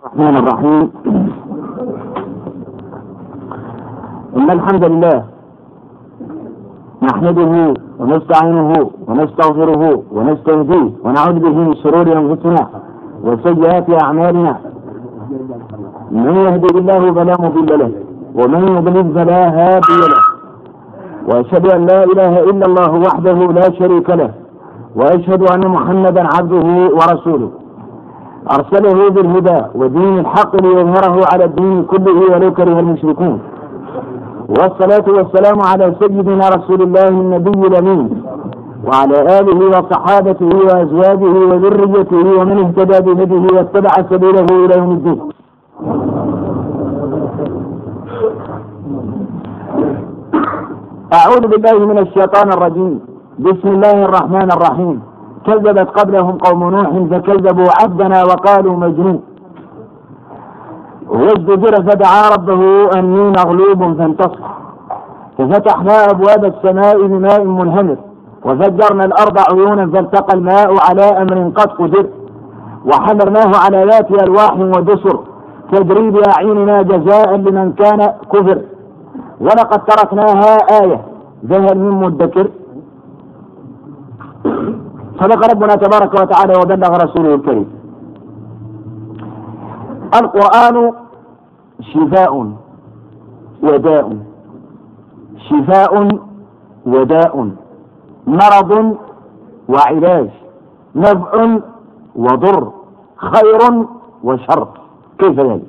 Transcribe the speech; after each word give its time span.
الرحمن 0.00 0.36
الرحيم. 0.36 0.90
إن 4.36 4.50
الحمد 4.50 4.84
لله 4.84 5.24
نحمده 7.02 7.74
ونستعينه 8.00 8.72
ونستغفره 9.08 10.02
ونستهديه 10.12 10.90
ونعوذ 11.04 11.36
به 11.44 11.54
من 11.68 11.74
شرور 11.82 12.06
أنفسنا 12.22 12.62
وسيئات 13.24 14.02
أعمالنا. 14.04 14.56
من 16.10 16.36
يهدي 16.36 16.78
الله 16.78 17.12
فلا 17.12 17.34
مضل 17.44 17.70
له 17.78 17.92
ومن 18.34 18.62
يضلل 18.76 19.14
فلا 19.14 19.42
هادي 19.58 20.00
له. 20.12 20.22
وأشهد 21.28 21.66
أن 21.76 21.86
لا 21.86 22.04
إله 22.04 22.34
إلا 22.50 22.66
الله 22.66 22.92
وحده 23.06 23.38
لا 23.58 23.66
شريك 23.78 24.10
له 24.10 24.30
وأشهد 24.96 25.42
أن 25.54 25.68
محمدا 25.68 26.22
عبده 26.36 26.66
ورسوله. 26.98 27.50
أرسله 28.48 29.10
بالهدى 29.10 29.62
ودين 29.74 30.18
الحق 30.18 30.62
ليظهره 30.62 31.16
على 31.32 31.44
الدين 31.44 31.82
كله 31.84 32.18
ولو 32.32 32.52
كره 32.54 32.80
المشركون. 32.80 33.40
والصلاة 34.48 35.06
والسلام 35.08 35.58
على 35.70 35.94
سيدنا 36.00 36.48
رسول 36.48 36.82
الله 36.82 37.08
النبي 37.08 37.66
الأمين 37.66 38.22
وعلى 38.86 39.40
آله 39.40 39.78
وصحابته 39.78 40.50
وأزواجه 40.66 41.34
وذريته 41.50 42.40
ومن 42.40 42.58
اهتدى 42.64 42.98
بهديه 43.06 43.46
واتبع 43.56 43.90
سبيله 44.10 44.46
إلى 44.64 44.74
يوم 44.78 44.90
الدين. 44.90 45.20
أعوذ 51.14 51.44
بالله 51.48 51.78
من 51.86 51.98
الشيطان 51.98 52.48
الرجيم. 52.52 53.00
بسم 53.38 53.68
الله 53.68 54.04
الرحمن 54.04 54.48
الرحيم. 54.52 55.09
كذبت 55.46 55.88
قبلهم 55.98 56.38
قوم 56.38 56.70
نوح 56.70 56.90
فكذبوا 57.10 57.66
عبدنا 57.82 58.24
وقالوا 58.24 58.76
مجنون. 58.76 59.20
وازدجر 61.08 61.74
فدعا 61.74 62.22
ربه 62.34 62.90
أني 62.98 63.32
مغلوب 63.38 63.98
فانتصر. 63.98 64.40
ففتحنا 65.38 66.04
أبواب 66.10 66.44
السماء 66.44 67.06
بماء 67.06 67.44
منهمر 67.44 67.96
وفجرنا 68.44 69.04
الأرض 69.04 69.38
عيونا 69.50 69.86
فالتقى 69.86 70.34
الماء 70.34 70.74
على 70.88 71.02
أمر 71.02 71.52
قد 71.56 71.70
قدر. 71.70 72.06
وحمرناه 72.86 73.52
على 73.64 73.84
ذات 73.84 74.22
ألواح 74.22 74.54
ودسر 74.58 75.20
تجري 75.72 76.10
بأعيننا 76.10 76.82
جزاء 76.82 77.36
لمن 77.36 77.72
كان 77.72 78.12
كفر. 78.32 78.58
ولقد 79.40 79.84
تركناها 79.84 80.56
آية 80.82 81.00
ذهل 81.46 81.78
من 81.78 81.90
مدكر؟ 81.90 82.48
صدق 85.18 85.50
ربنا 85.50 85.74
تبارك 85.74 86.14
وتعالى 86.14 86.52
وبلغ 86.62 86.96
رسوله 87.04 87.34
الكريم. 87.34 87.80
القرآن 90.14 90.92
شفاء 91.80 92.52
وداء. 93.62 94.16
شفاء 95.36 96.18
وداء. 96.86 97.50
مرض 98.26 98.96
وعلاج. 99.68 100.30
نفع 100.96 101.58
وضر. 102.16 102.72
خير 103.16 103.86
وشر. 104.24 104.68
كيف 105.18 105.40
ذلك؟ 105.40 105.62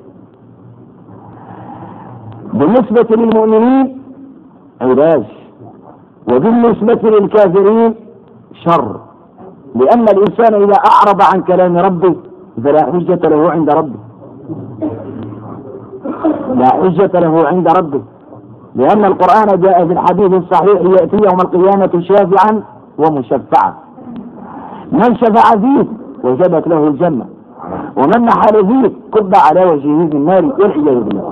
بالنسبة 2.53 3.15
للمؤمنين 3.15 4.01
علاج. 4.81 5.23
وبالنسبة 6.31 7.09
للكافرين 7.09 7.95
شر. 8.53 9.10
لأن 9.75 10.03
الإنسان 10.03 10.53
إذا 10.63 10.75
أعرض 10.75 11.21
عن 11.33 11.41
كلام 11.41 11.77
ربه 11.77 12.15
فلا 12.63 12.85
حجة 12.85 13.29
له 13.29 13.51
عند 13.51 13.69
ربه. 13.69 13.99
لا 16.53 16.67
حجة 16.67 17.19
له 17.19 17.47
عند 17.47 17.67
ربه. 17.77 18.01
لأن 18.75 19.05
القرآن 19.05 19.61
جاء 19.61 19.85
في 19.87 19.93
الحديث 19.93 20.33
الصحيح 20.33 20.81
يأتي 20.81 21.15
يوم 21.15 21.39
القيامة 21.41 22.01
شافعا 22.01 22.63
ومشفعا. 22.97 23.73
من 24.91 25.15
شفع 25.15 25.59
فيه؟ 25.59 25.85
وجبت 26.23 26.67
له 26.67 26.87
الجنة. 26.87 27.25
ومن 27.97 28.25
نحل 28.25 28.67
فيه؟ 28.67 28.91
كب 29.13 29.35
على 29.35 29.65
وجهه 29.65 30.07
في 30.07 30.17
النار 30.17 30.45
والعياذ 30.45 31.03
بالله 31.03 31.23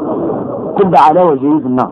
كب 0.79 0.95
على 0.95 1.22
وجهه 1.22 1.59
في 1.59 1.66
النار. 1.66 1.91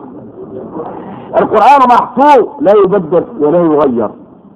القرآن 1.40 1.80
محفوظ 1.88 2.46
لا 2.60 2.72
يبدل 2.84 3.24
ولا 3.40 3.58
يغير. 3.58 4.10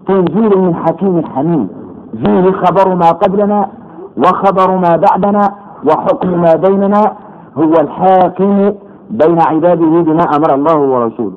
تنزيل 0.07 0.59
من 0.59 0.75
حكيم 0.75 1.23
حميد 1.27 1.69
فيه 2.13 2.53
خبر 2.53 2.95
ما 2.95 3.11
قبلنا 3.11 3.69
وخبر 4.17 4.77
ما 4.77 4.97
بعدنا 4.97 5.55
وحكم 5.87 6.41
ما 6.41 6.55
بيننا 6.55 7.13
هو 7.59 7.73
الحاكم 7.73 8.73
بين 9.11 9.41
عباده 9.41 9.87
بما 9.87 10.23
أمر 10.23 10.55
الله 10.55 10.79
ورسوله. 10.79 11.37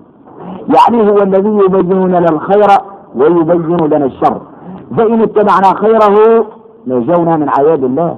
يعني 0.75 1.09
هو 1.11 1.17
الذي 1.17 1.49
يبين 1.49 2.07
لنا 2.07 2.29
الخير 2.31 2.67
ويبين 3.15 3.77
لنا 3.77 4.05
الشر. 4.05 4.37
فإن 4.97 5.21
اتبعنا 5.21 5.75
خيره 5.75 6.45
نجونا 6.87 7.37
من 7.37 7.49
عذاب 7.49 7.83
الله. 7.83 8.15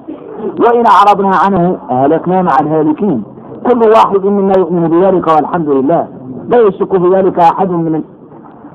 وإن 0.60 0.84
أعرضنا 0.86 1.32
عنه 1.46 1.78
أهلكنا 1.92 2.42
مع 2.42 2.52
الهالكين. 2.62 3.24
كل 3.72 3.90
واحد 3.90 4.26
منا 4.26 4.58
يؤمن 4.58 4.88
بذلك 4.88 5.28
والحمد 5.28 5.70
لله. 5.70 6.08
لا 6.50 6.58
يشك 6.58 6.98
في 6.98 7.10
ذلك 7.10 7.40
أحد 7.40 7.70
من 7.70 8.04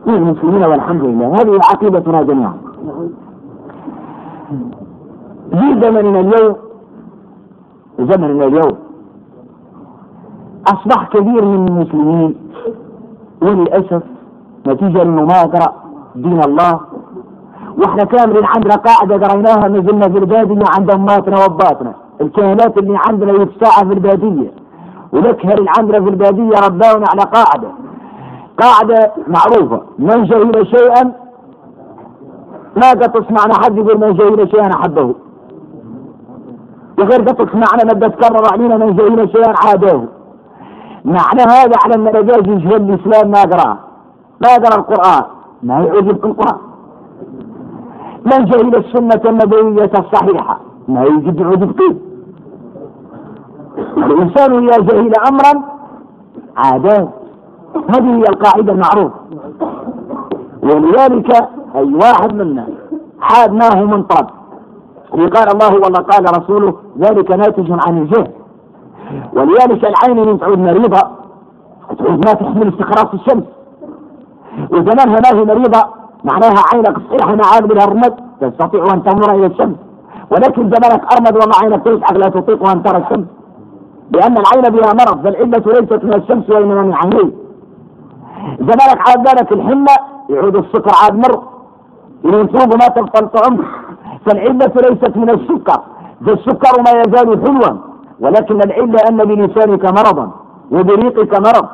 المسلمين 0.09 0.65
والحمد 0.65 1.05
لله. 1.05 1.27
هذه 1.27 1.61
عقيدتنا 1.73 2.23
جميعا. 2.23 2.55
في 5.53 5.81
زمننا 5.83 6.21
اليوم 6.21 6.57
زمننا 7.99 8.45
اليوم. 8.45 8.79
أصبح 10.67 11.09
كثير 11.09 11.45
من 11.45 11.69
المسلمين 11.69 12.37
وللأسف 13.43 14.03
نتيجة 14.67 14.99
لأنه 14.99 15.25
ما 15.25 15.43
يقرأ 15.43 15.73
دين 16.15 16.43
الله. 16.43 16.81
وإحنا 17.79 18.05
كاملين 18.05 18.45
عندنا 18.45 18.75
قاعدة 18.75 19.27
قريناها 19.27 19.69
نزلنا 19.69 20.09
في 20.09 20.19
البادية 20.19 20.65
عند 20.79 20.91
أماتنا 20.91 21.37
وأباتنا 21.39 21.95
الكهنات 22.21 22.79
اللي 22.79 22.99
عندنا 23.09 23.33
يتساعى 23.33 23.87
في 23.89 23.95
البادية. 23.95 24.53
والأكهر 25.13 25.59
اللي 25.59 25.71
عندنا 25.79 26.01
في 26.05 26.09
البادية 26.11 26.61
رباونا 26.67 27.07
على 27.13 27.23
قاعدة. 27.23 27.69
قاعدة 28.59 29.13
معروفة. 29.27 29.83
من 29.99 30.25
جهل 30.25 30.67
شيئا 30.67 31.13
ما 32.77 32.91
قد 32.91 33.13
تسمعنا 33.13 33.55
حد 33.55 33.79
يقول 33.79 34.01
من 34.01 34.15
جهل 34.15 34.51
شيئا 34.51 34.71
أحبه. 34.75 35.15
وغير 37.03 37.21
قد 37.21 37.37
تسمعنا 37.37 37.85
ما 37.85 38.09
تكرر 38.09 38.45
علينا 38.53 38.77
من 38.77 38.97
جهل 38.97 39.31
شيئا 39.33 39.55
عاداه 39.67 40.03
معنى 41.05 41.43
هذا 41.43 41.77
على 41.85 41.95
أن 41.95 42.09
الرجال 42.09 42.49
يجهل 42.49 42.77
الإسلام 42.77 43.31
ما 43.31 43.43
قراه 43.43 43.79
ما 44.43 44.55
قرا 44.55 44.77
القرآن. 44.79 45.23
ما 45.63 45.75
يعجبك 45.75 46.25
القرآن. 46.25 46.59
من 48.25 48.45
جهل 48.45 48.77
السنة 48.77 49.31
النبوية 49.31 49.91
الصحيحة. 49.99 50.61
ما 50.89 51.05
يجب 51.05 51.41
يعجبك 51.41 51.81
الإنسان 53.97 54.69
إذا 54.69 54.79
جهل 54.79 55.13
أمرا 55.29 55.63
عاداه 56.57 57.09
هذه 57.89 58.17
هي 58.17 58.23
القاعدة 58.23 58.73
المعروفة. 58.73 59.15
ولذلك 60.63 61.49
أي 61.77 61.95
واحد 61.95 62.35
منا 62.35 62.67
حاد 63.21 63.53
ما 63.53 63.81
هو 63.81 63.87
منطرد 63.87 64.27
قال 65.13 65.49
الله 65.55 65.75
والله 65.75 65.99
قال 65.99 66.25
رسوله 66.39 66.75
ذلك 66.99 67.31
ناتج 67.31 67.73
عن 67.87 67.99
الجهل. 67.99 68.31
ولذلك 69.33 69.85
العين 69.85 70.27
من 70.27 70.39
تعود 70.41 70.59
مريضة 70.59 71.01
تعود 71.99 72.27
ما 72.27 72.33
تحمل 72.33 72.69
استقراص 72.69 73.15
الشمس. 73.15 73.45
وزمانها 74.71 75.19
ما 75.25 75.39
هي 75.39 75.45
مريضة 75.45 75.85
معناها 76.25 76.63
عينك 76.75 76.97
صحيحة 76.99 77.35
ما 77.35 77.43
عاد 77.55 77.69
بها 77.69 77.85
الرمد 77.85 78.15
تستطيع 78.41 78.95
أن 78.95 79.03
تنظر 79.03 79.35
إلى 79.35 79.47
الشمس. 79.47 79.77
ولكن 80.31 80.63
زمانك 80.71 81.03
أرمد 81.13 81.35
وما 81.35 81.55
عينك 81.63 81.85
تسعك 81.85 82.17
لا 82.17 82.29
تطيق 82.29 82.69
أن 82.69 82.83
ترى 82.83 82.99
الشمس. 82.99 83.27
لأن 84.11 84.37
العين 84.39 84.75
بها 84.75 84.93
مرض 84.93 85.23
فالعلة 85.25 85.81
ليست 85.81 86.05
من 86.05 86.15
الشمس 86.15 86.51
وإنما 86.51 86.83
من 86.83 86.95
عينيه 86.95 87.31
زمانك 88.59 89.09
عاد 89.09 89.23
بالك 89.23 89.53
الحمى 89.53 89.95
يعود 90.29 90.57
السكر 90.57 90.91
عاد 91.03 91.15
مر. 91.15 91.43
ينصوب 92.25 92.75
ما 92.81 92.89
تبطل 92.89 93.29
طعم 93.29 93.59
فالعلة 94.27 94.73
ليست 94.77 95.17
من 95.17 95.31
السكر 95.31 95.81
فالسكر 96.27 96.83
ما 96.87 97.01
يزال 97.01 97.47
حلوا 97.47 97.79
ولكن 98.21 98.61
العلة 98.67 98.99
أن 99.09 99.17
بلسانك 99.17 99.85
مرضا 99.85 100.31
وبريقك 100.73 101.35
مرض. 101.35 101.67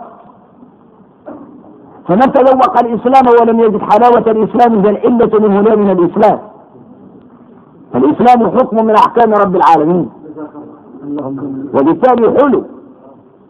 فمن 2.09 2.33
تذوق 2.33 2.79
الإسلام 2.79 3.25
ولم 3.41 3.61
يجد 3.61 3.81
حلاوة 3.81 4.31
الإسلام 4.31 4.83
فالعلة 4.83 5.49
من 5.49 5.57
هنا 5.57 5.75
من 5.75 5.91
الإسلام. 5.91 6.39
فالإسلام 7.93 8.59
حكم 8.59 8.87
من 8.87 8.95
أحكام 8.95 9.35
رب 9.35 9.57
العالمين. 9.57 10.11
وبالتالي 11.75 12.41
حلو 12.41 12.65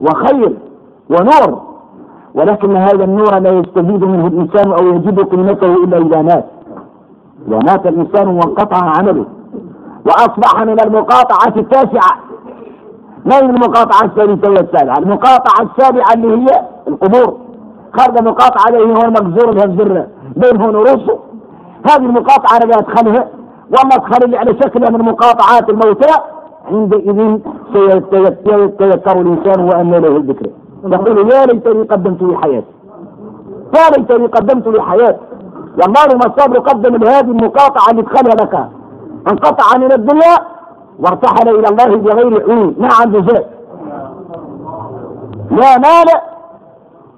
وخير 0.00 0.52
ونور 1.10 1.62
ولكن 2.34 2.76
هذا 2.76 3.04
النور 3.04 3.38
لا 3.38 3.50
يستفيد 3.50 4.04
منه 4.04 4.26
الإنسان 4.26 4.72
أو 4.72 4.86
يجد 4.86 5.20
قيمته 5.20 5.84
إلا 5.84 5.98
إذا 5.98 6.22
مات. 6.22 6.44
إذا 7.48 7.58
مات 7.66 7.86
الإنسان 7.86 8.28
وانقطع 8.28 8.76
عمله 8.98 9.24
وأصبح 10.06 10.62
من 10.62 10.80
المقاطعة 10.80 11.56
التاسعة. 11.56 12.16
ما 13.26 13.36
هي 13.36 13.40
المقاطعة 13.40 14.04
الثالثة 14.04 14.50
والسابعة 14.50 14.98
المقاطعة 14.98 15.68
السابعة 15.70 16.12
اللي 16.14 16.36
هي 16.36 16.62
القبور. 16.88 17.36
خارج 17.98 18.22
مقاطعة 18.22 18.68
اللي 18.68 18.94
هو 18.94 19.02
المجزور 19.02 19.54
بها 19.54 19.64
الزر 19.64 20.06
بينه 20.36 20.78
ورسه 20.78 21.18
هذه 21.90 22.06
المقاطعة 22.06 22.56
أنا 22.56 22.74
أدخلها 22.78 23.28
والله 23.70 23.96
أدخل 23.96 24.30
لي 24.30 24.36
على 24.36 24.54
شكلها 24.64 24.90
من 24.90 25.04
مقاطعات 25.04 25.70
الموتى. 25.70 26.12
عندئذ 26.72 27.38
سيتذكر 27.72 29.20
الإنسان 29.20 29.60
وأن 29.60 29.90
له 29.90 30.16
الذكر. 30.16 30.46
يقول 30.84 31.32
يا 31.32 31.46
ليتني 31.46 31.82
قدمت 31.82 32.22
لحياتي. 32.22 32.66
يا 33.74 33.96
ليتني 33.96 34.26
قدمت 34.26 34.68
لحياتي. 34.68 35.27
والله 35.80 36.06
ما 36.06 36.26
الصبر 36.26 36.58
قدم 36.58 36.96
لهذه 36.96 37.30
المقاطعة 37.30 37.90
اللي 37.90 38.02
ادخلها 38.02 38.34
لك. 38.34 38.68
انقطع 39.30 39.78
من 39.78 39.92
الدنيا 39.92 40.36
وارتحل 40.98 41.48
إلى 41.48 41.68
الله 41.68 41.96
بغير 41.96 42.50
عيون 42.50 42.74
ما 42.78 42.88
عنده 43.00 43.20
زاد 43.20 43.46
لا 45.50 45.78
مال 45.78 46.08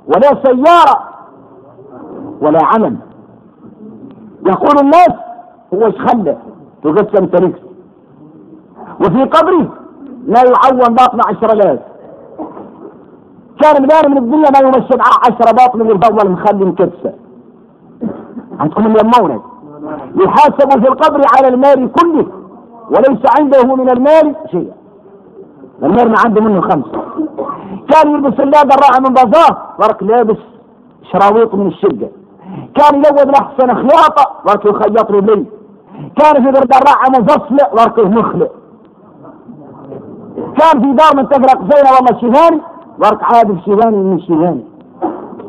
ولا 0.07 0.43
سيارة 0.45 1.01
ولا 2.41 2.65
عمل. 2.65 2.97
يقول 4.47 4.79
الناس 4.81 5.13
هو 5.75 5.87
إيش 5.87 5.95
خلى؟ 5.95 6.37
تقسم 6.85 7.27
تركت 7.27 7.63
وفي 9.01 9.25
قبره 9.25 9.69
لا 10.27 10.41
يعون 10.41 10.95
باطن 10.95 11.19
عشر 11.29 11.55
لاز 11.55 11.79
كان 13.63 13.83
مدار 13.83 14.09
من 14.09 14.19
الدنيا 14.19 14.51
ما 14.51 14.59
يمشي 14.59 14.97
معاه 14.99 15.19
عشرة 15.21 15.53
باطن 15.53 15.79
من 15.79 15.91
الفضل 15.91 16.31
مخلي 16.31 16.65
مكبسة. 16.65 17.13
عندكم 18.61 18.87
اليمونة 18.87 19.41
يحاسب 20.17 20.71
في 20.83 20.89
القبر 20.89 21.21
على 21.37 21.49
المال 21.49 21.93
كله 21.93 22.27
وليس 22.91 23.21
عنده 23.39 23.75
من 23.75 23.91
المال 23.91 24.35
شيء. 24.51 24.73
المال 25.83 26.09
ما 26.11 26.17
عنده 26.25 26.41
منه 26.41 26.61
خمسة 26.61 27.01
كان 27.93 28.11
يلبس 28.11 28.41
اللادة 28.41 28.75
الراحة 28.75 29.01
من 29.01 29.15
بازار 29.15 29.57
ورك 29.79 30.03
لابس 30.03 30.37
شراويط 31.13 31.55
من 31.55 31.67
الشقة 31.67 32.09
كان 32.75 32.95
يلود 32.95 33.29
الأحسن 33.29 33.75
خياطة 33.75 34.31
ورك 34.49 34.65
يخيط 34.67 35.11
له 35.11 35.21
لي 35.21 35.45
كان 36.17 36.45
في 36.45 36.51
برد 36.51 36.73
الراحة 36.75 37.11
مفصلة 37.11 37.69
ورك 37.73 37.99
مخلق 37.99 38.51
كان 40.59 40.83
في 40.83 40.93
دار 40.93 41.17
من 41.17 41.29
تفرق 41.29 41.59
زينة 41.61 41.91
والله 41.97 42.21
شيهاني 42.21 42.61
ورك 42.99 43.23
عاد 43.23 43.59
شيهاني 43.65 43.97
من 43.97 44.17
الشيهاني 44.17 44.65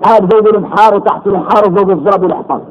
عاد 0.05 0.33
زود 0.33 0.47
الانحار 0.47 0.95
وتحت 0.95 1.27
الانحار 1.27 1.63
وزود 1.71 1.89
الزرب 1.89 2.23
والحصان 2.23 2.61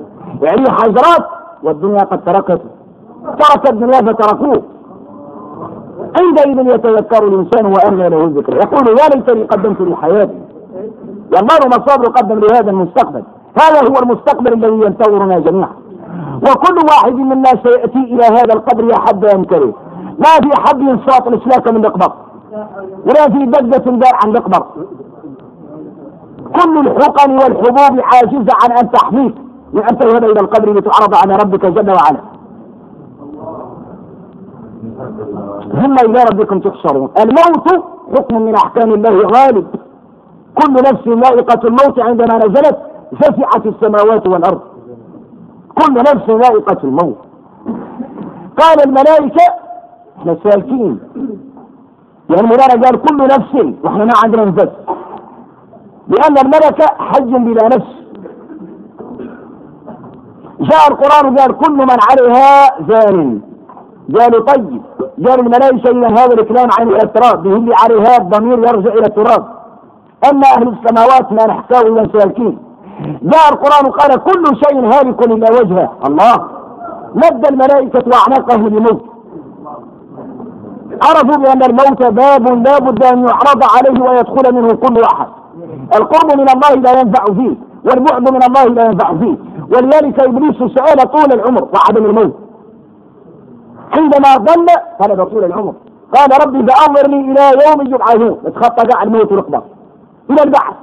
يعني 0.42 0.70
حجرات 0.70 1.26
والدنيا 1.62 2.02
قد 2.02 2.24
تركته 2.24 2.70
ترك 3.38 3.70
الدنيا 3.70 3.98
فتركوه. 3.98 4.62
عندئذ 6.20 6.74
يتذكر 6.74 7.24
الإنسان 7.28 7.66
وأن 7.66 7.98
له 7.98 8.24
الذكر. 8.24 8.56
يقول 8.56 8.88
يا 8.88 9.08
ليتني 9.14 9.44
قدمت 9.44 9.80
لحياتي. 9.80 10.38
والله 11.32 11.58
مصابر 11.66 12.08
قدم 12.08 12.38
لهذا 12.38 12.70
المستقبل. 12.70 13.22
هذا 13.60 13.88
هو 13.88 14.02
المستقبل 14.02 14.52
الذي 14.52 14.86
ينتظرنا 14.86 15.38
جميعا. 15.38 15.72
وكل 16.42 16.76
واحد 16.90 17.14
منا 17.14 17.50
سيأتي 17.62 17.98
إلى 17.98 18.24
هذا 18.24 18.54
القبر 18.54 18.84
يا 18.84 18.98
حد 18.98 19.24
ينكره 19.34 19.72
ما 20.18 20.32
في 20.42 20.60
حد 20.60 20.80
ينصاط 20.80 21.26
الاسلاك 21.26 21.68
من 21.68 21.76
الاقبر 21.76 22.12
ولا 23.06 23.24
في 23.30 23.46
دقة 23.46 23.90
دار 23.90 24.12
عن 24.24 24.30
الاقبر 24.30 24.66
كل 26.54 26.78
الحقن 26.78 27.32
والحبوب 27.32 28.00
عاجزة 28.00 28.52
عن 28.62 28.72
أن 28.78 28.90
تحميك. 28.90 29.34
ان 29.74 29.98
تذهب 29.98 30.24
إلى 30.24 30.40
القبر 30.40 30.72
لتعرض 30.72 31.14
على 31.14 31.36
ربك 31.36 31.66
جل 31.66 31.90
وعلا. 31.90 32.20
ثم 35.72 36.10
إلى 36.10 36.24
ربكم 36.32 36.60
تحشرون. 36.60 37.10
الموت 37.18 37.84
حكم 38.16 38.42
من 38.42 38.54
أحكام 38.54 38.94
الله 38.94 39.22
غالب. 39.22 39.66
كل 40.54 40.72
نفس 40.72 41.08
ذائقة 41.08 41.68
الموت 41.68 42.00
عندما 42.00 42.36
نزلت 42.36 42.78
فزعت 43.20 43.66
السماوات 43.66 44.28
والأرض. 44.28 44.60
كل 45.78 45.94
نفس 45.94 46.30
ذائقة 46.30 46.78
الموت. 46.84 47.18
قال 48.58 48.86
الملائكة 48.86 49.44
إحنا 50.18 50.36
سالكين 50.44 50.98
يعني 52.30 52.46
مولانا 52.46 52.82
قال 52.84 53.02
كل 53.02 53.24
نفس 53.24 53.74
وإحنا 53.84 54.04
ما 54.04 54.12
عندنا 54.24 54.44
نفس. 54.44 54.68
لأن 56.08 56.38
الملكة 56.38 56.86
حج 56.98 57.30
بلا 57.30 57.66
نفس. 57.66 58.00
جاء 60.60 60.88
القرآن 60.90 61.38
قال 61.38 61.58
كل 61.58 61.72
من 61.72 61.96
عليها 62.10 62.70
زان 62.88 63.40
قالوا 64.18 64.44
طيب. 64.44 64.82
قال 65.26 65.40
الملائكة 65.40 65.90
إذا 65.90 66.08
هذا 66.08 66.34
الكلام 66.34 66.68
عن 66.78 66.88
الاعتراض 66.88 67.42
به 67.42 67.56
اللي 67.56 67.74
عليها 67.74 68.16
الضمير 68.16 68.58
يرجع 68.58 68.92
إلى 68.92 69.06
التراب. 69.06 69.44
أما 70.30 70.46
أهل 70.56 70.68
السماوات 70.68 71.32
ما 71.32 71.46
نحتاج 71.46 71.86
إلى 71.86 72.08
سالكين 72.12 72.58
جاء 73.22 73.52
القرآن 73.52 73.92
قال 73.92 74.24
كل 74.24 74.44
شيء 74.64 74.84
هالك 74.84 75.26
إلا 75.26 75.50
وجهه. 75.60 75.92
الله. 76.06 76.48
مد 77.14 77.46
الملائكة 77.46 78.02
وأعناقهم 78.06 78.68
لموت. 78.68 79.02
عرفوا 81.02 81.42
بأن 81.42 81.62
الموت 81.62 82.02
باب 82.02 82.66
لا 82.66 82.78
بد 82.78 83.04
أن 83.04 83.28
يعرض 83.28 83.62
عليه 83.76 84.02
ويدخل 84.10 84.54
منه 84.54 84.74
كل 84.74 85.02
أحد. 85.02 85.26
القرب 85.94 86.38
من 86.40 86.48
الله 86.48 86.74
لا 86.74 87.00
ينفع 87.00 87.24
فيه 87.24 87.56
والبعد 87.84 88.30
من 88.30 88.42
الله 88.42 88.64
لا 88.64 88.84
ينفع 88.84 89.14
فيه. 89.14 89.49
ولذلك 89.70 90.22
إبليس 90.22 90.56
سأل 90.56 91.10
طول 91.10 91.32
العمر 91.32 91.68
وعدم 91.74 92.04
الموت. 92.06 92.34
عندما 93.92 94.36
ضل 94.36 94.66
طلب 95.00 95.24
طول 95.24 95.44
العمر. 95.44 95.74
قال 96.14 96.46
ربي 96.46 96.72
فأنظرني 96.72 97.32
إلى 97.32 97.42
يوم 97.66 97.94
يبعثون. 97.94 98.38
اتخطى 98.46 98.88
قاع 98.88 99.02
الموت 99.02 99.32
والإقبال 99.32 99.62
إلى 100.30 100.42
البعث. 100.42 100.74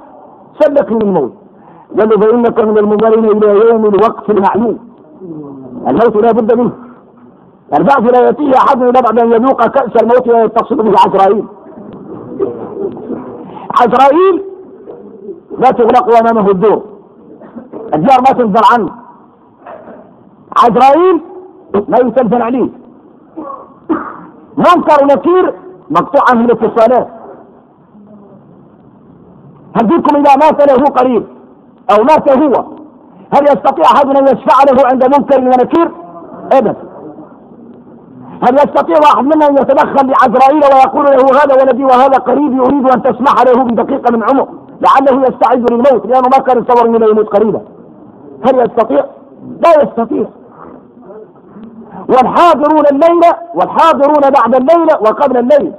سلك 0.60 0.92
من 0.92 1.02
الموت. 1.02 1.32
قال 1.98 2.08
له 2.08 2.16
فإنك 2.16 2.60
من 2.60 2.78
المنظرين 2.78 3.24
إلى 3.24 3.68
يوم 3.68 3.86
الوقت 3.86 4.30
المعلوم. 4.30 4.78
الموت 5.88 6.16
لا 6.16 6.32
بد 6.32 6.58
منه. 6.58 6.72
البعث 7.78 8.12
لا 8.12 8.20
يأتيه 8.20 8.52
أحد 8.56 8.82
إلا 8.82 9.00
بعد 9.00 9.18
أن 9.18 9.32
يذوق 9.32 9.66
كأس 9.66 10.02
الموت 10.02 10.28
ويتصل 10.28 10.76
به 10.76 10.92
عزرائيل. 11.06 11.44
عزرائيل 13.80 14.42
لا 15.58 15.70
تغلق 15.70 16.16
أمامه 16.16 16.50
الدور. 16.50 16.82
الدار 17.94 18.20
ما 18.20 18.32
تنزل 18.32 18.62
عنه. 18.72 18.90
عزرائيل 20.56 21.20
ما 21.88 21.98
يتنزل 21.98 22.42
عليه. 22.42 22.68
منكر 24.56 25.02
ونكير 25.02 25.54
مقطوع 25.90 26.22
عنه 26.30 26.44
الاتصالات 26.44 27.08
هديكم 29.76 30.16
إذا 30.16 30.36
مات 30.36 30.70
له 30.70 30.84
قريب؟ 30.84 31.26
أو 31.90 32.04
مات 32.04 32.30
هو؟ 32.30 32.64
هل 33.34 33.42
يستطيع 33.42 33.84
أحد 33.84 34.16
أن 34.16 34.24
يشفع 34.24 34.72
له 34.72 34.86
عند 34.86 35.04
منكر 35.04 35.40
ونكير؟ 35.40 35.90
أبدا. 36.52 36.88
هل 38.42 38.54
يستطيع 38.54 38.96
واحد 38.96 39.24
منا 39.24 39.46
أن 39.48 39.54
يتدخل 39.54 40.06
لعزرائيل 40.06 40.62
ويقول 40.74 41.04
له 41.04 41.42
هذا 41.44 41.62
ولدي 41.62 41.84
وهذا 41.84 42.18
قريب 42.18 42.52
يريد 42.52 42.90
أن 42.90 43.02
تسمح 43.02 43.42
له 43.42 43.64
بدقيقة 43.64 44.16
من 44.16 44.22
عمر 44.22 44.48
لعله 44.80 45.22
يستعد 45.22 45.72
للموت 45.72 46.06
لأنه 46.06 46.28
ما 46.32 46.38
كان 46.38 46.58
يتصور 46.58 46.86
أنه 46.86 47.06
يموت 47.06 47.28
قريبا. 47.28 47.60
هل 48.46 48.58
يستطيع؟ 48.58 49.04
لا 49.64 49.82
يستطيع. 49.82 50.26
والحاضرون 52.08 52.84
الليلة 52.92 53.34
والحاضرون 53.54 54.20
بعد 54.20 54.54
الليلة 54.54 54.96
وقبل 55.00 55.36
الليل. 55.36 55.72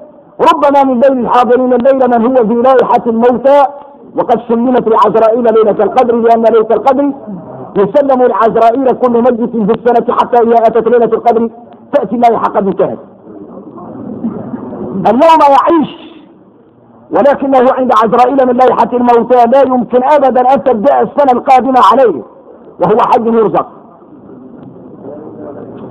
ربما 0.54 0.84
من 0.84 1.00
بين 1.00 1.20
الحاضرين 1.20 1.74
الليلة 1.74 2.08
من 2.08 2.26
هو 2.26 2.48
في 2.48 2.54
لائحة 2.54 3.04
الموتى. 3.08 3.64
وقد 4.16 4.40
سلمت 4.48 4.88
لعزرائيل 4.88 5.44
ليلة 5.44 5.84
القدر 5.84 6.16
لأن 6.16 6.44
ليلة 6.44 6.68
القدر. 6.72 7.12
يسلم 7.78 8.24
لعزرائيل 8.24 8.92
كل 8.92 9.12
مجلس 9.12 9.50
في 9.50 9.74
السنة 9.80 10.16
حتى 10.16 10.38
إذا 10.44 10.58
أتت 10.58 10.88
ليلة 10.88 11.06
القدر 11.06 11.50
تأتي 11.94 12.16
اللائحة 12.16 12.44
قد 12.44 12.68
انتهت 12.68 13.00
اليوم 15.08 15.42
يعيش. 15.42 16.10
ولكنه 17.12 17.74
عند 17.74 17.92
عزرائيل 18.04 18.48
من 18.48 18.58
لائحة 18.58 18.90
الموتى 18.94 19.46
لا 19.46 19.62
يمكن 19.68 20.04
أبدا 20.04 20.54
أن 20.54 20.64
تبدأ 20.64 21.02
السنة 21.02 21.32
القادمة 21.34 21.80
عليه. 21.92 22.24
وهو 22.82 22.98
حي 23.12 23.26
يرزق. 23.26 23.68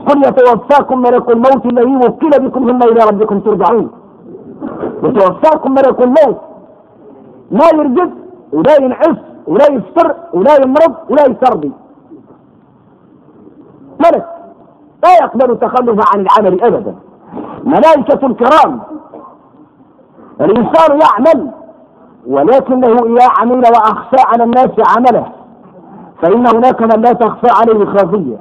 قل 0.08 0.18
يتوفاكم 0.18 0.98
ملك 0.98 1.30
الموت 1.30 1.66
الذي 1.66 1.96
وكل 1.96 2.30
بكم 2.30 2.68
ثم 2.68 2.82
إلى 2.82 3.04
ربكم 3.10 3.40
ترجعون. 3.40 3.90
يتوفاكم 5.02 5.72
ملك 5.72 6.00
الموت. 6.00 6.40
لا 7.50 7.68
يرجف 7.74 8.10
ولا 8.52 8.76
ينعس 8.80 9.16
ولا 9.46 9.64
يفطر 9.70 10.14
ولا 10.32 10.54
يمرض 10.64 10.94
ولا 11.10 11.22
يسربي. 11.22 11.72
ملك 14.00 14.26
لا 15.04 15.14
يقبل 15.22 15.50
التخلف 15.50 16.14
عن 16.14 16.20
العمل 16.20 16.62
ابدا. 16.64 16.94
ملائكة 17.64 18.26
الكرام. 18.26 18.80
الإنسان 20.40 21.00
يعمل 21.00 21.50
ولكنه 22.26 22.86
إذا 22.86 23.28
عمل 23.38 23.62
واخفى 23.62 24.22
على 24.26 24.44
الناس 24.44 24.70
عمله. 24.96 25.37
فإن 26.22 26.46
هناك 26.46 26.82
من 26.82 27.02
لا 27.02 27.12
تخفى 27.12 27.50
عليه 27.60 27.84
خافية. 27.84 28.36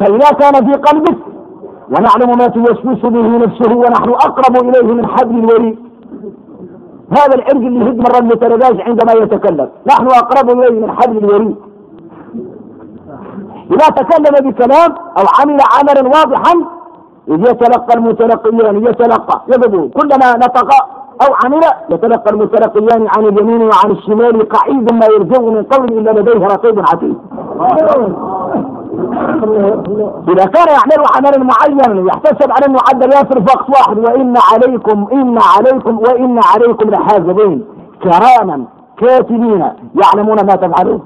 فإذا 0.00 0.30
كان 0.30 0.72
في 0.72 0.72
قلبك 0.72 1.18
ونعلم 1.88 2.38
ما 2.38 2.46
توسوس 2.46 3.02
به 3.02 3.36
نفسه 3.36 3.76
ونحن 3.76 4.10
أقرب 4.10 4.68
إليه 4.68 4.94
من 4.94 5.06
حبل 5.06 5.38
الوريد. 5.38 5.78
هذا 7.10 7.34
العرق 7.34 7.56
اللي 7.56 7.86
يهد 7.86 7.98
مرة 7.98 8.18
المترداش 8.18 8.80
عندما 8.80 9.12
يتكلم. 9.12 9.68
نحن 9.86 10.06
أقرب 10.06 10.50
إليه 10.50 10.80
من 10.80 10.92
حبل 10.92 11.18
الوريد. 11.18 11.56
إذا 13.70 13.86
تكلم 13.86 14.50
بكلام 14.50 14.94
أو 15.18 15.24
عمل 15.40 15.58
عملا 15.78 16.08
واضحا 16.08 16.54
إذ 17.28 17.40
يتلقى 17.40 17.94
المتلقيان 17.94 18.76
يتلقى 18.84 19.42
يبدو 19.48 19.88
كلما 19.88 20.36
نطق 20.36 20.68
أو 21.22 21.34
عمل 21.44 21.60
يتلقى 21.90 22.30
المتلقيان 22.30 23.06
عن 23.16 23.24
اليمين 23.24 23.62
وعن 23.62 23.90
الشمال 23.90 24.48
قعيد 24.48 24.92
ما 24.92 25.06
يرجع 25.06 25.40
من 25.40 25.62
قول 25.62 25.92
إلا 25.92 26.10
لديه 26.10 26.46
رقيب 26.46 26.80
عتيد. 26.80 27.18
إذا 30.28 30.44
كان 30.44 30.66
يعمل 30.68 31.06
عملا 31.16 31.38
معينا 31.44 32.08
يحتسب 32.08 32.52
على 32.52 32.66
المعدل 32.66 33.08
يصرف 33.08 33.54
وقت 33.54 33.70
واحد 33.70 33.98
وإن 33.98 34.34
عليكم 34.52 35.06
إن 35.12 35.38
عليكم 35.56 35.98
وإن 35.98 36.40
عليكم 36.54 36.90
لحافظين. 36.90 37.64
كراما 38.02 38.64
كاتبين 38.98 39.68
يعلمون 39.94 40.36
ما 40.36 40.56
تفعلون. 40.56 41.04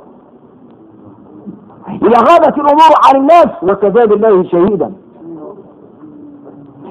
إذا 1.88 2.18
غابت 2.18 2.58
الأمور 2.58 2.92
عن 3.08 3.16
الناس 3.16 3.48
وكفى 3.62 4.06
بالله 4.06 4.42
شهيدا. 4.42 4.92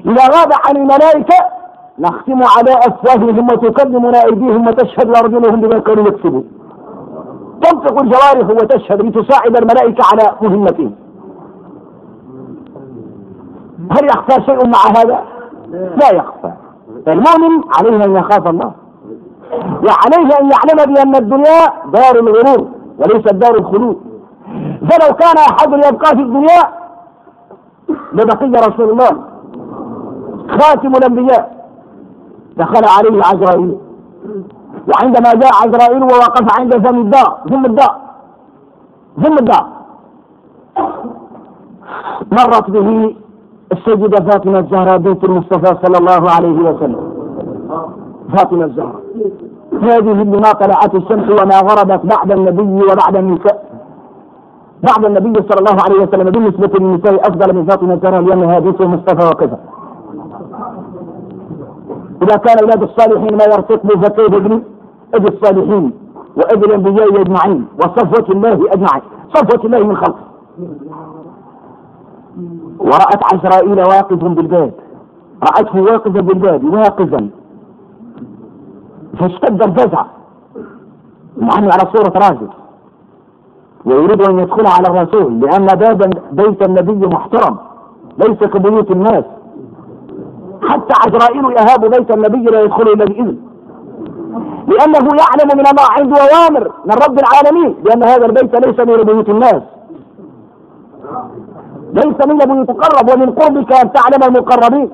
إذا 0.06 0.22
غاب 0.24 0.52
عن 0.68 0.76
الملائكة 0.76 1.59
نختم 2.00 2.40
على 2.56 2.72
أفواههم 2.88 3.44
وتكلمنا 3.52 4.24
أيديهم 4.24 4.66
وتشهد 4.66 5.16
أرجلهم 5.16 5.60
بما 5.60 5.78
كانوا 5.78 6.08
يكسبون. 6.08 6.44
تنطق 7.62 8.02
الجوارح 8.02 8.50
وتشهد 8.50 9.02
لتساعد 9.02 9.56
الملائكة 9.56 10.04
على 10.12 10.36
مهمتهم. 10.42 10.94
هل 13.90 14.04
يخفى 14.04 14.42
شيء 14.46 14.66
مع 14.66 15.00
هذا؟ 15.00 15.24
لا 15.72 16.10
يخفى. 16.12 16.52
المؤمن 17.08 17.62
عليه 17.78 18.04
أن 18.04 18.16
يخاف 18.16 18.46
الله. 18.46 18.72
وعليه 19.62 20.38
أن 20.40 20.50
يعلم 20.50 20.94
بأن 20.94 21.16
الدنيا 21.16 21.66
دار 21.92 22.14
الغرور 22.20 22.68
وليست 22.98 23.34
دار 23.34 23.54
الخلود. 23.54 24.00
فلو 24.80 25.14
كان 25.16 25.36
أحد 25.50 25.72
يبقى 25.72 26.10
في 26.16 26.22
الدنيا 26.22 26.62
لبقي 28.12 28.68
رسول 28.68 28.90
الله. 28.90 29.10
خاتم 30.48 30.92
الأنبياء. 30.92 31.59
دخل 32.56 32.82
عليه 32.98 33.22
عزرائيل. 33.22 33.76
وعندما 34.88 35.34
جاء 35.34 35.50
عزرائيل 35.62 36.02
ووقف 36.02 36.60
عند 36.60 36.88
فم 36.88 37.00
الدار 37.00 37.38
ثم 37.50 37.66
الدار 37.66 37.96
ثم 39.24 39.38
الدار 39.38 39.66
مرت 42.32 42.70
به 42.70 43.16
السيدة 43.72 44.30
فاطمة 44.30 44.58
الزهراء 44.58 44.98
بنت 44.98 45.24
المصطفى 45.24 45.76
صلى 45.86 45.98
الله 45.98 46.30
عليه 46.30 46.58
وسلم. 46.70 47.12
فاطمة 48.36 48.64
الزهراء. 48.64 49.00
هذه 49.82 49.98
اللي 49.98 50.36
ما 50.36 50.52
طلعت 50.52 50.94
الشمس 50.94 51.40
وما 51.40 51.58
غربت 51.60 52.06
بعد 52.06 52.32
النبي 52.32 52.84
وبعد 52.84 53.16
النساء. 53.16 53.70
بعد 54.82 55.04
النبي 55.04 55.42
صلى 55.48 55.58
الله 55.58 55.76
عليه 55.84 56.02
وسلم 56.02 56.30
بالنسبة 56.30 56.78
للنساء 56.78 57.20
أفضل 57.20 57.56
من 57.56 57.66
فاطمة 57.66 57.94
الزهراء 57.94 58.20
لأنها 58.20 58.58
بنت 58.58 58.80
المصطفى 58.80 59.26
وكذا. 59.26 59.58
إذا 62.22 62.36
كان 62.36 62.56
أولاد 62.62 62.82
الصالحين 62.82 63.36
ما 63.36 63.44
يرتقبوا 63.44 64.02
فكيف 64.02 64.34
ابن 64.34 64.62
أبي 65.14 65.28
الصالحين 65.28 65.92
وأبي 66.36 66.66
الأنبياء 66.66 67.20
أجمعين 67.20 67.66
وصفوة 67.78 68.28
الله 68.30 68.72
أجمعين. 68.72 69.02
صفوة 69.34 69.64
الله 69.64 69.86
من 69.86 69.96
خلقه. 69.96 70.24
ورأت 72.78 73.34
عزرائيل 73.34 73.78
واقف 73.78 74.24
بالباب. 74.24 74.72
رأته 75.42 75.82
واقفا 75.82 76.20
بالباب 76.20 76.64
واقفا. 76.64 77.28
فاشتد 79.18 79.62
الفزع. 79.62 80.04
نحن 81.38 81.64
على 81.64 81.84
صورة 81.92 82.12
راجل 82.16 82.48
ويريد 83.84 84.22
أن 84.28 84.38
يدخل 84.38 84.66
على 84.66 84.86
الرسول 84.88 85.40
لأن 85.40 85.66
باب 85.66 86.12
بيت 86.32 86.62
النبي 86.62 87.06
محترم. 87.06 87.56
ليس 88.18 88.38
كبيوت 88.38 88.90
الناس. 88.90 89.24
حتى 90.70 90.94
عزرائيل 91.06 91.44
يهاب 91.44 91.80
بيت 91.90 92.10
النبي 92.14 92.44
لا 92.44 92.60
يدخل 92.60 92.82
إلا 92.82 93.04
بإذن. 93.04 93.36
لأنه 94.66 95.08
يعلم 95.22 95.50
من 95.54 95.66
الله 95.66 95.86
عنده 95.98 96.16
أوامر 96.16 96.72
من 96.84 96.94
رب 97.08 97.18
العالمين 97.18 97.76
لأن 97.84 98.02
هذا 98.02 98.26
البيت 98.26 98.66
ليس 98.66 98.80
من 98.80 99.02
بيوت 99.02 99.28
الناس. 99.28 99.62
ليس 101.92 102.26
من 102.26 102.38
بيوت 102.38 102.70
تقرب 102.70 103.10
ومن 103.10 103.30
قربك 103.30 103.72
أن 103.72 103.92
تعلم 103.92 104.22
المقربين. 104.28 104.90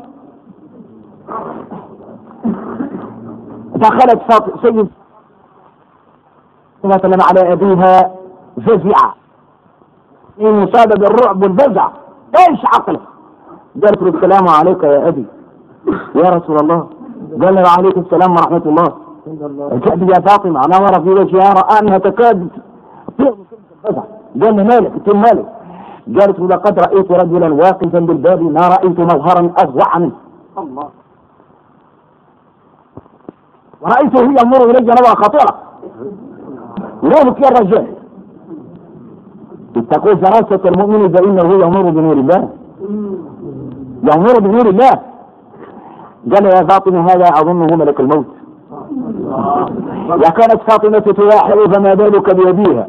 دخلت 3.77 4.21
سيد 4.63 4.89
مثلا 6.85 7.25
على 7.25 7.53
أبيها 7.53 8.11
فزع 8.67 9.13
من 10.39 10.63
مصابة 10.63 10.95
بالرعب 10.95 11.43
والفزع 11.43 11.89
إيش 12.39 12.65
عقله 12.65 13.01
قالت 13.83 14.03
له 14.03 14.09
السلام 14.09 14.49
عليك 14.49 14.83
يا 14.83 15.09
أبي. 15.09 15.27
يا 16.15 16.31
رسول 16.31 16.57
الله 16.63 16.87
قال 17.43 17.55
له 17.55 17.63
وعليكم 17.63 18.01
السلام 18.01 18.31
ورحمة 18.33 18.63
الله. 18.67 18.89
كأبي 19.85 20.07
يا 20.07 20.21
فاطمة 20.21 20.61
نظر 20.61 21.03
في 21.03 21.11
وجهها 21.11 21.53
رأى 21.53 21.79
أنها 21.83 21.99
تكاد 21.99 22.49
قال 23.85 23.97
له 24.35 24.53
مالك 24.53 24.93
قلت 24.93 25.09
مالك. 25.15 25.47
قالت 26.21 26.41
لقد 26.41 26.79
رأيت 26.79 27.11
رجلا 27.13 27.55
واقفا 27.55 27.99
بالباب 27.99 28.43
ما 28.43 28.69
رأيت 28.69 28.99
مظهرا 29.01 29.53
أفظع 29.59 29.99
منه. 29.99 30.13
الله. 30.59 30.89
ورأيته 33.81 34.23
يمر 34.23 34.71
إلي 34.71 34.81
نظرة 34.93 35.15
خطيرة 35.23 35.55
وينك 37.03 37.41
يا 37.45 37.49
الرجال 37.49 37.87
اتقوا 39.77 40.15
فراسة 40.15 40.69
المؤمن 40.69 41.13
فإنه 41.13 41.55
يمر 41.65 41.91
بنور 41.91 42.13
الله. 42.13 42.49
يمر 44.03 44.41
بنور 44.41 44.67
الله. 44.69 45.16
قال 46.35 46.45
يا 46.45 46.67
فاطمة 46.67 47.05
هذا 47.05 47.29
أظنه 47.29 47.77
ملك 47.77 48.01
الموت. 48.01 48.27
وكانت 50.09 50.61
فاطمة 50.71 50.99
تلاحظ 50.99 51.75
فما 51.75 51.95
بالك 51.95 52.35
بأبيها؟ 52.35 52.89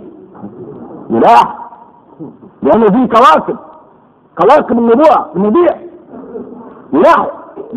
يلاح 1.10 1.58
لأنه 2.64 2.86
في 2.86 3.08
كواكب 3.08 3.58
كواكب 4.38 4.80
النبوة 4.80 5.26
النبيع. 5.36 5.76
يلاح 6.94 7.28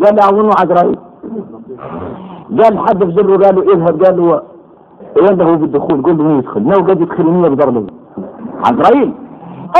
قال 0.03 0.15
له 0.15 0.29
أظنه 0.29 0.51
عزرائيل. 0.59 0.99
قال 2.61 2.79
حد 2.79 3.03
في 3.03 3.11
زره 3.11 3.45
قال 3.45 3.55
له 3.55 3.73
اذهب 3.73 4.03
قال 4.03 4.17
له 4.17 4.41
عنده 5.29 5.45
بالدخول 5.45 6.03
قل 6.03 6.17
له 6.17 6.23
مين 6.23 6.37
يدخل؟ 6.39 6.63
لو 6.63 6.85
قد 6.85 7.01
يدخل 7.01 7.23
مين 7.23 7.55
بضربه 7.55 7.87
عزرائيل. 8.65 9.13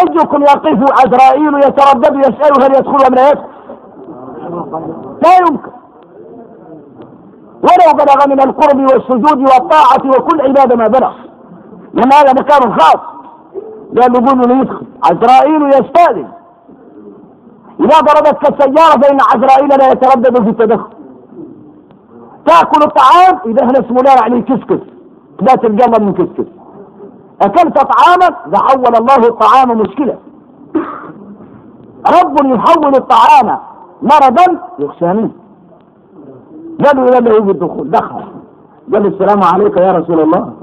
أرجوكم 0.02 0.42
يقف 0.42 1.06
عزرائيل 1.06 1.58
يتردد 1.58 2.16
يسأل 2.16 2.64
هل 2.64 2.76
يدخل 2.76 3.06
أم 3.08 3.16
لا 3.16 3.30
يدخل. 3.30 3.51
لا 5.24 5.38
يمكن. 5.40 5.72
ولو 7.64 7.94
بلغ 7.94 8.28
من 8.28 8.42
القرب 8.42 8.80
والسجود 8.80 9.40
والطاعة 9.40 10.10
وكل 10.18 10.42
عبادة 10.42 10.76
ما 10.76 10.88
بلغ. 10.88 11.14
لأن 11.94 12.14
هذا 12.14 12.34
مكان 12.34 12.80
خاص. 12.80 13.02
قال 14.02 14.12
له 14.14 14.34
له 14.34 14.62
يدخل. 14.62 14.86
عزرائيل 15.04 15.68
يستأذن. 15.68 16.28
إذا 17.80 18.00
ضربتك 18.00 18.50
السيارة 18.50 19.02
فإن 19.02 19.18
عزرائيل 19.36 19.70
لا 19.70 19.92
يتردد 19.92 20.44
في 20.44 20.50
التدخل. 20.50 20.90
تأكل 22.46 22.84
الطعام 22.84 23.40
إذا 23.46 23.66
إحنا 23.66 23.80
اسمه 23.80 24.02
لا 24.02 24.14
يعني 24.22 24.42
كسكس. 24.42 24.82
لا 25.42 25.56
تلقى 25.56 26.02
من 26.02 26.14
كسكس. 26.14 26.50
أكلت 27.42 27.78
طعاما 27.78 28.38
لحول 28.48 28.96
الله 28.96 29.28
الطعام 29.28 29.78
مشكلة. 29.78 30.18
رب 32.08 32.46
يحول 32.46 32.96
الطعام 32.96 33.60
مرضا 34.02 34.46
قالوا 36.86 37.06
إلى 37.10 37.20
له 37.30 37.40
بالدخول 37.40 37.92
دخل. 37.92 38.24
قال 38.94 39.06
السلام 39.06 39.44
عليك 39.54 39.78
يا 39.78 39.92
رسول 39.92 40.20
الله. 40.20 40.54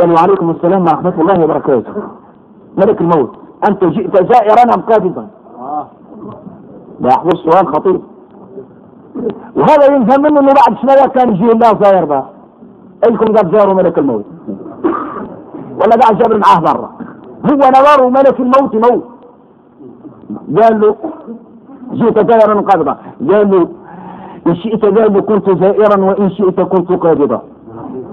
قال 0.00 0.12
وعليكم 0.12 0.50
السلام 0.50 0.82
ورحمة 0.82 1.14
الله 1.20 1.44
وبركاته. 1.44 1.92
ملك 2.78 3.00
الموت. 3.00 3.30
أنت 3.68 3.84
جئت 3.84 4.32
زائرا 4.32 4.74
أم 4.74 4.80
قابضا؟ 4.80 5.26
لا 7.00 7.08
يحفظ 7.08 7.36
سؤال 7.36 7.66
خطير. 7.74 8.00
وهذا 9.56 9.94
ينفهم 9.94 10.22
منه 10.22 10.40
إنه 10.40 10.52
بعد 10.52 10.76
شوية 10.82 11.06
كان 11.06 11.28
يجي 11.32 11.52
الله 11.52 11.78
زاير 11.82 12.04
بقى؟ 12.04 12.24
الكم 13.08 13.26
قد 13.36 13.56
زاروا 13.56 13.74
ملك 13.74 13.98
الموت؟ 13.98 14.24
ولا 15.76 15.96
قاعد 16.00 16.18
جابر 16.18 16.38
معاه 16.38 16.60
برا. 16.60 16.90
هو 17.50 17.70
نظره 17.78 18.08
ملك 18.08 18.40
الموت 18.40 18.74
موت. 18.74 19.04
قال 20.62 20.80
له 20.80 20.96
جئت 21.92 22.30
زائرا 22.30 22.60
قابضا 22.60 22.96
قال 23.30 23.50
له 23.50 23.68
إن 24.46 24.54
شئت 24.54 24.84
له 24.84 25.20
كنت 25.20 25.50
زائرا 25.62 25.96
وإن 26.04 26.30
شئت 26.30 26.60
كنت 26.60 26.92
قابضا 26.92 27.42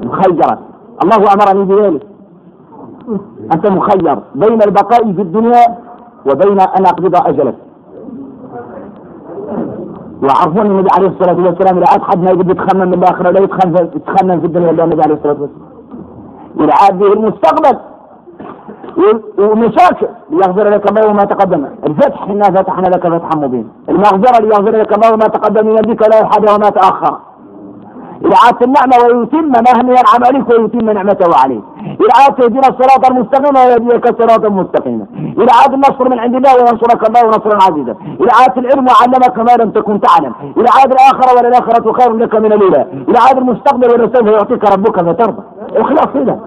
مخيرا 0.03 0.57
الله 1.03 1.17
أمرني 1.33 1.65
بذلك. 1.65 2.03
أنت 3.53 3.65
مخير. 3.71 4.19
بين 4.35 4.61
البقاء 4.67 5.13
في 5.13 5.21
الدنيا 5.21 5.63
وبين 6.27 6.59
أن 6.77 6.83
أقبض 6.85 7.15
أجلك. 7.15 7.55
ويعرفون 10.21 10.65
النبي 10.65 10.89
عليه 10.97 11.07
الصلاة 11.07 11.45
والسلام 11.45 11.77
اذا 11.77 11.85
عاد 11.91 12.01
حد 12.01 12.19
ما 12.23 12.29
يقدر 12.29 12.51
يتخمن 12.51 12.87
من 12.87 12.93
الآخرة 12.93 13.29
لا 13.29 13.39
يتخمن 13.39 14.39
في 14.39 14.45
الدنيا 14.45 14.69
إلا 14.71 14.83
النبي 14.83 15.01
عليه 15.01 15.13
الصلاة 15.13 15.37
والسلام. 15.41 16.69
عاد 16.81 16.99
به 16.99 17.13
المستقبل. 17.13 17.77
ومشاكل 19.37 20.07
ليغفر 20.29 20.69
لك 20.69 20.91
الله 20.91 21.13
ما 21.13 21.23
تقدم. 21.23 21.65
الفتح 21.87 22.23
انا 22.23 22.43
فتحنا 22.43 22.87
لك 22.87 23.07
فتحا 23.07 23.35
مبينا 23.35 23.67
المغفرة 23.89 24.41
ليغفر 24.41 24.71
لك 24.71 24.97
الله 24.97 25.15
ما 25.15 25.27
تقدم 25.27 25.67
من 25.67 25.75
ذلك 25.75 26.09
لا 26.09 26.19
يحد 26.19 26.49
وما 26.49 26.69
تأخر. 26.69 27.17
إذا 28.25 28.35
عادت 28.45 28.61
النعمة 28.63 28.95
ويتم 29.03 29.51
ما 29.51 29.91
ينعم 29.91 30.23
عليك 30.27 30.49
ويتم 30.49 30.89
نعمته 30.89 31.37
عليك. 31.43 31.61
إذا 31.85 32.13
عادت 32.19 32.41
تهدينا 32.41 32.67
الصراط 32.67 33.11
المستقيم 33.11 33.55
ويهديك 33.55 34.09
الصراط 34.09 34.45
المستقيم. 34.45 35.05
إذا 35.37 35.53
عاد 35.61 35.73
النصر 35.73 36.09
من 36.09 36.19
عند 36.19 36.35
الله 36.35 36.55
وينصرك 36.55 37.09
الله 37.09 37.29
نصرا 37.29 37.55
عزيزا. 37.55 37.95
إذا 38.21 38.29
عاد 38.39 38.57
العلم 38.57 38.85
وعلمك 38.89 39.37
ما 39.39 39.63
لم 39.63 39.69
تكن 39.71 39.99
تعلم. 40.01 40.33
إذا 40.57 40.69
عاد 40.79 40.91
الآخرة 40.91 41.37
وللآخرة 41.37 41.91
خير 41.93 42.13
لك 42.13 42.35
من 42.35 42.53
الأولى. 42.53 42.85
إذا 43.09 43.19
عاد 43.19 43.37
المستقبل 43.37 43.87
ولسوف 43.91 44.27
يعطيك 44.27 44.71
ربك 44.71 44.99
فترضى. 44.99 45.43
إخلاص 45.75 46.07
كده 46.13 46.39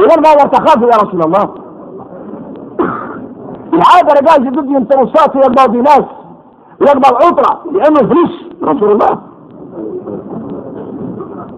إذا 0.00 0.16
ماذا 0.16 0.44
تخاف 0.48 0.82
يا 0.82 0.96
رسول 1.06 1.22
الله. 1.22 1.54
العادة 3.72 4.12
رجال 4.20 4.52
ضد 4.52 4.70
ينتموا 4.70 5.04
الصوت 5.04 5.36
يقبض 5.36 5.76
ناس 5.76 6.04
يقبض 6.80 7.14
عطرة 7.14 7.60
لأنه 7.72 8.08
فلوس 8.08 8.44
رسول 8.62 8.92
الله. 8.92 9.18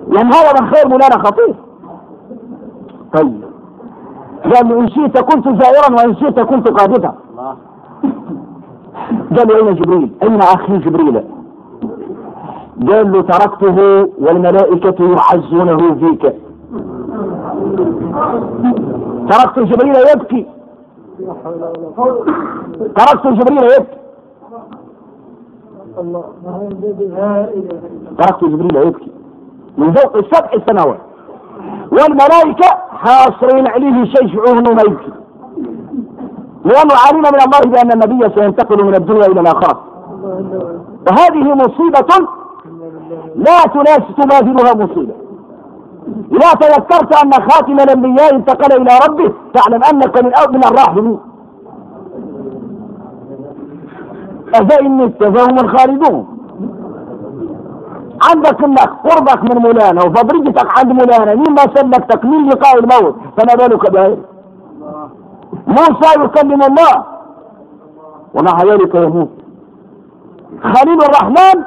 لأن 0.09 0.27
هذا 0.27 0.53
من 0.61 0.75
خير 0.75 0.89
مولانا 0.89 1.19
خطير. 1.19 1.55
طيب. 3.15 3.41
قال 4.45 4.73
إن 4.73 4.89
شئت 4.89 5.19
كنت 5.19 5.63
زائرا 5.63 5.93
وإن 5.97 6.17
شئت 6.17 6.41
كنت 6.41 6.71
قادتا 6.71 7.15
قال 9.37 9.49
له 9.49 9.57
أين 9.57 9.75
جبريل؟ 9.75 10.13
أين 10.23 10.41
أخي 10.43 10.79
جبريل؟ 10.79 11.25
قال 12.89 13.13
له 13.13 13.23
تركته 13.23 14.09
والملائكة 14.19 15.05
يعزونه 15.05 15.95
فيك. 15.95 16.35
تركت 19.31 19.59
جبريل 19.59 19.97
يبكي. 20.15 20.47
تركت 22.97 23.27
جبريل 23.27 23.65
يبكي. 23.65 23.99
تركت 28.19 28.45
جبريل 28.45 28.77
يبكي. 28.77 29.13
من 29.79 29.93
فوق 29.93 30.17
السبع 30.17 30.51
سنوات. 30.67 31.01
والملائكة 31.93 32.69
حاصرين 32.91 33.69
عليه 33.69 34.05
انه 34.49 34.71
ما 34.71 34.83
يبكي. 34.83 35.13
لأنه 36.65 36.95
علم 37.07 37.21
من 37.21 37.41
الله 37.45 37.61
بأن 37.67 37.93
النبي 37.93 38.35
سينتقل 38.35 38.85
من 38.85 38.95
الدنيا 38.95 39.27
إلى 39.27 39.41
الآخرة. 39.41 39.81
وهذه 41.11 41.55
مصيبة 41.55 42.29
لا 43.37 43.63
تناسب 43.75 44.15
تماثلها 44.21 44.85
مصيبة. 44.85 45.15
إذا 46.33 46.53
تذكرت 46.53 47.25
أن 47.25 47.33
خاتم 47.33 47.77
الأنبياء 47.81 48.35
انتقل 48.35 48.83
إلى 48.83 48.99
ربه. 49.09 49.33
تعلم 49.55 49.81
أنك 49.85 50.23
من 50.23 50.33
من 50.53 50.65
الراحمين 50.65 51.19
أفإن 54.55 54.97
مت 54.97 55.25
فهم 55.25 55.59
الخالدون. 55.59 56.27
عندك 58.31 58.65
أنك 58.65 58.91
قربك 59.05 59.43
من 59.43 59.63
مولانا 59.63 60.05
وفضرجتك 60.05 60.79
عند 60.79 60.93
مولانا. 60.93 61.35
مين 61.35 61.53
ما 61.55 61.63
سلكتك 61.75 62.25
من 62.25 62.49
لقاء 62.49 62.79
الموت. 62.79 63.15
فما 63.37 63.55
بالك 63.55 63.91
بغيره 63.91 64.19
موسى 65.67 66.21
يكلم 66.25 66.63
الله 66.63 67.05
ومع 68.35 68.63
ذلك 68.63 68.95
يموت. 68.95 69.31
خليل 70.63 70.99
الرحمن. 71.03 71.65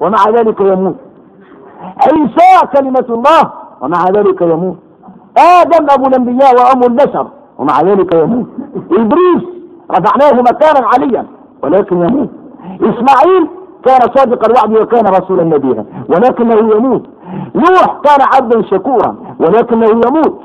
ومع 0.00 0.28
ذلك 0.28 0.60
يموت. 0.60 0.96
عيسى 1.82 2.66
كلمة 2.76 3.06
الله. 3.10 3.61
ومع 3.82 4.04
ذلك 4.08 4.42
يموت. 4.42 4.76
آدم 5.38 5.86
أبو 5.90 6.06
الأنبياء 6.08 6.54
وأم 6.54 6.82
البشر 6.82 7.26
ومع 7.58 7.80
ذلك 7.80 8.14
يموت. 8.14 8.46
إبليس 8.92 9.42
رفعناه 9.90 10.42
مكانا 10.42 10.86
عليا 10.94 11.26
ولكن 11.62 11.96
يموت. 11.96 12.28
إسماعيل 12.80 13.48
كان 13.84 14.00
صادق 14.16 14.44
الوعد 14.44 14.82
وكان 14.82 15.06
رسولا 15.06 15.44
نبيا 15.44 15.84
ولكنه 16.08 16.76
يموت. 16.76 17.02
نوح 17.54 18.00
كان 18.04 18.26
عبدا 18.34 18.62
شكورا 18.62 19.16
ولكنه 19.40 19.86
يموت. 19.86 20.40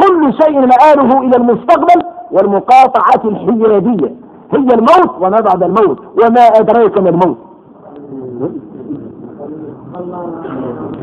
كل 0.00 0.32
شيء 0.32 0.60
مآله 0.60 1.20
إلى 1.20 1.36
المستقبل 1.36 2.02
والمقاطعة 2.30 3.22
الحيادية 3.24 4.14
هي 4.52 4.68
الموت 4.74 5.10
وما 5.20 5.40
بعد 5.40 5.62
الموت 5.62 5.98
وما 6.24 6.40
أدراك 6.40 6.98
ما 6.98 7.08
الموت. 7.08 7.36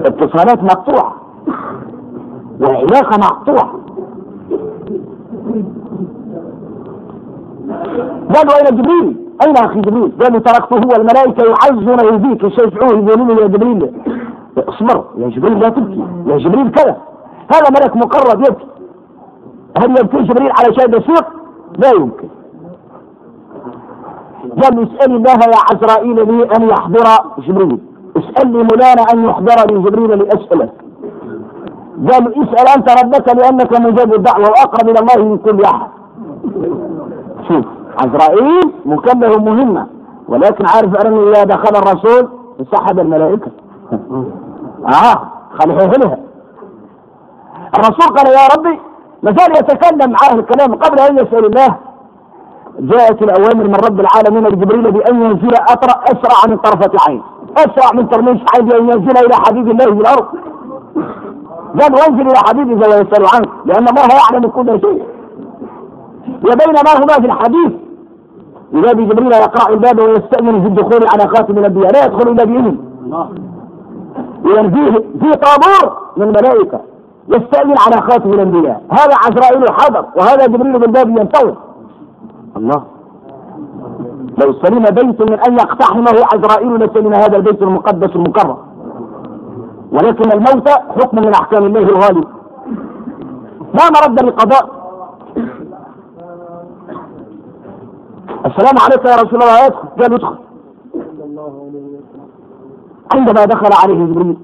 اتصالات 0.05 0.63
مقطوعة. 0.63 1.28
وعلاقة 2.62 3.17
مقطوعة 3.17 3.74
قالوا 8.36 8.54
أين 8.58 8.78
جبريل؟ 8.78 9.15
أين 9.45 9.58
أخي 9.58 9.82
جبريل؟ 9.82 10.12
قالوا 10.22 10.39
تركته 10.39 10.76
هو 10.76 10.91
الملائكة 10.98 11.43
يعزونه 11.50 12.17
فيك 12.17 12.43
يشفعوه 12.43 12.91
يقولون 12.91 13.30
يا 13.30 13.48
جبريل. 13.48 13.91
اصبر 14.58 15.04
يا 15.17 15.30
جبريل 15.30 15.60
لا 15.60 15.69
تبكي. 15.69 16.04
يا 16.28 16.38
جبريل 16.38 16.72
كذا. 16.72 16.98
هذا 17.54 17.69
ملك 17.69 17.95
مقرب 17.95 18.39
يبكي. 18.39 18.65
هل 19.78 20.00
يبكي 20.00 20.24
جبريل 20.24 20.52
على 20.52 20.76
شيء 20.80 20.88
بسيط؟ 20.88 21.26
لا 21.78 21.89
يمكن. 21.89 22.28
قال 24.63 24.84
اسأل 24.84 25.15
الله 25.15 25.32
يا 25.32 25.60
عزرائيل 25.72 26.15
لي 26.15 26.43
أن 26.58 26.69
يحضر 26.69 27.04
جبريل. 27.48 27.80
اسألني 28.17 28.58
مولانا 28.58 29.02
أن 29.13 29.26
يحضر 29.26 29.74
لي 29.74 29.80
جبريل 29.80 30.19
لأسأله 30.19 30.69
قال 31.99 32.43
اسأل 32.43 32.67
أنت 32.77 33.03
ربك 33.03 33.35
لأنك 33.35 33.79
مجاب 33.79 34.13
الدعوة 34.13 34.49
وأقرب 34.49 34.89
إلى 34.89 34.99
الله 34.99 35.29
من 35.29 35.38
كل 35.38 35.63
أحد. 35.63 35.88
شوف 37.47 37.65
عزرائيل 38.03 38.73
مكلف 38.85 39.38
مهمة 39.38 39.88
ولكن 40.27 40.65
عارف 40.65 41.05
أنه 41.05 41.29
إذا 41.29 41.43
دخل 41.43 41.75
الرسول 41.75 42.29
انسحب 42.59 42.99
الملائكة. 42.99 43.51
آه 44.85 45.27
خليه 45.59 45.75
لها 45.75 46.17
الرسول 47.77 48.15
قال 48.17 48.27
يا 48.27 48.47
ربي 48.57 48.79
ما 49.23 49.35
زال 49.38 49.51
يتكلم 49.51 50.12
معاه 50.12 50.39
الكلام 50.39 50.75
قبل 50.75 50.99
أن 50.99 51.15
يسأل 51.15 51.45
الله. 51.45 51.75
جاءت 52.79 53.21
الأوامر 53.21 53.67
من 53.67 53.75
رب 53.75 53.99
العالمين 53.99 54.47
لجبريل 54.47 54.91
بأن 54.91 55.21
ينزل 55.21 55.55
أطرأ 55.55 56.03
أسرع 56.03 56.51
من 56.51 56.57
طرفة 56.57 56.91
عين. 57.07 57.21
أسرع 57.57 57.91
من 57.93 58.09
ترميش 58.09 58.41
عين 58.55 58.65
بأن 58.65 58.83
ينزل 58.85 59.25
إلى 59.25 59.35
حبيب 59.47 59.67
الله 59.67 59.85
في 59.85 60.01
الأرض. 60.01 60.25
قال 61.82 61.93
وانزل 61.93 62.21
إلى 62.21 62.38
حبيبي 62.47 62.73
ويسأل 62.73 63.25
عنك 63.34 63.49
لأن 63.65 63.88
الله 63.88 64.08
يعلم 64.32 64.47
كل 64.49 64.82
شيء. 64.82 65.03
وبينما 66.27 66.91
هما 66.97 67.13
في 67.13 67.25
الحديث 67.25 67.71
إذا 68.73 68.93
جبريل 68.93 69.32
يقرأ 69.32 69.69
الباب 69.69 69.99
ويستأذن 69.99 70.62
في 70.62 70.67
الدخول 70.67 71.08
على 71.13 71.27
خاتم 71.27 71.58
الأنبياء 71.58 71.93
لا 71.93 72.05
يدخل 72.05 72.32
إلا 72.32 72.43
بإذن 72.43 72.77
إذا 74.45 74.69
فيه 74.69 74.91
في 74.91 75.32
طابور 75.32 75.97
من 76.17 76.23
الملائكة 76.23 76.79
يستأذن 77.29 77.75
على 77.88 78.01
خاتم 78.01 78.34
الأنبياء. 78.34 78.82
هذا 78.91 79.15
عزرائيل 79.25 79.71
حضر 79.71 80.05
وهذا 80.15 80.45
جبريل 80.45 80.79
بالباب 80.79 81.10
ينتظر. 81.10 81.55
الله. 82.58 82.84
لو 84.38 84.53
سلم 84.53 84.84
بيت 84.84 85.21
من 85.21 85.39
أن 85.47 85.53
يقتحمه 85.53 86.13
عزرائيل 86.34 86.75
لسلم 86.75 87.13
هذا 87.13 87.38
البيت 87.38 87.62
المقدس 87.62 88.15
المكرم. 88.15 88.58
ولكن 89.91 90.32
الموت 90.32 90.69
حكم 90.69 91.17
من 91.17 91.34
أحكام 91.34 91.65
الله 91.65 91.80
الغالي. 91.80 92.23
ما 93.73 93.86
مرد 93.95 94.23
للقضاء 94.23 94.80
السلام 98.45 98.75
عليك 98.86 99.06
يا 99.06 99.15
رسول 99.15 99.39
الله. 99.41 99.65
يدخل 99.65 99.88
قال 99.99 100.13
ادخل 100.13 100.38
عندما 103.15 103.45
دخل 103.45 103.69
عليه 103.84 104.06
جبريل 104.06 104.38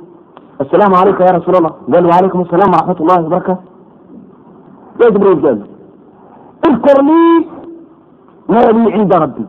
السلام 0.62 0.96
عليك 0.96 1.20
يا 1.20 1.32
رسول 1.32 1.56
الله. 1.56 1.72
قال 1.94 2.06
وعليكم 2.06 2.42
السلام 2.42 2.70
ورحمة 2.74 2.98
الله 3.00 3.26
وبركاته. 3.26 3.64
يا 5.02 5.10
جبريل 5.10 5.46
قال 5.46 5.68
اذكر 6.68 7.02
لي 7.02 7.48
ما 8.50 8.60
لي 8.60 8.94
عند 8.94 9.14
ربي. 9.14 9.46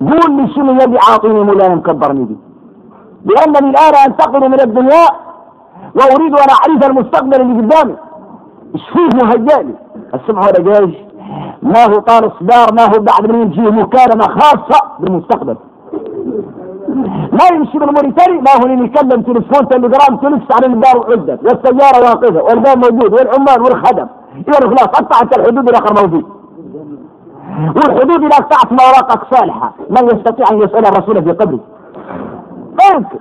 قول 0.00 0.36
لي 0.36 0.48
شنو 0.54 0.72
يبي 0.72 0.98
عاطيني 0.98 1.40
مولانا 1.44 1.74
مكبرني 1.74 2.24
بي 2.24 2.36
لأنني 3.24 3.70
الآن 3.70 3.94
أنتقل 4.06 4.48
من 4.48 4.60
الدنيا 4.60 5.06
وأريد 5.94 6.32
أن 6.32 6.46
أعرف 6.50 6.90
المستقبل 6.90 7.40
اللي 7.40 7.62
قدامي. 7.62 7.96
إيش 8.74 8.82
فيه 8.92 9.24
مهيألي 9.24 9.74
السمع 10.14 10.40
ولا 10.40 10.60
جايش؟ 10.60 10.94
ما 11.62 11.84
هو 11.84 11.98
طال 11.98 12.26
إصدار 12.26 12.74
ما 12.74 12.84
هو 12.84 13.02
بعد 13.02 13.32
من 13.32 13.42
يجي 13.42 13.60
مكالمة 13.60 14.24
خاصة 14.24 14.82
بالمستقبل. 15.00 15.56
ما 17.32 17.44
يمشي 17.52 17.78
بالمونيتري 17.78 18.38
ما 18.38 18.50
هو 18.60 18.66
اللي 18.66 18.84
يكلم 18.84 19.22
تليفون 19.22 19.68
تليجرام 19.68 20.16
تلفس 20.16 20.52
على 20.52 20.74
الدار 20.74 20.98
وعدت 20.98 21.40
والسيارة 21.42 22.00
واقفة 22.04 22.42
والباب 22.42 22.78
موجود 22.78 23.12
والعمال 23.12 23.62
والخدم. 23.62 24.06
يقول 24.48 24.78
خلاص 24.78 24.86
قطعت 24.86 25.38
الحدود 25.38 25.68
الآخر 25.68 26.02
موجود 26.02 26.24
والحدود 27.76 28.24
إذا 28.24 28.36
قطعت 28.36 28.72
مواقعك 28.72 29.34
صالحة. 29.34 29.72
من 29.90 30.06
يستطيع 30.06 30.46
أن 30.52 30.58
يسأل 30.62 30.86
الرسول 30.86 31.22
في 31.24 31.32
قبره؟ 31.32 31.60
يمكن 32.72 33.18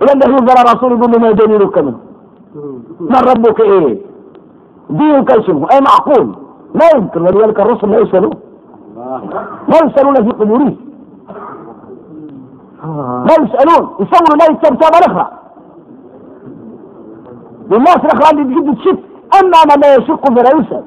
ولما 0.00 0.24
ينظر 0.26 0.54
الرسول 0.60 0.92
يقول 0.92 1.12
له 1.12 1.18
ما 1.18 1.30
دليلك 1.30 1.78
منه. 1.78 1.98
من 3.00 3.16
ربك 3.16 3.60
إيه؟ 3.60 4.00
دينك 4.90 5.30
اسمه 5.30 5.68
أي 5.72 5.80
معقول؟ 5.80 6.34
ما 6.74 6.86
يمكن 6.94 7.22
ولذلك 7.22 7.60
الرسل 7.60 7.90
لا 7.90 7.98
يسألون. 7.98 8.32
ما 9.68 9.76
يسألون 9.84 10.14
في 10.14 10.30
قبورهم 10.30 10.76
ما 13.26 13.34
يسألون. 13.40 13.90
يصوروا 14.00 14.36
لا 14.38 14.44
يستمتع 14.50 14.88
الأخرى. 14.88 15.30
والناس 17.70 17.96
الأخرى 17.96 18.30
اللي 18.30 18.44
تجد 18.54 18.74
تشك. 18.74 18.98
أما 19.40 19.58
من 19.68 19.80
لا 19.82 19.94
يشك 19.94 20.26
فلا 20.28 20.50
يسأل. 20.60 20.84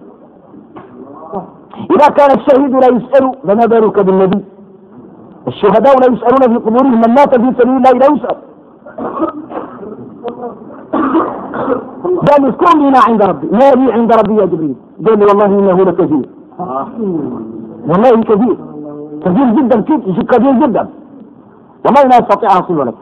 إذا 1.91 2.07
كان 2.07 2.31
الشهيد 2.39 2.71
لا 2.71 2.87
يسأل 2.87 3.31
فما 3.43 3.65
بالك 3.65 3.99
بالنبي؟ 3.99 4.43
الشهداء 5.47 5.99
لا 5.99 6.13
يسألون 6.13 6.53
في 6.53 6.65
قبورهم 6.65 7.01
من 7.01 7.09
مات 7.09 7.35
في 7.35 7.53
سبيل 7.59 7.75
الله 7.77 7.91
لا 7.91 8.05
يسأل. 8.05 8.37
قال 12.03 12.45
اذكر 12.45 12.77
لنا 12.77 12.99
عند 13.07 13.23
ربي. 13.23 13.47
ما 13.51 13.71
لي 13.75 13.93
عند 13.93 14.13
ربي 14.13 14.35
يا 14.41 14.45
جبريل. 14.45 14.75
قال 15.07 15.19
لي 15.19 15.25
والله 15.25 15.45
إنه 15.45 15.83
لكثير 15.83 16.29
والله 17.87 18.21
كثير 18.21 18.57
كثير 19.25 19.49
جدا 19.49 19.81
كثير 20.31 20.51
جدا 20.51 20.87
والله 21.85 22.01
لا 22.03 22.19
أستطيع 22.19 22.49
أصل 22.49 22.87
لك. 22.87 22.95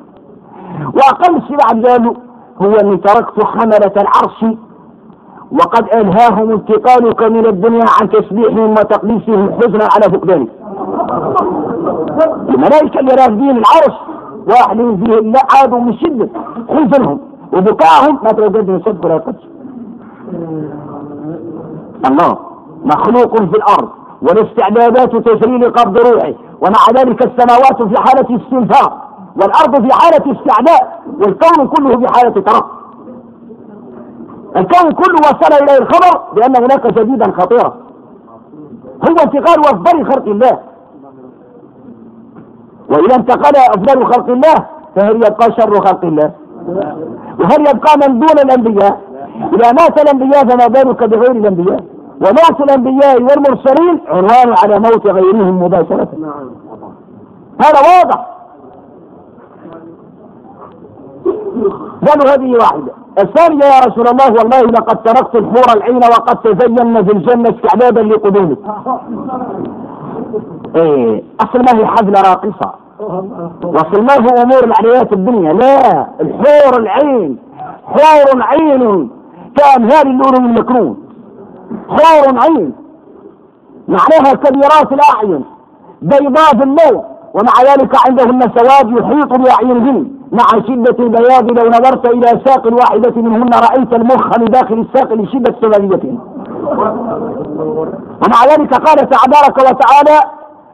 وأقل 0.96 1.36
الشيء 1.36 1.58
بعد 1.58 1.86
قالوا 1.86 2.14
هو 2.62 2.74
أني 2.74 2.98
تركت 2.98 3.44
حملة 3.44 3.94
العرش 3.98 4.46
وقد 5.52 5.84
الهاهم 5.94 6.52
انتقالك 6.52 7.24
من 7.24 7.46
الدنيا 7.46 7.86
عن 8.02 8.10
تسبيحهم 8.10 8.72
وتقديسهم 8.72 9.52
حزنا 9.52 9.88
على 9.94 10.18
فقدانك 10.18 10.48
الملائكة 12.50 13.00
اللي 13.00 13.14
راكبين 13.14 13.50
العرش 13.58 13.94
واحد 14.48 14.78
فيه 14.78 15.20
لا 15.20 15.40
عادوا 15.56 15.80
من 15.80 15.94
شدة 15.98 16.30
حزنهم 16.70 17.20
وبكائهم 17.54 18.20
ما 18.24 18.32
توجد 18.32 18.70
يصد 18.70 19.06
ولا 19.06 19.16
يقدس 19.16 19.44
الله 22.06 22.38
مخلوق 22.86 23.38
في 23.38 23.58
الأرض 23.58 23.90
والاستعدادات 24.22 25.16
تجري 25.16 25.58
لقبض 25.58 25.98
روحه 25.98 26.34
ومع 26.62 27.02
ذلك 27.02 27.26
السماوات 27.26 27.84
في 27.94 28.02
حالة 28.02 28.38
استنفاق 28.42 29.08
والأرض 29.36 29.82
في 29.88 29.94
حالة 29.94 30.32
استعداء 30.40 31.02
والكون 31.20 31.68
كله 31.68 31.98
في 32.00 32.08
حالة 32.20 32.42
ترقب 32.42 32.81
الكون 34.56 34.92
كله 34.92 35.20
وصل 35.20 35.64
إليه 35.64 35.78
الخبر 35.78 36.22
بأن 36.36 36.56
هناك 36.56 36.88
جديدا 36.88 37.32
خطيرا. 37.32 37.74
هو 39.10 39.16
انتقال 39.24 39.60
أفضل 39.60 40.06
خلق 40.06 40.26
الله. 40.28 40.60
وإذا 42.90 43.16
انتقل 43.16 43.58
أفضل 43.58 44.06
خلق 44.06 44.30
الله 44.30 44.56
فهل 44.96 45.16
يبقى 45.16 45.52
شر 45.60 45.82
خلق 45.82 46.06
الله؟ 46.06 46.32
وهل 47.40 47.62
يبقى 47.62 47.98
من 48.08 48.20
دون 48.20 48.40
الأنبياء؟ 48.46 49.02
إذا 49.54 49.72
مات 49.72 50.02
الأنبياء 50.02 50.48
فما 50.48 50.68
بالك 50.68 51.04
بغير 51.04 51.32
الأنبياء؟ 51.32 51.84
وموت 52.22 52.62
الأنبياء 52.62 53.16
والمرسلين 53.16 54.02
عنوان 54.08 54.56
على 54.64 54.80
موت 54.80 55.08
غيرهم 55.08 55.64
مباشرة. 55.64 56.08
هذا 57.62 57.80
واضح. 57.80 58.28
قالوا 62.08 62.34
هذه 62.34 62.56
واحدة. 62.56 63.01
الثانية 63.20 63.66
يا 63.66 63.80
رسول 63.88 64.08
الله 64.08 64.34
والله 64.34 64.62
لقد 64.62 65.04
تركت 65.04 65.36
الحور 65.36 65.78
العين 65.78 65.96
وقد 65.96 66.38
تزين 66.38 67.04
في 67.04 67.12
الجنة 67.12 67.50
استعدادا 67.50 68.04
لقدومك. 68.04 68.58
إيه 70.76 71.24
أصل 71.40 71.60
ما 71.60 71.80
هي 71.80 71.86
حفلة 71.86 72.22
راقصة. 72.22 72.72
واصل 73.64 74.04
ما 74.04 74.14
هو 74.14 74.42
أمور 74.44 74.64
العليات 74.64 75.14
الدنيا 75.14 75.54
لا. 75.54 76.08
الحور 76.22 76.80
العين 76.80 77.38
حور 77.86 78.42
عين 78.42 79.10
كامثال 79.58 80.08
اللؤلؤ 80.08 80.38
المكنون. 80.38 80.98
حور 81.90 82.40
عين. 82.40 82.74
معناها 83.88 84.34
كبيرات 84.34 84.92
الأعين 84.92 85.44
بيضاء 86.02 86.50
في 86.58 86.64
اللون 86.64 87.04
ومع 87.34 87.54
ذلك 87.74 87.96
عندهن 88.08 88.42
سواد 88.42 88.98
يحيط 88.98 89.34
باعينهن 89.40 90.08
مع 90.32 90.46
شدة 90.68 90.96
البياض 91.00 91.52
لو 91.52 91.70
نظرت 91.70 92.06
إلى 92.08 92.42
ساق 92.46 92.74
واحدة 92.74 93.22
منهن 93.22 93.50
رأيت 93.54 93.94
المخ 93.94 94.40
من 94.40 94.46
داخل 94.46 94.80
الساق 94.80 95.14
لشدة 95.14 95.56
سواديتهن 95.62 96.20
ومع 98.22 98.46
ذلك 98.52 98.74
قال 98.74 99.10
تبارك 99.10 99.58
وتعالى 99.58 100.20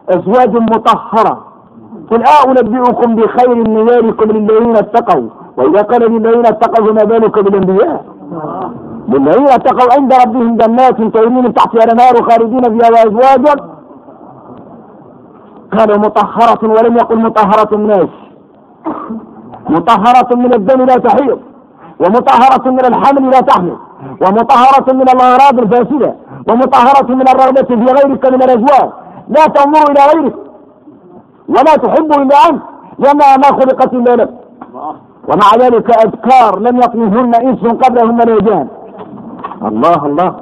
أزواج 0.10 0.56
مطهرة. 0.56 1.44
قل 2.12 2.24
أنبئكم 2.48 3.16
بخير 3.16 3.56
من 3.56 3.86
ذلكم 3.86 4.32
للذين 4.32 4.76
اتقوا. 4.76 5.30
وإذا 5.58 5.82
قال 5.82 6.12
للذين 6.12 6.46
اتقوا 6.46 6.88
فما 6.88 7.04
بالك 7.04 7.40
بالأنبياء 7.40 8.06
للذين 9.08 9.48
اتقوا 9.48 9.94
عند 9.98 10.14
ربهم 10.14 10.58
جنات 10.58 11.02
تجري 11.02 11.30
من 11.30 11.54
تحتها 11.54 11.84
الأنهار 11.84 12.30
خالدين 12.30 12.62
فيها 12.62 12.90
وأزواج 12.92 13.48
قال 15.78 16.00
مطهرة 16.00 16.62
ولم 16.64 16.96
يقل 16.96 17.20
مطهرة 17.20 17.76
الناس. 17.76 18.10
مطهرة 19.70 20.36
من 20.36 20.54
الدم 20.54 20.86
لا 20.86 20.96
تحيض 20.96 21.40
ومطهرة 22.00 22.70
من 22.70 22.86
الحمل 22.86 23.30
لا 23.30 23.40
تحمل 23.40 23.78
ومطهرة 24.22 24.94
من 24.94 25.02
الأغراض 25.02 25.60
الفاسدة 25.60 26.16
ومطهرة 26.50 27.16
من 27.16 27.28
الرغبة 27.28 27.76
في 27.76 27.92
غيرك 27.92 28.26
من 28.26 28.44
الأزواج. 28.44 28.90
لا 29.30 29.46
تنظر 29.46 29.92
إلى 29.92 30.02
غيرك 30.14 30.36
ولا 31.50 31.76
تحب 31.76 32.12
إلا 32.12 32.38
أنت 32.50 32.62
لأنها 33.00 33.38
ما 33.38 33.60
خلقت 33.60 33.94
إلا 33.94 34.16
لك. 34.16 34.30
ومع 35.28 35.66
ذلك 35.66 36.06
أذكار 36.06 36.60
لم 36.60 36.78
يطمثهن 36.78 37.36
إنس 37.36 37.60
قبلهن 37.60 38.22
الإجان 38.22 38.68
الله 39.66 40.06
الله. 40.06 40.36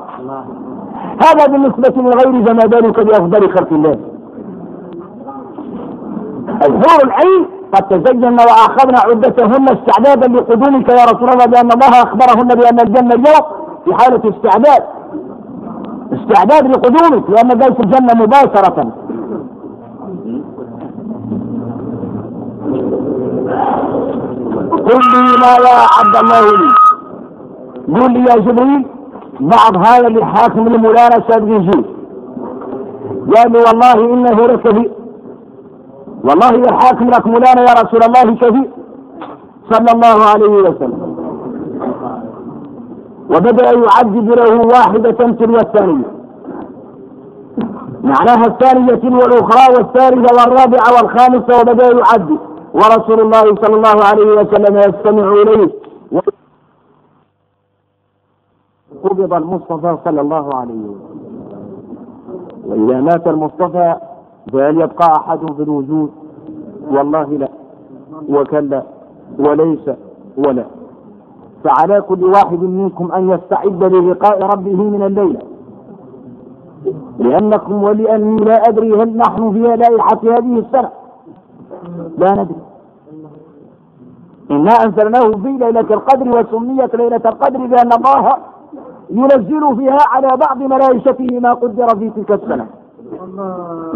هذا 1.26 1.46
بالنسبة 1.48 2.02
للغير 2.02 2.46
فما 2.46 2.66
بالك 2.66 3.00
بأفضل 3.00 3.50
خلق 3.50 3.74
الله. 3.74 3.98
الحور 6.50 7.04
العين 7.04 7.46
قد 7.76 8.04
تزين 8.04 8.34
وآخذنا 8.34 9.00
عدتهن 9.00 9.66
استعدادا 9.70 10.28
لقدومك 10.28 10.90
يا 10.90 11.06
رسول 11.06 11.30
الله 11.30 11.46
بأن 11.46 11.72
الله 11.72 12.02
أخبرهن 12.04 12.48
بأن 12.48 12.80
الجنة 12.80 13.16
اليوم 13.16 13.46
في 13.86 13.94
حالة 13.94 14.22
استعداد. 14.30 14.84
استعداد 16.14 16.68
لقدومك 16.68 17.30
لأن 17.30 17.48
جلس 17.48 17.80
الجنة 17.80 18.24
مباشرة. 18.24 18.92
قل 24.88 25.02
لي 25.12 25.38
ما 25.42 25.54
لا 25.64 25.76
اعد 25.86 26.16
الله. 26.24 26.42
لي 27.88 28.00
قل 28.00 28.14
لي 28.14 28.20
يا 28.20 28.36
جبريل 28.36 28.86
بعض 29.40 29.78
هذا 29.88 30.10
للحاكم 30.10 30.68
المولانا 30.68 31.24
سيد 31.30 31.44
بن 31.44 31.84
قال 33.36 33.52
لي 33.52 33.60
والله 33.60 34.14
إنه 34.14 34.42
لكبير 34.42 34.92
والله 36.28 36.50
الحاكم 36.50 37.08
لك 37.10 37.28
مولانا 37.28 37.62
يا 37.62 37.74
رسول 37.84 38.04
الله 38.04 38.36
كثير 38.36 38.70
صلى 39.72 39.92
الله 39.96 40.18
عليه 40.32 40.56
وسلم. 40.70 41.16
وبدأ 43.30 43.72
يعدد 43.72 44.28
له 44.40 44.62
واحدة 44.74 45.12
تلو 45.12 45.58
الثانية. 45.58 46.06
معناها 48.04 48.46
الثانية 48.46 49.04
والأخرى 49.04 49.66
والثالثة 49.78 50.30
والرابعة 50.38 50.90
والخامسة 50.96 51.60
وبدأ 51.60 51.86
يعدد 51.86 52.40
ورسول 52.74 53.20
الله 53.20 53.56
صلى 53.62 53.76
الله 53.76 53.98
عليه 54.10 54.30
وسلم 54.40 54.78
يستمع 54.78 55.34
إليه. 55.42 55.70
قبض 59.04 59.34
المصطفى 59.34 59.98
صلى 60.06 60.22
الله 60.22 60.50
عليه 60.56 60.74
وسلم. 60.74 61.16
وإذا 62.66 63.02
مات 63.02 63.28
المصطفى 63.28 63.96
فهل 64.54 64.82
يبقى 64.82 65.08
أحد 65.16 65.54
في 65.54 65.64
الوجود. 65.64 66.12
والله 66.92 67.24
لا. 67.26 67.50
وكلا. 68.30 68.84
وليس. 69.40 69.90
ولا. 70.38 70.66
فعلى 71.64 72.02
كل 72.02 72.24
واحد 72.24 72.60
منكم 72.64 73.12
أن 73.12 73.30
يستعد 73.30 73.84
للقاء 73.84 74.42
ربه 74.44 74.84
من 74.84 75.04
الليلة 75.04 75.40
لأنكم 77.20 77.84
ولأني 77.84 78.36
لا 78.36 78.54
أدري 78.70 78.94
هل 78.94 79.18
نحن 79.18 79.52
في 79.54 79.60
لائحة 79.60 80.20
هذه 80.24 80.60
السنة. 80.60 80.90
لا 82.18 82.32
ندري. 82.32 82.56
إنا 84.52 84.72
أنزلناه 84.72 85.32
في 85.32 85.48
ليلة 85.48 85.80
القدر 85.80 86.30
وسميت 86.40 86.96
ليلة 86.96 87.22
القدر 87.26 87.60
لأن 87.60 87.90
الله 87.94 88.34
ينزل 89.10 89.76
فيها 89.78 89.98
على 90.12 90.28
بعض 90.28 90.58
ملائكته 90.58 91.40
ما 91.40 91.54
قدر 91.54 91.88
في 91.88 92.10
تلك 92.10 92.32
السنة. 92.32 92.68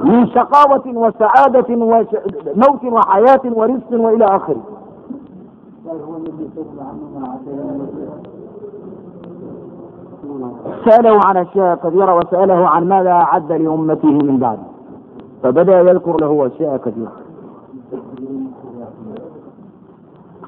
من 0.04 0.28
شقاوة 0.28 0.84
وسعادة 0.88 1.66
وموت 1.70 2.84
وحياة 2.84 3.42
ورزق 3.46 3.92
وإلى 3.92 4.26
آخره. 4.26 4.62
سأله 10.86 11.20
عن 11.26 11.38
أشياء 11.38 11.76
كثيرة 11.76 12.16
وسأله 12.16 12.68
عن 12.68 12.88
ماذا 12.90 13.12
أعد 13.12 13.52
لأمته 13.52 14.12
من 14.12 14.38
بعد. 14.38 14.60
فبدأ 15.44 15.80
يذكر 15.80 16.18
له 16.22 16.48
أشياء 16.48 16.78
كثيرة. 16.78 17.12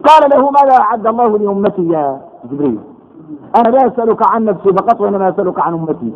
قال 0.08 0.30
له 0.30 0.52
ماذا 0.52 0.76
أعد 0.80 1.08
الله 1.08 1.38
لأمتي 1.38 1.88
يا 1.88 2.21
جبريل؟ 2.52 2.80
أنا 3.56 3.69
لا 3.69 3.88
أسألك 3.88 4.34
عن 4.34 4.45
نفسي 4.45 4.69
فقط 4.69 5.02
وإنما 5.02 5.30
أسألك 5.30 5.60
عن 5.60 5.74
أمتي. 5.74 6.13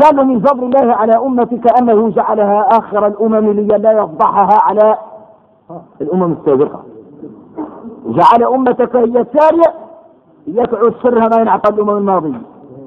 قال 0.00 0.26
من 0.26 0.40
فضل 0.40 0.64
الله 0.64 0.94
على 0.94 1.16
أمتك 1.16 1.78
أنه 1.80 2.08
جعلها 2.08 2.78
آخر 2.78 3.06
الأمم 3.06 3.50
لئلا 3.50 3.92
يفضحها 3.92 4.58
على 4.62 4.96
الأمم 6.00 6.32
السابقة. 6.32 6.80
جعل 8.06 8.42
أمتك 8.54 8.96
هي 8.96 9.20
التالية 9.20 9.74
يتعد 10.46 10.94
سرها 11.02 11.28
ما 11.28 11.36
ينعطى 11.40 11.74
الأمم 11.74 11.90
الماضية. 11.90 12.42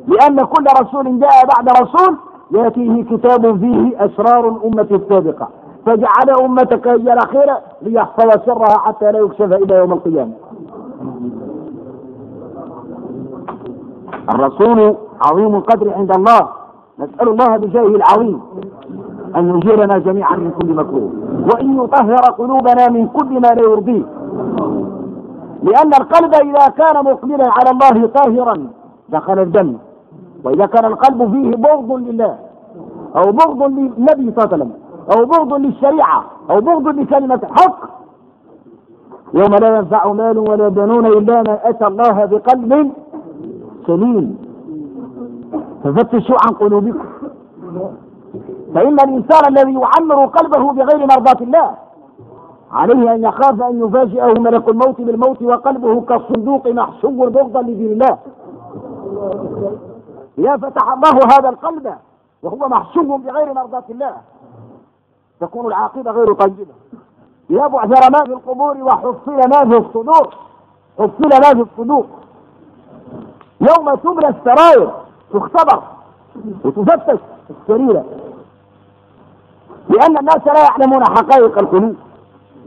لأن 0.08 0.46
كل 0.46 0.66
رسول 0.82 1.20
جاء 1.20 1.32
بعد 1.56 1.70
رسول 1.70 2.18
يأتيه 2.52 3.04
كتاب 3.04 3.60
فيه 3.60 4.06
أسرار 4.06 4.50
الأمة 4.50 4.88
السابقة. 4.92 5.48
فجعل 5.86 6.30
أمتك 6.42 6.88
هي 6.88 7.14
الأخيرة 7.14 7.62
ليحفظ 7.82 8.46
سرها 8.46 8.78
حتى 8.78 9.12
لا 9.12 9.20
يكشف 9.20 9.54
إلى 9.54 9.76
يوم 9.76 9.94
القيامة. 9.94 10.34
الرسول 14.30 14.96
عظيم 15.22 15.56
القدر 15.56 15.94
عند 15.94 16.16
الله. 16.16 16.65
نسأل 17.00 17.30
الله 17.30 17.58
بجاهه 17.58 17.96
العظيم 17.96 18.42
أن 19.36 19.56
يجيرنا 19.56 19.98
جميعا 19.98 20.36
من 20.36 20.52
كل 20.62 20.74
مكروه 20.74 21.12
وأن 21.54 21.78
يطهر 21.84 22.24
قلوبنا 22.38 22.90
من 22.90 23.08
كل 23.08 23.32
ما 23.34 23.48
لا 23.48 23.62
يرضيه. 23.62 24.04
لأن 25.64 25.92
القلب 26.02 26.34
إذا 26.34 26.68
كان 26.68 27.06
مقبلا 27.06 27.52
على 27.52 27.70
الله 27.72 28.08
طاهرا 28.08 28.68
دخل 29.10 29.40
الجنة 29.40 29.78
وإذا 30.44 30.66
كان 30.66 30.86
القلب 30.86 31.32
فيه 31.32 31.52
بغض 31.56 31.92
لله 31.92 32.36
أو 33.16 33.32
بغض 33.32 33.64
للنبي 33.64 34.32
صلى 34.32 34.44
الله 34.44 34.54
عليه 34.54 34.56
وسلم 34.56 34.72
أو 35.16 35.26
بغض 35.26 35.54
للشريعة 35.54 36.24
أو 36.50 36.62
بغض 36.62 36.88
لكلمة 36.88 37.40
الحق 37.44 37.78
يوم 39.34 39.56
لا 39.56 39.78
ينفع 39.78 40.14
مال 40.14 40.38
ولا 40.38 40.68
بنون 40.68 41.06
إلا 41.06 41.42
من 41.42 41.58
أتى 41.64 41.88
الله 41.88 42.26
بقلب 42.26 42.92
سليم. 43.88 44.45
ففتشوا 45.86 46.38
عن 46.48 46.54
قلوبكم. 46.54 47.06
فإن 48.74 49.00
الإنسان 49.00 49.48
الذي 49.48 49.74
يعمر 49.74 50.26
قلبه 50.26 50.72
بغير 50.74 51.00
مرضاة 51.00 51.38
الله 51.42 51.76
عليه 52.72 53.14
أن 53.14 53.24
يخاف 53.24 53.62
أن 53.62 53.88
يفاجئه 53.88 54.40
ملك 54.40 54.70
الموت 54.70 55.02
بالموت 55.02 55.42
وقلبه 55.42 56.02
كالصندوق 56.02 56.68
محشو 56.68 57.10
بغضا 57.10 57.62
لدين 57.62 57.92
الله. 57.92 58.18
يا 60.38 60.58
فتح 60.58 60.94
الله 60.94 61.20
هذا 61.38 61.50
القلب 61.50 61.94
وهو 62.44 62.68
محشو 62.68 63.18
بغير 63.18 63.54
مرضاة 63.54 63.84
الله 63.90 64.16
تكون 65.40 65.66
العاقبة 65.66 66.12
غير 66.12 66.34
طيبة. 66.34 66.74
يا 67.50 67.68
بعثر 67.68 68.12
ما 68.12 68.24
في 68.24 68.34
القبور 68.34 68.78
وحصل 68.84 69.38
ما 69.38 69.66
في 69.70 69.78
الصدور. 69.78 70.34
حصل 71.00 71.30
ما 71.30 71.54
في 71.54 71.62
الصدور. 71.62 72.06
يوم 73.62 73.96
تبلى 73.96 74.28
السرائر 74.28 75.05
تختبر 75.34 75.84
وتفتش 76.64 77.20
السريرة. 77.50 78.06
لأن 79.90 80.18
الناس 80.18 80.48
لا 80.48 80.64
يعلمون 80.64 81.04
حقائق 81.04 81.60
القلوب 81.60 81.96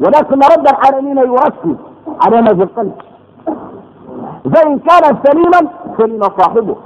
ولكن 0.01 0.41
رب 0.57 0.67
العالمين 0.69 1.19
يركز 1.19 1.77
على 2.21 2.43
ما 2.43 2.55
في 2.55 2.63
القلب. 2.63 2.93
فإن 4.55 4.79
كان 4.79 5.19
سليما 5.25 5.71
سلم 5.99 6.23
صاحبه. 6.39 6.77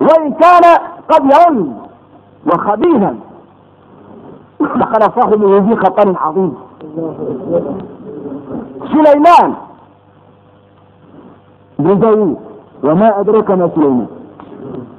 وإن 0.00 0.32
كان 0.32 0.78
قد 1.08 1.32
يعم 1.32 1.72
وخبيثا 2.46 3.18
دخل 4.60 5.00
صاحبه 5.00 5.60
في 5.60 5.76
خطر 5.76 6.18
عظيم. 6.18 6.54
سليمان 8.92 9.54
بن 11.78 11.98
داوود 11.98 12.51
وما 12.82 13.20
أدرك 13.20 13.50
ما 13.50 13.70
سليمان. 13.74 14.06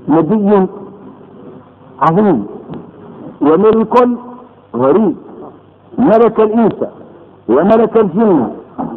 نبي 0.07 0.67
عظيم. 2.01 2.45
وملك 3.41 3.95
غريب. 4.75 5.15
ملك 5.97 6.39
الإنس 6.39 6.79
وملك 7.49 7.97
الجن 7.97 8.51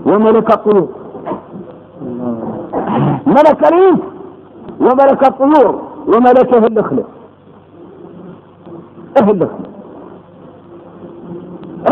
وملك 0.06 0.52
الطيور. 0.52 0.88
ملك 3.26 3.72
الإنس 3.72 4.00
وملك 4.80 5.26
الطيور 5.26 5.80
وملك 6.06 6.54
أهل 6.54 6.66
النخلة 6.66 7.04
أهل 9.18 9.30
النخلة 9.30 9.66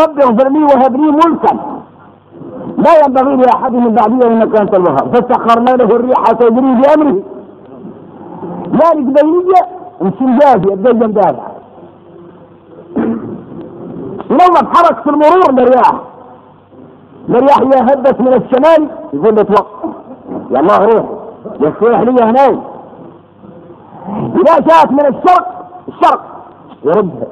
رب 0.03 0.19
اغفر 0.21 0.49
لي 0.49 0.63
وهب 0.65 0.97
لي 0.97 1.13
ملكا. 1.13 1.74
لا 2.85 3.07
ينبغي 3.07 3.37
لأحد 3.37 3.73
من 3.73 3.95
بعدي 3.95 4.27
إنك 4.27 4.61
أنت 4.61 4.75
الوهاب 4.75 5.17
فسخرنا 5.17 5.71
له 5.71 5.85
الريح 5.85 6.25
تجري 6.33 6.75
بأمره 6.75 7.23
ذلك 8.73 9.05
بينية 9.05 9.63
انسجاجي 10.03 10.73
الدجن 10.73 11.13
دافع 11.13 11.47
ولما 14.31 14.59
اتحرك 14.59 15.03
في 15.03 15.11
المرور 15.11 15.53
للرياح 15.53 16.01
الرياح. 17.29 17.59
هي 17.61 17.81
هدت 17.81 18.21
من 18.21 18.35
الشمال. 18.35 18.89
يقول 19.13 19.35
توقف 19.35 19.91
يا 20.51 20.61
الله 20.61 20.79
روح. 20.79 21.05
يصيح 21.61 22.01
لي 22.01 22.23
هناك. 22.23 22.59
إذا 24.35 24.59
جاءت 24.59 24.91
من 24.91 25.07
الشرق 25.07 25.67
الشرق. 25.89 26.21
يردها 26.85 27.27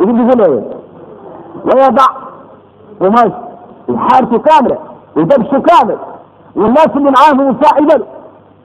يقول 0.00 0.38
له 0.38 0.62
ويضع 1.64 2.06
قماش. 3.00 3.32
وحارته 3.88 4.38
كاملة 4.38 4.78
ودبشه 5.16 5.58
كامل. 5.58 5.96
والناس 6.56 6.88
اللي 6.96 7.10
معاه 7.10 7.32
مساعدا 7.32 8.04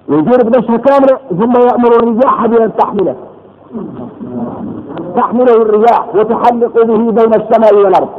ويدير 0.09 0.43
بدبشه 0.43 0.77
كاملة 0.77 1.17
ثم 1.29 1.53
يأمر 1.67 1.95
الرياح 1.95 2.45
بأن 2.45 2.71
تحمله. 2.77 3.15
تحمله 5.15 5.53
الرياح 5.53 6.15
وتحلق 6.15 6.83
به 6.83 7.11
بين 7.11 7.33
السماء 7.41 7.75
والأرض. 7.75 8.09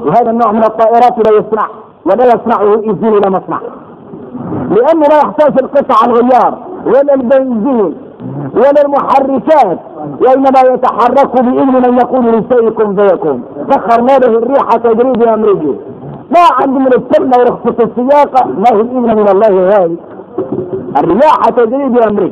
وهذا 0.00 0.30
النوع 0.30 0.52
من 0.52 0.64
الطائرات 0.64 1.30
لا 1.30 1.38
يصنع 1.38 1.68
ولا 2.04 2.26
يصنعه 2.26 2.74
اذن 2.74 3.08
إلى 3.08 3.30
مصنع. 3.30 3.60
لأنه 4.70 5.06
لا 5.10 5.16
يحتاج 5.16 5.54
القطع 5.62 6.06
الغيار 6.06 6.58
ولا 6.86 7.14
البنزين 7.14 7.94
ولا 8.54 8.82
المحركات 8.84 9.78
وإنما 10.20 10.60
يتحرك 10.74 11.42
بإذن 11.42 11.90
من 11.90 11.98
يقول 11.98 12.26
لشيء 12.26 12.94
فيكون. 12.96 13.42
سخرنا 13.70 14.18
له 14.18 14.38
الريح 14.38 14.76
تجري 14.76 15.12
بأمره. 15.12 15.74
ما 16.32 16.40
عندي 16.60 16.78
من 16.78 16.86
السنة 16.86 17.38
ورخصه 17.38 17.84
السياقة 17.84 18.46
ما 18.46 18.64
هي 18.72 18.80
الاذن 18.80 19.16
من 19.16 19.28
الله 19.28 19.68
هذه 19.68 19.96
الرياح 20.98 21.48
تجري 21.56 21.88
بامره 21.88 22.30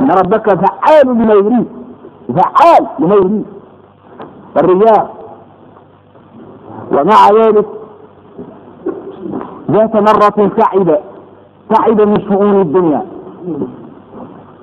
إن 0.00 0.10
ربك 0.10 0.46
فعال 0.48 1.06
لما 1.06 1.34
يريد 1.34 1.66
فعال 2.36 2.86
لما 2.98 3.14
يريد. 3.14 3.44
الرياح 4.56 5.06
ومع 6.92 7.30
ذلك 7.44 7.66
ذات 9.70 9.96
مرة 9.96 10.50
تعب 10.58 10.98
تعب 11.70 12.00
من 12.00 12.20
شؤون 12.28 12.60
الدنيا. 12.60 13.02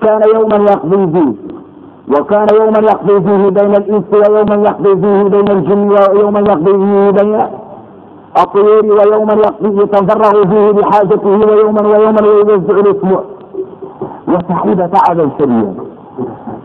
كان 0.02 0.22
يوما 0.36 0.56
يقضي 0.56 1.12
فيه 1.12 1.34
وكان 2.12 2.48
يوما 2.56 2.80
يقضي 2.80 3.22
فيه 3.22 3.50
بين 3.50 3.76
الإنس 3.76 4.04
ويوما 4.14 4.56
يقضي 4.70 4.96
فيه 5.02 5.24
بين 5.24 5.48
الجن 5.52 5.92
ويوما 5.92 6.40
يقضي 6.40 6.72
فيه 6.74 7.10
بين 7.12 7.42
الطيور 8.38 8.86
ويوما 8.86 9.34
يقضي 9.34 9.82
يتفرغ 9.84 10.44
فيه 10.50 10.72
بحاجته 10.72 11.30
ويوما 11.30 11.88
ويوما 11.88 12.22
يوزع 12.22 12.74
الأسبوع 12.74 13.24
وتعب 14.28 14.92
تعبا 14.92 15.30
شديدا 15.40 15.74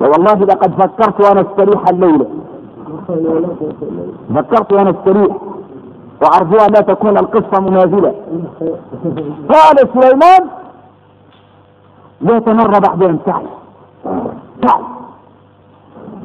والله 0.00 0.34
لقد 0.34 0.72
فكرت 0.82 1.20
وأنا 1.20 1.40
أستريح 1.40 1.88
الليلة 1.88 2.26
فكرت 4.36 4.72
وأنا 4.72 4.90
أستريح. 4.90 5.36
وأرجو 6.22 6.56
أن 6.56 6.72
لا 6.74 6.80
تكون 6.80 7.18
القصة 7.18 7.60
منازلة. 7.62 8.14
قال 9.48 9.76
سليمان 9.94 10.48
ذات 12.24 12.48
مره 12.48 12.78
بعد 12.78 13.02
ان 13.02 13.18
تعب 13.26 13.42
تعب 14.62 14.80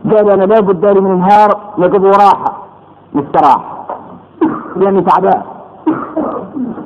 قال 0.06 0.30
أنا 0.30 0.44
لابد 0.44 0.86
لي 0.86 1.02
من 1.02 1.20
نهار 1.20 1.58
نقض 1.78 2.06
راحه 2.06 2.58
مستراح. 3.14 3.78
لأني 4.76 5.02
تعبان. 5.02 5.42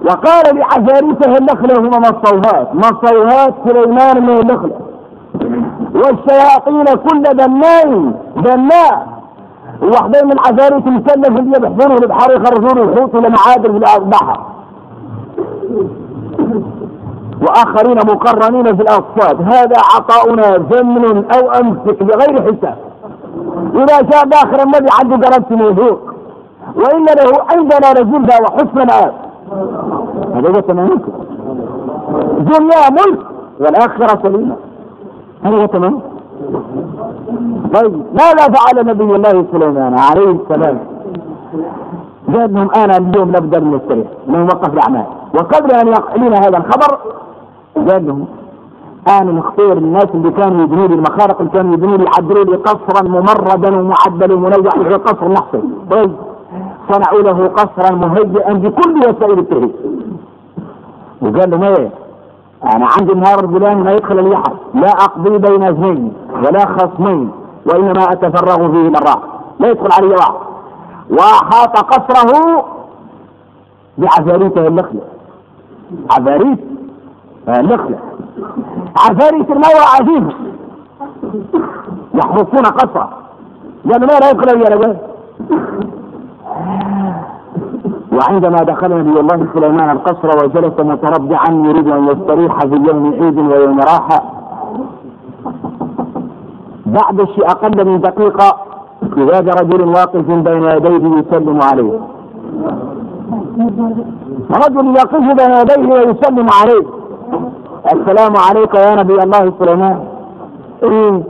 وقال 0.05 0.57
لعفاريته 0.57 1.37
النخلة 1.37 1.79
هما 1.79 1.99
مصوهات 1.99 2.75
مصوهات 2.75 3.53
سليمان 3.65 4.23
من 4.23 4.39
النخلة 4.39 4.79
والشياطين 5.95 6.85
كل 6.85 7.23
بناء 7.33 8.13
بناء 8.35 9.07
وحدين 9.81 10.25
من 10.25 10.39
عفاريت 10.39 10.87
المسلف 10.87 11.39
اللي 11.39 11.57
يبحثونه 11.57 11.95
البحر 11.95 12.31
يخرجون 12.31 12.89
الحوت 12.89 13.15
لمعادن 13.15 13.79
في 13.79 13.97
البحر. 13.97 14.39
وآخرين 17.41 17.97
مقرنين 17.97 18.75
في 18.75 18.81
الأصفاد. 18.81 19.41
هذا 19.41 19.75
عطاؤنا 19.95 20.65
زمن 20.71 21.31
أو 21.31 21.51
أمسك 21.51 22.03
بغير 22.03 22.41
حساب. 22.41 22.77
إذا 23.75 24.01
جاء 24.01 24.25
داخل 24.25 24.59
النبي 24.59 24.89
عنده 25.03 25.27
قربت 25.27 25.51
موثوق 25.51 25.99
وإن 26.75 27.05
له 27.05 27.31
عندنا 27.51 27.91
رزلها 27.91 28.41
وحسن 28.41 28.75
مآب 28.75 29.13
هذا 30.35 30.49
هو 30.49 30.59
تمام 30.59 31.01
دنيا 32.39 32.89
ملك 32.91 33.19
والآخرة 33.59 34.19
سليمة. 34.23 34.55
هذا 35.43 35.55
هو 35.55 35.65
تمام 35.65 36.01
طيب 37.73 38.03
ماذا 38.13 38.53
فعل 38.53 38.85
نبي 38.85 39.15
الله 39.15 39.45
سليمان 39.51 39.99
عليه 39.99 40.31
السلام؟ 40.31 40.79
لهم 42.27 42.69
أنا 42.75 42.97
اليوم 42.97 43.29
نبدا 43.29 43.59
من 44.27 44.43
وقف 44.43 44.73
الأعمال. 44.73 45.05
وقبل 45.35 45.71
أن 45.71 45.87
يقع 45.87 46.15
هذا 46.15 46.57
الخبر 46.57 46.97
قال 47.75 48.07
لهم 48.07 48.25
أنا 49.07 49.31
نختار 49.31 49.77
الناس 49.77 50.05
اللي 50.13 50.31
كانوا 50.31 50.63
يبنوا 50.63 50.87
لي 50.87 50.93
المخارق 50.93 51.39
اللي 51.39 51.51
كانوا 51.51 51.73
يبنوا 51.73 51.97
لي 51.97 52.03
يحضروا 52.03 52.43
لي 52.43 52.55
قصرا 52.55 53.07
ممردا 53.07 53.79
ومعدلا 53.79 54.33
ومنوع 54.33 54.69
في 54.71 54.93
قصر 54.95 55.27
نحصر 55.27 55.59
طيب. 55.91 56.11
صنعوا 56.91 57.21
له 57.21 57.47
قصرا 57.47 57.95
مهيئا 57.95 58.53
بكل 58.53 58.97
وسائل 58.97 59.39
التهيئ 59.39 59.71
وقال 61.21 61.49
لهم 61.51 61.63
إيه 61.63 61.89
أنا 62.75 62.87
عندي 62.99 63.13
النهار 63.13 63.39
الفلاني 63.45 63.83
ما 63.83 63.91
يدخل 63.91 64.19
اليحر 64.19 64.53
لا 64.73 64.89
أقضي 64.89 65.37
بين 65.37 65.63
اثنين 65.63 66.13
ولا 66.35 66.65
خصمين 66.65 67.31
وإنما 67.65 68.11
أتفرغ 68.11 68.71
فيه 68.71 68.89
مرات 68.89 69.19
لا 69.59 69.69
يدخل 69.69 69.89
علي 69.91 70.07
واحد 70.07 70.33
وأحاط 71.09 71.77
قصره 71.77 72.65
بعفاريته 73.97 74.67
النخلة. 74.67 75.01
عفاريت 76.11 76.59
النخلة. 77.47 77.99
عفاريت 78.97 79.49
الموى 79.51 79.83
عزيزه 79.99 80.33
يحرسون 82.13 82.65
قصره 82.65 83.09
لأنه 83.85 84.05
ما 84.05 84.19
لا 84.19 84.29
يدخل 84.29 84.55
الي 84.55 84.75
رجال 84.75 84.97
وعندما 88.11 88.57
دخل 88.57 88.97
نبي 88.97 89.19
الله 89.19 89.47
سليمان 89.53 89.89
القصر 89.89 90.29
وجلس 90.43 90.79
متربعا 90.79 91.49
يريد 91.51 91.87
أن 91.87 92.07
يستريح 92.07 92.59
في 92.59 92.75
يوم 92.75 93.13
عيد 93.21 93.37
ويوم 93.37 93.79
راحة. 93.79 94.23
بعد 96.85 97.23
شيء 97.23 97.45
أقل 97.45 97.85
من 97.87 98.01
دقيقة 98.01 98.57
اذا 99.17 99.39
رجل 99.39 99.87
واقف 99.87 100.25
بين 100.25 100.63
يديه 100.63 101.17
يسلم 101.17 101.59
عليه. 101.61 101.99
رجل 104.65 104.95
يقف 104.95 105.23
بين 105.39 105.51
يديه 105.61 105.93
ويسلم 105.93 106.47
عليه. 106.61 106.85
السلام 107.85 108.33
عليك 108.49 108.73
يا 108.73 108.95
نبي 108.95 109.23
الله 109.23 109.53
سليمان. 109.59 110.05
إيه؟ 110.83 111.23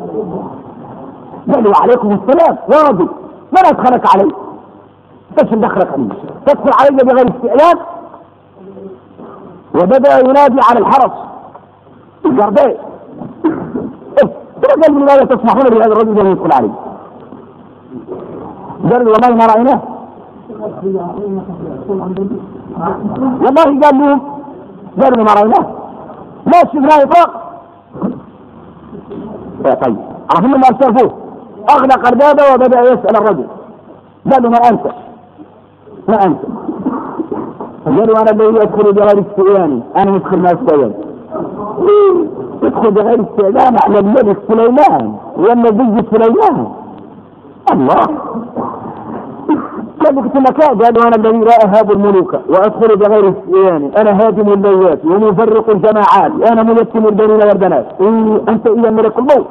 قال 1.54 1.68
وعليكم 1.68 2.12
السلام. 2.12 2.58
يا 2.74 2.90
ربي 2.90 3.08
من 3.52 3.66
أدخلك 3.66 4.16
علي؟ 4.16 4.32
إيش 5.40 5.54
دخلك 5.54 5.94
علي. 5.94 6.08
تدخل 6.46 6.72
علي 6.80 6.98
بغير 7.04 7.28
استئذان 7.30 7.78
وبدأ 9.76 10.20
ينادي 10.20 10.60
على 10.70 10.80
الحرس. 10.80 11.12
الجرداء 12.26 12.92
قال 14.82 14.94
من 14.94 15.06
لا 15.06 15.16
تسمحون 15.18 15.74
لهذا 15.74 15.94
الرجل 15.94 16.20
أن 16.20 16.28
يدخل 16.32 16.52
علي. 16.54 16.72
قال 18.92 19.08
والله 19.08 19.30
ما 19.36 19.46
رأيناه. 19.46 19.82
والله 23.40 23.64
قال 23.84 24.00
لهم 24.00 24.22
قالوا 25.02 25.24
ما 25.24 25.34
رأيناه. 25.34 25.81
ما 26.52 26.60
شفناه 26.60 27.04
اطلاق 27.04 27.32
طيب 29.64 29.98
عرفنا 30.36 30.58
ما 30.58 30.68
ارسلوه 30.68 31.12
اغلق 31.70 32.08
الباب 32.08 32.40
وبدأ 32.54 32.82
يسأل 32.82 33.16
الرجل. 33.18 33.48
قال 34.32 34.44
له 34.44 34.50
ما 34.50 34.58
أنت؟ 34.58 34.86
ما 36.08 36.26
أنت. 36.26 36.40
قالوا 37.86 38.22
أنا 38.22 38.32
الذي 38.32 38.62
ادخل 38.62 38.94
بغير 38.94 39.20
استئذاني 39.20 39.82
أنا 39.98 40.16
ادخل 40.16 40.38
ما 40.38 40.52
استئذان 40.52 40.94
ادخل 42.64 42.92
بغير 42.92 43.22
استئذان 43.22 43.78
على 43.86 44.00
الملك 44.00 44.38
سليمان 44.48 45.16
والنبي 45.38 46.06
سليمان. 46.12 46.68
الله. 47.74 48.08
قال 50.06 50.16
قلت 50.16 50.36
لك 50.36 50.62
قالوا 50.62 51.08
أنا 51.08 51.16
الذي 51.16 51.38
لا 51.38 51.56
اهاب 51.66 51.92
الملوك 51.92 52.34
وأدخل 52.50 52.96
بغير 52.96 53.30
استئذان 53.30 53.92
أنا 53.98 54.12
هادم 54.12 54.54
الليات 54.54 55.06
ومفرق 55.06 55.70
الجماعات 55.70 56.32
أنا 56.52 56.64
ميتم 56.64 57.08
البنين 57.08 57.32
والبنات. 57.32 57.86
أنت 58.50 58.68
اذا 58.68 58.90
ملك 58.90 59.18
الموت. 59.20 59.48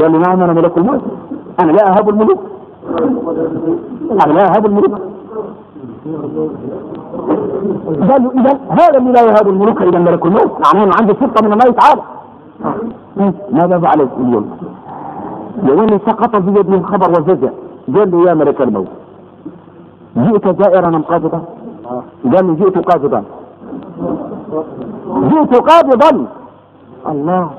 قال 0.00 0.12
لي 0.12 0.18
نعم 0.18 0.42
أنا 0.42 0.52
ملك 0.52 0.78
الموت. 0.78 1.00
أنا 1.60 1.72
لا 1.72 1.88
اهاب 1.88 2.08
الملوك. 2.08 2.38
أنا 4.24 4.32
لا 4.32 4.44
اهاب 4.44 4.66
الملوك. 4.66 4.98
قالوا 8.10 8.32
إذا 8.32 8.58
هذا 8.70 8.98
اللي 8.98 9.12
لا 9.12 9.22
يهاب 9.22 9.48
الملوك 9.48 9.82
اذا 9.82 9.98
ملك 9.98 10.26
الموت. 10.26 10.52
معناه 10.64 10.84
إنه 10.84 10.92
عنده 11.00 11.14
سلطه 11.20 11.46
من 11.46 11.52
الله 11.52 11.70
تعالى. 11.70 12.02
ماذا 13.50 13.78
فعل 13.78 14.08
اليوم؟ 14.20 14.50
لأنه 15.62 16.00
سقط 16.06 16.36
في 16.36 16.50
يده 16.50 16.74
الخبر 16.74 17.10
وفزع 17.10 17.48
قال 17.94 18.10
له 18.10 18.28
يا 18.28 18.34
ملك 18.34 18.60
الموت 18.60 18.86
جئت 20.16 20.62
زائرا 20.62 20.88
أم 20.88 21.02
قابضا؟ 21.02 21.40
قال 22.32 22.46
له 22.46 22.54
جئت 22.54 22.78
قابضا 22.88 23.24
جئت 25.30 25.52
قابضا 25.70 26.26
الله 27.10 27.50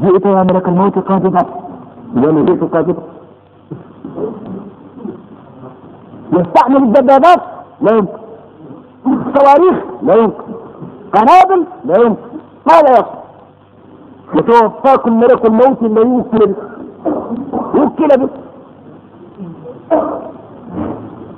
جئت 0.00 0.26
يا 0.26 0.42
ملك 0.42 0.68
الموت 0.68 0.98
قابضا 0.98 1.42
قال 2.14 2.34
له 2.34 2.42
جئت 2.42 2.62
قابضا 2.74 3.02
يستعمل 6.32 6.76
الدبابات. 6.76 7.42
لا 7.80 7.92
يمكن. 7.92 8.18
صواريخ 9.34 9.76
لا 10.02 10.14
يمكن. 10.14 10.52
قنابل. 11.14 11.64
لا 11.84 12.00
يمكن. 12.00 12.28
ماذا 12.66 12.92
يصنع 12.92 13.24
يتوفاكم 14.34 15.20
ملك 15.20 15.46
الموت 15.46 15.82
الذي 15.82 16.08
وكل 16.08 16.54
وكل 17.74 18.08
به. 18.18 18.28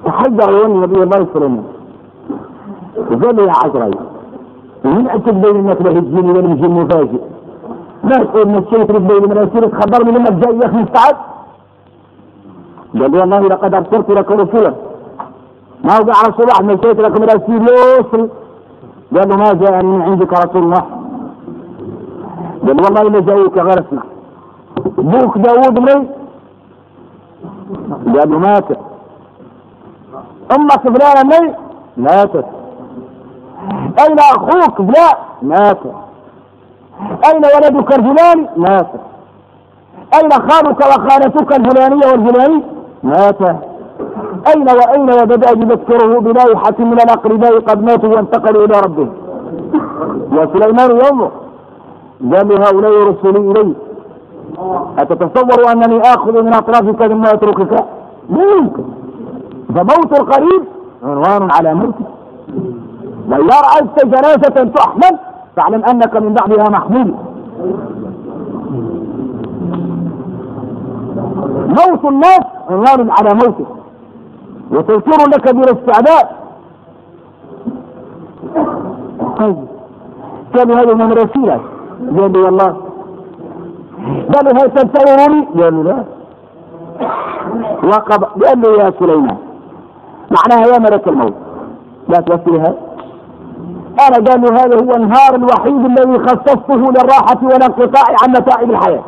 تحجر 0.04 0.52
يوم 0.52 0.82
نبي 0.84 1.02
الله 1.02 1.26
سليمان 1.34 1.64
وقال 3.10 3.38
يا 3.38 3.52
عزرائيل 3.64 3.98
من 4.84 5.08
أكد 5.08 5.40
بين 5.42 5.56
الناس 5.56 5.80
له 5.82 5.90
الجن 5.90 6.30
ولا 6.30 6.40
الجن 6.40 6.70
مفاجئ. 6.70 7.22
ما 8.04 8.16
تقول 8.24 8.48
مشيت 8.48 8.90
رجلي 8.90 9.20
من 9.20 9.38
أسير 9.38 9.66
تخبرني 9.68 10.10
منك 10.12 10.32
جاي 10.32 10.58
يا 10.58 10.66
أخي 10.66 10.76
مستعد. 10.76 11.16
قال 13.00 13.10
لي 13.10 13.18
والله 13.18 13.40
لقد 13.40 13.74
أرسلت 13.74 14.10
لك 14.10 14.30
رسولا. 14.30 14.74
ما 15.84 15.92
وقع 15.98 16.14
على 16.18 16.28
الصباح 16.28 16.60
مشيت 16.62 17.00
لك 17.00 17.20
من 17.20 17.30
أسير 17.30 17.62
يسري 17.62 18.28
قال 19.14 19.28
ما 19.38 19.52
جاءني 19.52 19.90
من 19.90 20.02
عندك 20.02 20.32
رسول 20.32 20.62
الله. 20.62 20.84
قال 22.66 22.76
والله 22.84 23.10
ما 23.10 23.20
جاوك 23.20 23.58
غير 23.58 23.80
اسمع 23.80 24.02
أبوك 24.98 25.38
داوود 25.38 25.78
مري. 25.78 26.08
قال 28.14 28.30
له 28.30 28.38
مات 28.38 28.68
أمك 30.56 30.82
فلانه 30.82 31.22
مري 31.24 31.54
ماتت. 31.96 32.46
أين 34.02 34.18
أخوك 34.18 34.76
فلان؟ 34.76 35.16
مات 35.42 35.78
أين 37.26 37.42
ولدك 37.54 37.98
الفلاني؟ 37.98 38.48
مات 38.56 38.90
أين 40.14 40.30
خالك 40.32 40.80
وخالتك 40.80 41.52
الفلانية 41.52 42.06
والفلاني؟ 42.06 42.62
مات 43.02 43.42
أين 44.48 44.68
واين 44.78 45.10
وبدا 45.22 45.50
يذكره 45.50 46.20
بلائحه 46.20 46.74
من 46.78 47.00
الاقرباء 47.00 47.60
قد 47.60 47.82
ماتوا 47.82 48.14
وانتقلوا 48.14 48.64
إلى 48.64 48.80
ربهم 48.80 49.12
وسليمان 50.32 50.90
يومه. 50.90 51.30
قال 52.32 52.52
هؤلاء 52.64 52.92
رسلي 53.08 53.38
إلي. 53.60 53.74
أتتصور 54.98 55.72
أنني 55.72 56.00
آخذ 56.00 56.42
من 56.42 56.54
أطرافك 56.54 57.06
ثم 57.06 57.22
اتركك 57.24 57.72
لا 58.30 58.42
يمكن 58.58 58.84
فموت 59.74 60.20
القريب 60.20 60.64
عنوان 61.04 61.50
على 61.50 61.74
موته 61.74 62.04
وإذا 63.28 63.60
رأيت 63.60 64.04
جنازة 64.04 64.72
تحمل 64.74 65.18
فاعلم 65.56 65.84
أنك 65.84 66.16
من 66.16 66.34
بعدها 66.34 66.68
محمول. 66.70 67.14
موت 71.68 72.04
الناس 72.04 72.40
عنوان 72.70 73.10
على 73.10 73.34
موته 73.34 73.66
وتذكر 74.70 75.30
لك 75.30 75.54
بالاستعداد 75.54 76.26
طيب. 79.38 79.56
كان 80.54 80.70
هذا 80.70 80.94
من 80.94 81.12
رسيلك. 81.12 81.60
قال 82.18 82.32
لي 82.32 82.74
والله 84.06 84.32
قال 84.32 84.62
هل 84.62 84.70
تنتظرني؟ 84.70 85.46
قال 85.60 85.84
لا. 85.84 86.04
وقب 87.84 88.24
قال 88.44 88.60
له 88.60 88.84
يا 88.84 88.92
سليمان. 88.98 89.36
معناها 90.30 90.66
يا 90.74 90.78
ملك 90.78 91.08
الموت. 91.08 91.34
لا 92.08 92.20
توفيها 92.20 92.74
أنا 94.08 94.16
قال 94.26 94.40
له 94.40 94.48
هذا 94.48 94.76
هو 94.84 94.90
النهار 94.96 95.34
الوحيد 95.34 95.84
الذي 95.84 96.18
خصصته 96.18 96.76
للراحة 96.76 97.38
والانقطاع 97.42 98.04
عن 98.22 98.30
متاعب 98.30 98.70
الحياة. 98.70 99.02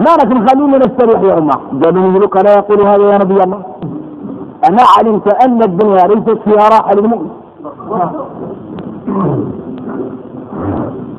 ما 0.00 0.10
لك 0.10 0.26
مخليني 0.26 0.78
نستريح 0.78 1.20
يا 1.20 1.38
أمة 1.38 1.52
قالوا 1.84 2.02
ملوك 2.02 2.36
لا 2.36 2.52
يقول 2.52 2.86
هذا 2.86 3.12
يا 3.12 3.18
نبي 3.18 3.42
الله؟ 3.42 3.62
أنا 4.68 4.82
علمت 4.98 5.44
أن 5.44 5.62
الدنيا 5.62 6.06
ليست 6.06 6.38
فيها 6.44 6.68
راحة 6.68 6.94
للمؤمن. 6.94 7.30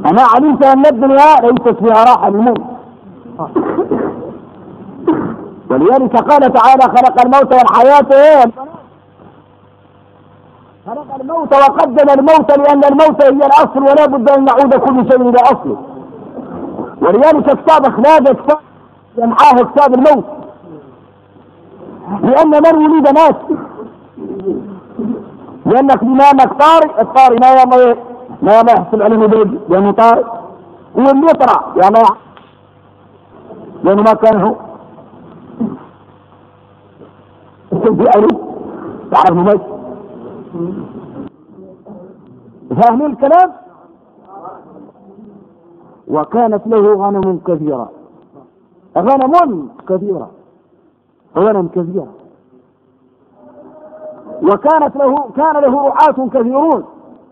أنا 0.05 0.21
علمت 0.35 0.65
أن 0.65 0.85
الدنيا 0.85 1.35
ليست 1.41 1.77
فيها 1.79 2.03
راحة 2.03 2.29
للمؤمن 2.29 2.65
ولذلك 5.69 6.15
قال 6.15 6.53
تعالى 6.53 6.81
خلق 6.83 7.21
الموت 7.25 7.53
والحياة 7.53 8.51
خلق 10.87 11.15
الموت 11.21 11.53
وقدم 11.53 12.09
الموت 12.19 12.57
لأن 12.57 12.83
الموت 12.83 13.23
هي 13.23 13.29
الأصل 13.29 13.79
ولا 13.79 14.05
بد 14.05 14.29
أن 14.29 14.45
نعود 14.45 14.75
كل 14.75 15.11
شيء 15.11 15.21
إلى 15.29 15.39
أصله. 15.41 15.77
ولذلك 17.01 17.59
كتاب 17.61 17.85
أخلاق 17.85 18.19
كتاب 18.19 18.57
ينحاه 19.17 19.63
كتاب 19.63 19.93
الموت. 19.93 20.25
لأن 22.23 22.49
من 22.49 22.75
ولد 22.75 23.19
مات 23.19 23.35
لأنك 25.65 26.03
أنك 26.03 26.53
طارئ 26.53 27.01
الطارئ 27.01 27.37
ما 27.41 27.51
يلا 27.51 27.95
ما 28.41 28.53
يحصل 28.53 29.01
عليه 29.01 29.17
مدرج 29.17 29.49
لأنه 29.69 29.91
طارئ 29.91 30.23
واللي 30.95 31.25
يطرع 31.25 31.73
يلا 31.75 32.03
لأنه 33.83 34.01
ما 34.01 34.13
كان 34.13 34.41
هو. 34.41 34.55
في 37.69 38.09
ألف 38.17 38.37
تعرف 39.11 39.37
ماشي 39.37 39.71
فاهمين 42.81 43.05
الكلام؟ 43.05 43.51
وكانت 46.07 46.67
له 46.67 46.93
غنم 46.93 47.39
كثيرة. 47.47 47.91
غنم 48.97 49.69
كثيرة. 49.89 50.31
غنم 51.37 51.67
كثيرة. 51.67 52.07
وكانت 54.43 54.95
له 54.95 55.15
كان 55.35 55.61
له 55.61 55.87
رعاة 55.87 56.29
كثيرون. 56.33 56.83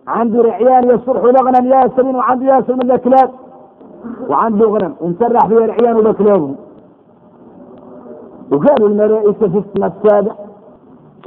عنده 0.10 0.42
رعيان 0.42 0.90
يصرح 0.90 1.24
لغنم 1.24 1.66
ياسمين 1.72 2.16
وعنده 2.16 2.46
ياسر 2.56 2.74
من 2.74 2.92
الكلاب 2.92 3.30
وعنده 4.30 4.66
غنم 4.66 4.94
انسرح 5.04 5.48
فيها 5.48 5.66
العيان 5.66 5.96
والكلاب 5.96 6.56
وقالوا 8.52 8.90
الملائكة 8.90 9.48
في 9.48 9.64
السنة 9.64 9.92
السابع 9.98 10.32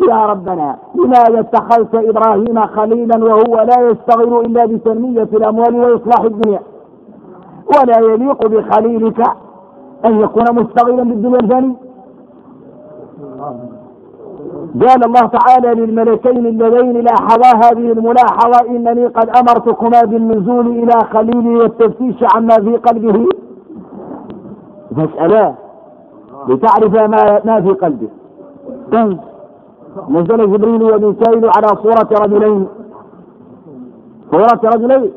يا 0.08 0.26
ربنا 0.26 0.76
لماذا 0.94 1.40
اتخذت 1.40 1.94
إبراهيم 1.94 2.66
خليلا 2.66 3.24
وهو 3.24 3.54
لا 3.54 3.90
يشتغل 3.90 4.40
إلا 4.46 4.66
بتنمية 4.66 5.22
الأموال 5.22 5.74
وإصلاح 5.76 6.20
الدنيا. 6.24 6.60
ولا 7.66 7.98
يليق 7.98 8.46
بخليلك 8.46 9.22
أن 10.04 10.20
يكون 10.20 10.44
مشتغلا 10.54 11.02
بالدنيا 11.02 11.38
الفاني. 11.38 11.76
قال 14.80 15.04
الله 15.04 15.20
تعالى 15.20 15.80
للملكين 15.80 16.46
اللذين 16.46 17.00
لاحظا 17.00 17.56
هذه 17.56 17.92
الملاحظة 17.92 18.68
إنني 18.68 19.06
قد 19.06 19.28
أمرتكما 19.28 20.00
بالنزول 20.04 20.66
إلى 20.66 20.92
خليلي 21.12 21.56
والتفتيش 21.56 22.16
عما 22.34 22.54
في 22.54 22.76
قلبه. 22.76 23.28
فاسألاه 24.96 25.54
لتعرف 26.48 26.94
ما 26.94 27.40
ما 27.44 27.60
في 27.60 27.68
قلبه. 27.68 28.08
نزل 30.08 30.52
جبريل 30.52 30.82
وميكائيل 30.82 31.50
على 31.56 31.68
صورة 31.82 32.08
رجلين. 32.24 32.68
صورة 34.30 34.60
رجلين. 34.64 35.12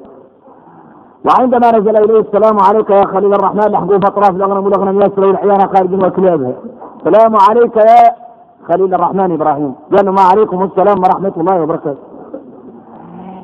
وعندما 1.25 1.71
نزل 1.71 1.97
إليه 1.97 2.19
السلام 2.19 2.57
عليك 2.69 2.89
يا 2.89 3.05
خليل 3.05 3.33
الرحمن 3.33 3.71
لحقوف 3.71 3.95
أطراف 3.95 4.29
الأغنم 4.29 4.65
والأغنم 4.65 5.01
يسر 5.01 5.27
والعيان 5.27 5.59
خارج 5.59 5.93
وكلابها 5.93 6.53
السلام 6.99 7.33
عليك 7.49 7.75
يا 7.77 8.24
خليل 8.67 8.93
الرحمن 8.93 9.31
إبراهيم. 9.31 9.73
قال 9.93 10.09
ما 10.09 10.21
عليكم 10.21 10.63
السلام 10.63 10.97
ورحمة 10.99 11.33
الله 11.37 11.61
وبركاته. 11.61 12.03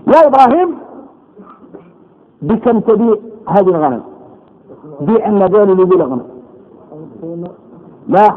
يا 0.07 0.28
إبراهيم 0.28 0.78
بكم 2.41 2.80
تبيع 2.80 3.15
هذه 3.47 3.69
الغنم؟ 3.69 4.03
بيع 5.01 5.28
النبال 5.28 5.72
اللي 5.72 5.86
بالغنم 5.86 6.24
لا. 8.07 8.28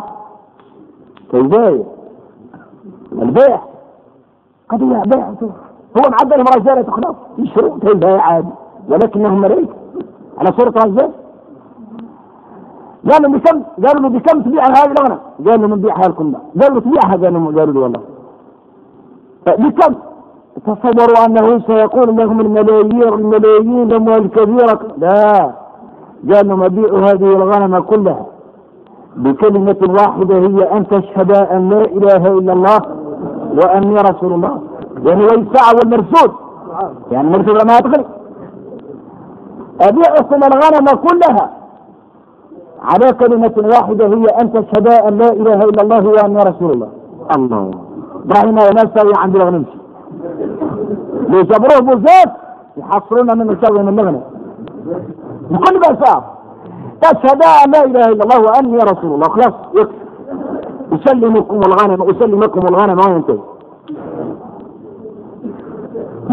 كيف 1.30 1.45
البيع. 3.12 3.61
قضية 4.68 5.03
بيع. 5.07 5.28
هو 5.97 6.11
معدل 6.11 6.45
رجالة 6.57 6.91
خلاص 6.91 7.16
يشترون 7.39 7.80
البيع 7.85 8.20
عادي. 8.20 8.55
ولكنهم 8.89 9.41
ملائكة 9.41 9.74
على 10.39 10.53
صورة 10.53 10.74
رجال 10.85 11.11
قالوا 13.11 13.31
بكم 13.31 13.63
قالوا 13.87 14.03
له 14.03 14.09
بكم 14.09 14.43
تبيع 14.43 14.65
هذه 14.67 14.93
الأغنى. 14.93 15.19
قال 15.47 15.61
له 15.61 15.67
بنبيعها 15.67 16.09
لكم 16.09 16.35
قال 16.61 16.75
له 16.75 16.81
تبيعها؟ 16.81 17.17
قالوا 17.17 17.59
قالوا 17.59 17.75
له 17.75 17.81
والله. 17.81 18.01
بكم 19.47 19.95
تصوروا 20.67 21.27
أنه 21.27 21.59
سيقول 21.67 22.17
لهم 22.17 22.41
الملايين 22.41 23.03
الملايين 23.03 23.83
الأموال 23.83 24.25
الكبيرة. 24.25 24.81
لا. 24.99 25.51
قال 26.33 26.49
لهم 26.49 26.63
أبيعوا 26.63 26.99
هذه 26.99 27.33
الغنم 27.37 27.79
كلها. 27.81 28.27
بكلمة 29.17 29.77
واحدة 29.89 30.35
هي 30.37 30.77
أن 30.77 30.89
تشهد 30.89 31.37
أن 31.37 31.69
لا 31.69 31.81
إله 31.81 32.39
إلا 32.39 32.53
الله 32.53 32.81
وأني 33.59 33.95
رسول 33.95 34.33
الله. 34.33 34.61
يعني 35.05 35.25
الساعة 35.25 35.73
والمرسول. 35.75 36.31
يعني 37.11 37.29
المرسول 37.29 37.67
ما 37.67 37.77
يدخل. 37.77 38.05
أبيعكم 39.81 40.41
الغنم 40.51 40.87
كلها. 41.09 41.64
على 42.85 43.12
كلمة 43.12 43.55
واحدة 43.57 44.07
هي 44.07 44.26
أن 44.41 44.53
تشهد 44.53 44.89
أن 44.89 45.18
لا 45.18 45.32
إله 45.32 45.55
إلا 45.55 45.82
الله 45.82 46.09
وأني 46.09 46.37
رسول 46.37 46.72
الله. 46.72 46.89
الله. 47.37 47.70
ما 48.26 48.62
يساوي 48.62 49.12
عند 49.16 49.37
الغنم 49.37 49.64
ليش 51.28 51.41
يجبروه 51.41 51.80
بوزات 51.80 52.32
يحصرون 52.76 53.39
من 53.39 53.53
يساوي 53.53 53.82
من 53.82 53.99
الغنم 53.99 54.20
بكل 55.51 55.78
بساطة. 55.78 56.24
تشهد 57.01 57.43
أن 57.64 57.70
لا 57.72 57.85
إله 57.85 58.05
إلا 58.12 58.24
الله 58.24 58.41
وأني 58.41 58.76
رسول 58.76 59.14
الله. 59.14 59.28
خلاص 59.28 59.55
يكفي. 59.74 60.05
أسلمكم 60.93 61.57
الغنم 61.57 62.03
أسلمكم 62.03 62.61
الغنم. 62.61 62.97
ما 62.97 63.14
ينتهي 63.14 63.39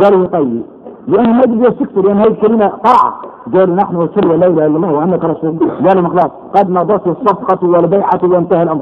قالوا 0.02 0.28
طيب 0.28 0.64
لأن 1.12 1.34
ما 1.34 1.44
يجي 1.44 1.68
يسكتوا 1.68 2.02
لأن 2.02 2.18
هذه 2.18 2.28
الكلمة 2.28 2.68
طاعة 2.68 3.22
قالوا 3.54 3.76
نحن 3.76 3.96
نشهد 3.96 4.26
لا 4.26 4.48
إله 4.48 4.48
إلا 4.48 4.66
الله 4.66 4.92
وأنك 4.92 5.24
رسول 5.24 5.60
قالوا 5.88 6.10
خلاص 6.10 6.32
قد 6.56 6.70
مضت 6.70 7.08
الصفقة 7.08 7.68
والبيعة 7.68 8.20
وانتهى 8.24 8.64
الأمر. 8.64 8.82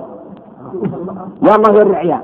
يا 1.41 1.55
الله 1.55 1.77
يا 1.77 1.81
الرعيان 1.81 2.21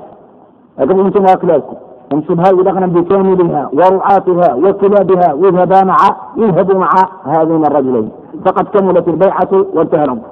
أقول 0.78 1.00
أنتم 1.00 1.24
أكلالكم 1.24 1.76
انصب 2.12 2.40
هذه 2.40 2.60
الأغنم 2.60 2.90
بكاملها 2.90 3.70
ورعاتها 3.72 4.54
وكلابها 4.54 5.32
واذهبا 5.34 5.84
مع 5.84 5.96
اذهبوا 6.38 6.80
مع 6.80 6.90
هذين 7.24 7.66
الرجلين. 7.66 8.10
فقد 8.44 8.68
كملت 8.68 9.08
البيعة 9.08 9.48
وانتهى 9.74 10.04
الأمر. 10.04 10.22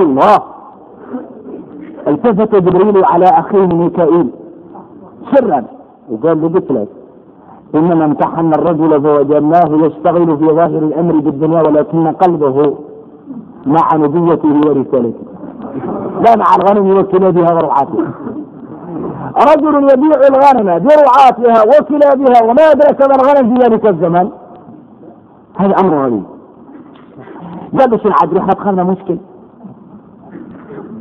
الله. 0.00 0.38
التفت 2.08 2.54
جبريل 2.54 3.04
على 3.04 3.24
أخيه 3.24 3.66
ميكائيل. 3.66 4.30
سرا. 5.32 5.64
وقال 6.10 6.42
له 6.42 6.48
قلت 6.48 6.70
إنما 7.74 8.04
امتحنا 8.04 8.54
الرجل 8.56 9.02
فوجدناه 9.02 9.86
يشتغل 9.86 10.38
في 10.38 10.46
ظاهر 10.46 10.78
الأمر 10.78 11.14
بالدنيا 11.14 11.62
ولكن 11.62 12.06
قلبه 12.06 12.76
مع 13.66 13.94
نبوته 13.94 14.60
ورسالته. 14.66 15.24
لا 16.24 16.36
مع 16.36 16.46
الغنم 16.56 16.98
وكلابها 16.98 17.54
ورعاتها 17.54 18.10
رجل 19.50 19.74
يبيع 19.92 20.20
الغنم 20.30 20.86
برعاتها 20.86 21.62
وكلابها 21.62 22.44
وما 22.44 22.62
أدرك 22.62 23.00
ما 23.00 23.14
الغنم 23.14 23.54
في 23.54 23.62
ذلك 23.62 23.86
الزمان. 23.86 24.30
هذا 25.56 25.74
أمر 25.80 25.94
غريب. 26.04 26.22
قال 27.78 28.00
العدل 28.06 28.38
إحنا 28.38 28.52
دخلنا 28.52 28.84
مشكل. 28.84 29.18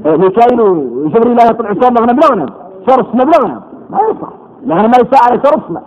ميكائيل 0.06 0.62
وجبريل 0.62 1.36
لا 1.36 1.44
يطلع 1.46 1.74
صار 1.82 1.94
لغنم 1.94 2.16
بلغنم 2.16 2.50
شرسنا 2.88 3.24
بلغنم 3.24 3.62
ما 3.90 4.00
يصح. 4.10 4.30
لغنم 4.66 4.92
ما 4.92 4.98
يساعد 4.98 5.48
شرسنا 5.48 5.82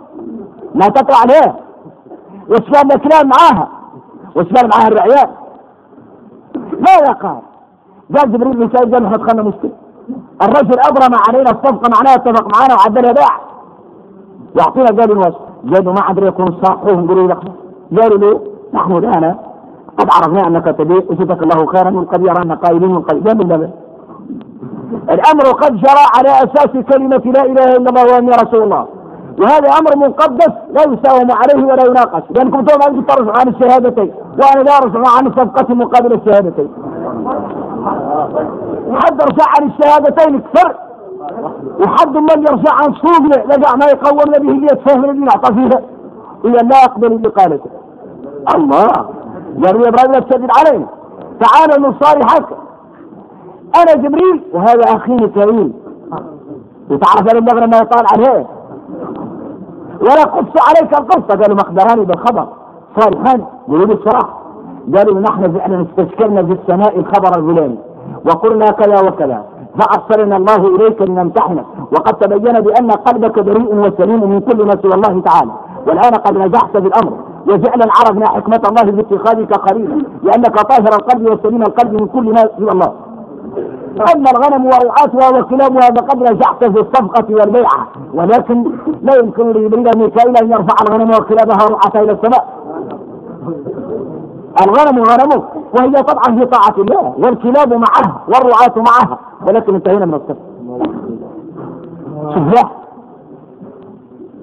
لا 0.79 0.87
تطلع 0.87 1.17
عليه. 1.17 1.55
وش 2.49 2.69
قال 2.73 2.93
الكلام 2.95 3.29
معاها. 3.33 3.67
قال 4.35 4.69
معاها 4.73 4.87
الرعيان. 4.87 5.29
ماذا 6.87 7.11
قال؟ 7.13 7.39
قال 8.15 8.31
جبريل 8.31 8.59
ميكائيل 8.59 8.93
قال 8.93 9.05
إحنا 9.05 9.17
دخلنا 9.17 9.43
مشكل 9.43 9.69
الرجل 10.41 10.79
أبرم 10.89 11.19
علينا 11.27 11.49
الصفقة 11.49 11.89
معناها 11.95 12.15
اتفق 12.15 12.47
معنا 12.57 12.73
وعدلها 12.75 13.11
بيع 13.11 13.33
يعطينا 14.55 14.85
قالوا 14.85 15.15
الوصف. 15.15 15.39
قالوا 15.73 15.93
ما 15.93 16.09
ادري 16.09 16.27
يكون 16.27 16.59
صاحبهم 16.63 17.07
قالوا 17.07 17.27
له 17.27 17.39
قالوا 18.01 18.17
له 18.17 18.41
نحن 18.73 18.91
الآن 18.91 19.35
قد 19.97 20.07
عرفنا 20.13 20.47
أنك 20.47 20.65
تبيع 20.65 21.01
وجزاك 21.09 21.43
الله 21.43 21.65
خيرا 21.65 21.91
وقد 21.91 22.21
يرانا 22.21 22.55
قائلين 22.55 22.91
والقائلين 22.95 23.51
قال 23.51 23.71
الأمر 25.09 25.45
قد 25.61 25.75
جرى 25.75 26.05
على 26.17 26.29
أساس 26.29 26.71
كلمة 26.93 27.23
لا 27.25 27.45
إله 27.45 27.75
إلا 27.75 27.89
الله 27.89 28.13
وأني 28.13 28.29
رسول 28.29 28.63
الله. 28.63 28.87
وهذا 29.39 29.69
أمر 29.79 30.09
مقدس 30.09 30.53
لا 30.71 30.81
يساوم 30.81 31.31
عليه 31.31 31.65
ولا 31.65 31.85
يناقش. 31.85 32.23
لانكم 32.29 32.65
توم 32.65 32.81
أنتم 32.87 33.01
ترفعوا 33.01 33.39
عن 33.39 33.47
الشهادتين. 33.47 34.11
وأنا 34.39 34.63
لا 34.63 34.77
ارفع 34.77 35.17
عن 35.17 35.27
الصفقه 35.27 35.73
مقابل 35.73 36.13
الشهادتين. 36.13 36.69
حد 38.93 39.21
رفع 39.21 39.45
عن 39.59 39.69
الشهادتين 39.69 40.41
كفر 40.41 40.75
وحد 41.79 42.17
من 42.17 42.41
يرفع 42.41 42.73
عن 42.73 42.93
صوب 42.93 43.27
لقى 43.27 43.77
ما 43.77 43.85
يقوم 43.85 44.17
به 44.17 44.37
اللي 44.37 44.65
يتفهم 44.65 45.05
الذي 45.05 45.19
نعطى 45.19 45.53
فيها 45.53 45.81
اذا 46.45 46.61
لا 46.61 46.83
اقبل 46.83 47.21
اقالته 47.25 47.69
الله! 48.55 49.09
يا 49.57 49.69
إبراهيم 49.69 50.11
لا 50.11 50.19
تشدد 50.19 50.49
علينا. 50.57 50.87
تعال 51.39 51.81
نصارحك 51.81 52.45
أنا 53.75 53.93
جبريل 53.93 54.43
وهذا 54.53 54.83
أخي 54.95 55.11
ميكائيل 55.11 55.73
وتعرف 56.89 57.31
أن 57.31 57.37
المغرب 57.37 57.69
ما 57.69 57.77
يطال 57.77 58.05
عليه. 58.13 58.47
ولا 60.01 60.23
قص 60.23 60.53
عليك 60.67 60.99
القصة. 60.99 61.39
قالوا 61.41 61.55
ما 61.55 61.61
أخبراني 61.61 62.05
بالخبر. 62.05 62.47
صالحان 62.99 63.45
يقولوا 63.67 63.95
الصراحه 63.95 64.39
قالوا 64.95 65.19
نحن 65.19 65.57
فعلا 65.57 65.85
استشكلنا 65.85 66.43
في 66.43 66.51
السماء 66.51 66.99
الخبر 66.99 67.39
الفلاني. 67.39 67.77
وقلنا 68.25 68.65
كذا 68.65 69.07
وكذا. 69.07 69.43
فأرسلنا 69.79 70.37
الله 70.37 70.75
إليك 70.75 71.01
لنمتحنك. 71.01 71.65
وقد 71.91 72.13
تبين 72.13 72.59
بأن 72.59 72.91
قلبك 72.91 73.39
بريء 73.39 73.75
وسليم 73.75 74.29
من 74.29 74.39
كل 74.39 74.65
ما 74.65 74.71
سوى 74.81 74.93
الله 74.93 75.21
تعالى. 75.21 75.51
والآن 75.87 76.13
قد 76.25 76.37
نجحت 76.37 76.77
في 76.77 76.87
الأمر. 76.87 77.13
وفعلا 77.47 77.85
عرفنا 77.97 78.29
حكمة 78.29 78.61
الله 78.69 78.91
في 78.91 78.99
اتخاذك 78.99 79.69
خليلا 79.69 80.05
لأنك 80.23 80.55
طاهر 80.61 80.93
القلب 80.99 81.31
وسليم 81.31 81.61
القلب 81.61 82.01
من 82.01 82.07
كل 82.07 82.33
ما 82.33 82.41
سوى 82.57 82.71
الله. 82.71 82.93
أما 84.15 84.31
الغنم 84.31 84.65
ورعاتها 84.65 85.39
وكلابها 85.39 85.89
فقد 85.89 86.17
نجحت 86.17 86.63
في 86.63 86.79
الصفقة 86.79 87.35
والبيعة. 87.35 87.87
ولكن 88.13 88.71
لا 89.01 89.15
يمكن 89.15 89.49
لجبريل 89.49 89.97
ميكائيل 89.97 90.37
أن 90.37 90.51
يرفع 90.51 90.75
الغنم 90.81 91.09
وكلابها 91.09 91.57
ورعاتها 91.63 92.01
إلى 92.01 92.11
السماء. 92.11 92.59
الغنم 94.63 95.03
غنمك 95.03 95.43
وهي 95.79 96.03
طبعا 96.03 96.39
في 96.39 96.45
طاعة 96.45 96.75
الله 96.77 97.13
والكلاب 97.17 97.73
معها 97.73 98.21
والرعاة 98.27 98.73
معها 98.77 99.19
ولكن 99.47 99.75
انتهينا 99.75 100.05
من 100.05 100.13
الصفة 100.13 100.35
شوف 102.33 102.65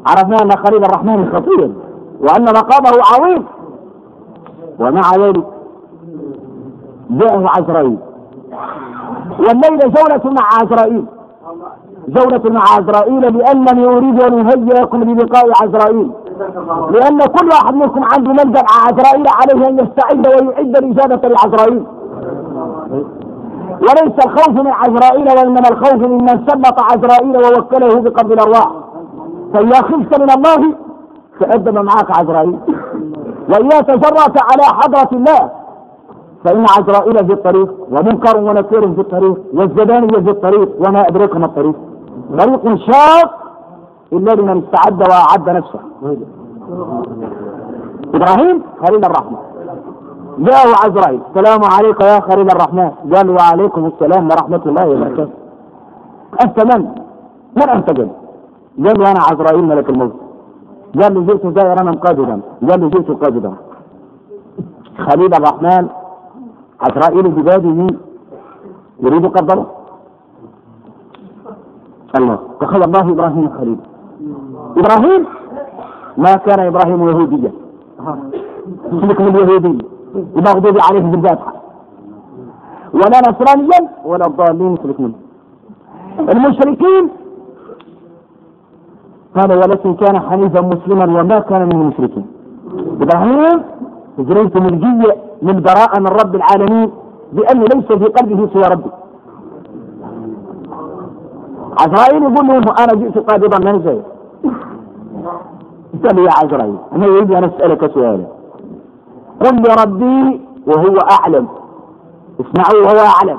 عرفنا 0.07 0.37
أن 0.43 0.51
خليل 0.51 0.85
الرحمن 0.85 1.33
خطير 1.33 1.73
وأن 2.21 2.45
مقامه 2.45 3.03
عظيم. 3.13 3.45
ومع 4.79 5.17
ذلك 5.17 5.45
جاءه 7.11 7.49
عزرائيل. 7.49 7.99
والليلة 9.39 9.89
جولة 9.89 10.24
مع 10.24 10.49
عزرائيل. 10.62 11.05
جولة 12.09 12.43
مع 12.45 12.61
عزرائيل 12.61 13.39
لأنني 13.39 13.87
أريد 13.87 14.22
أن 14.22 14.49
أهيئكم 14.49 15.03
للقاء 15.03 15.45
عزرائيل. 15.62 16.11
لأن 16.91 17.18
كل 17.18 17.49
واحد 17.49 17.74
منكم 17.74 18.05
عنده 18.05 18.30
ملجأ 18.32 18.62
عزرائيل 18.87 19.26
عليه 19.28 19.68
أن 19.68 19.78
يستعد 19.78 20.26
ويعد 20.26 20.76
الإجابة 20.76 21.28
لعزرائيل. 21.28 21.87
وليس 23.80 24.26
الخوف 24.26 24.49
من 24.49 24.66
عزرائيل 24.66 25.28
وإنما 25.39 25.68
الخوف 25.70 25.95
ممن 25.95 26.47
سلط 26.47 26.80
عزرائيل 26.80 27.37
ووكله 27.37 28.01
بقبض 28.01 28.32
الأرواح. 28.32 28.70
فإذا 29.55 29.76
خفت 29.76 30.20
من 30.20 30.30
الله 30.30 30.74
تأدب 31.41 31.78
معك 31.78 32.18
عزرائيل. 32.18 32.59
وإذا 33.49 33.80
تجرأت 33.80 34.43
على 34.43 34.62
حضرة 34.62 35.09
الله 35.12 35.51
فإن 36.47 36.65
عزرائيل 36.79 37.27
في 37.27 37.33
الطريق 37.33 37.75
ومنكر 37.91 38.37
ونكير 38.37 38.95
في 38.95 39.01
الطريق 39.01 39.37
والزبانية 39.55 40.19
في 40.27 40.31
الطريق 40.31 40.69
وما 40.89 41.09
أدريك 41.09 41.37
ما 41.37 41.47
الطريق. 41.47 41.75
طريق 42.39 42.75
شاق 42.75 43.31
إلا 44.13 44.31
لمن 44.31 44.63
استعد 44.63 45.01
وأعد 45.11 45.51
نفسه. 45.51 45.81
إبراهيم 48.15 48.63
خليل 48.87 49.05
الرحمن. 49.05 49.37
جاءه 50.39 50.69
عزرائيل 50.85 51.21
السلام 51.29 51.61
عليك 51.77 52.01
يا 52.01 52.21
خليل 52.21 52.49
الرحمن. 52.51 52.91
قال 53.15 53.31
وعليكم 53.31 53.87
السلام 53.87 54.25
ورحمة 54.31 54.63
الله 54.67 54.89
وبركاته. 54.89 55.31
أنت 56.45 56.59
من؟ 56.75 56.83
من 57.57 57.69
أنت 57.69 57.89
قال؟ 57.99 58.11
قال 58.85 59.07
أنا 59.07 59.21
عزرائيل 59.31 59.65
ملك 59.65 59.91
الموت. 59.91 60.13
قال 61.03 61.15
له 61.15 61.21
جئت 61.21 61.47
دائرا 61.47 61.93
قادرا؟ 62.05 62.41
قال 62.69 62.81
له 62.81 62.89
جئت 62.89 63.11
قادرا. 63.11 63.55
خليل 65.07 65.35
الرحمن 65.35 65.89
عزرائيل 66.81 67.29
ببابه 67.29 67.87
يريد 69.01 69.27
قدره؟ 69.27 69.66
الله. 72.18 72.39
اتخذ 72.57 72.83
الله 72.83 73.11
إبراهيم 73.12 73.49
خليلا 73.59 73.85
إبراهيم؟ 74.77 75.27
ما 76.16 76.33
كان 76.35 76.61
إبراهيم 76.66 77.09
يهوديا. 77.09 77.53
اسمكم 78.93 79.24
اليهودي؟ 79.27 79.79
المغضوب 80.37 80.77
عليهم 80.91 81.11
بالفاتحه 81.11 81.53
ولا 82.95 83.18
نصرانيا 83.29 83.81
ولا 84.05 84.27
الضالين 84.27 84.72
مثلكم 84.72 85.12
المشركين؟ 86.18 87.05
قال 89.37 89.53
ولكن 89.53 89.95
كان 89.95 90.20
حنيفا 90.20 90.61
مسلما 90.61 91.20
وما 91.20 91.39
كان 91.39 91.62
من 91.62 91.81
المشركين. 91.83 92.27
إبراهيم 93.01 93.62
هجريت 94.18 94.57
ملجية 94.57 95.26
من 95.43 95.61
براءة 95.61 96.01
من 96.01 96.07
رب 96.07 96.34
العالمين 96.34 96.91
بأنه 97.32 97.64
ليس 97.64 97.87
في 97.87 98.05
قلبه 98.05 98.49
سوى 98.53 98.62
ربي. 98.62 98.91
عزرائيل 101.80 102.22
يقول 102.22 102.47
له 102.47 102.74
أنا 102.84 102.95
جئت 102.95 103.18
قابضا 103.18 103.72
من 103.72 103.82
زي 103.82 104.01
قال 106.05 106.18
يا 106.18 106.30
عزرائيل 106.45 106.76
أنا 106.93 107.07
أريد 107.07 107.32
أن 107.32 107.45
أسألك 107.45 107.93
سؤالا. 107.95 108.26
قل 109.45 109.62
لربي 109.62 110.41
وهو 110.66 110.97
أعلم. 111.20 111.47
اسمعوا 112.41 112.87
وهو 112.87 113.07
أعلم. 113.16 113.39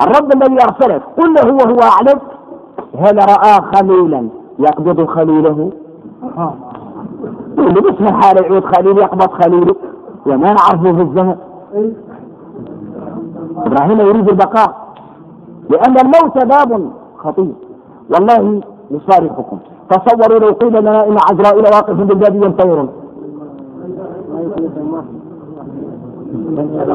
الرب 0.00 0.32
الذي 0.36 0.54
أرسلك 0.54 1.02
قل 1.18 1.34
له 1.34 1.52
وهو 1.52 1.78
أعلم. 1.92 2.20
هل 2.98 3.16
رأى 3.16 3.60
خليلا 3.74 4.28
يقبض 4.58 5.06
خليله؟ 5.06 5.70
اللي 7.58 7.80
باسم 7.80 8.04
الحال 8.04 8.44
يعود 8.44 8.64
خليل 8.64 8.98
يقبض 8.98 9.30
خليله؟ 9.30 9.74
وما 10.28 10.52
نعرفه 10.52 10.92
في 10.92 11.02
الزمن. 11.02 11.36
إبراهيم 13.66 14.00
يريد 14.00 14.28
البقاء. 14.28 14.88
لأن 15.70 15.96
الموت 15.98 16.44
باب 16.44 16.90
خطير. 17.16 17.54
والله 18.14 18.60
يصارخكم 18.90 19.58
تصوروا 19.90 20.38
لو 20.38 20.52
قيل 20.52 20.80
لنا 20.80 21.06
إن 21.06 21.16
عزرائيل 21.30 21.64
واقف 21.64 21.94
بالباب 21.94 22.34
ينتظر 22.34 22.88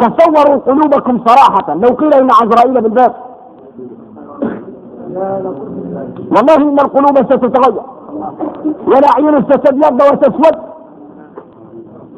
تصوروا 0.01 0.57
قلوبكم 0.57 1.19
صراحة. 1.25 1.73
لو 1.73 1.89
قيل 1.89 2.13
إن 2.13 2.27
عزرائيل 2.41 2.81
بالباب. 2.81 3.13
والله 6.35 6.55
إن 6.55 6.79
القلوب 6.79 7.17
ستتغير. 7.17 7.81
والأعين 8.87 9.43
ستبيض 9.43 10.01
وتسود. 10.01 10.72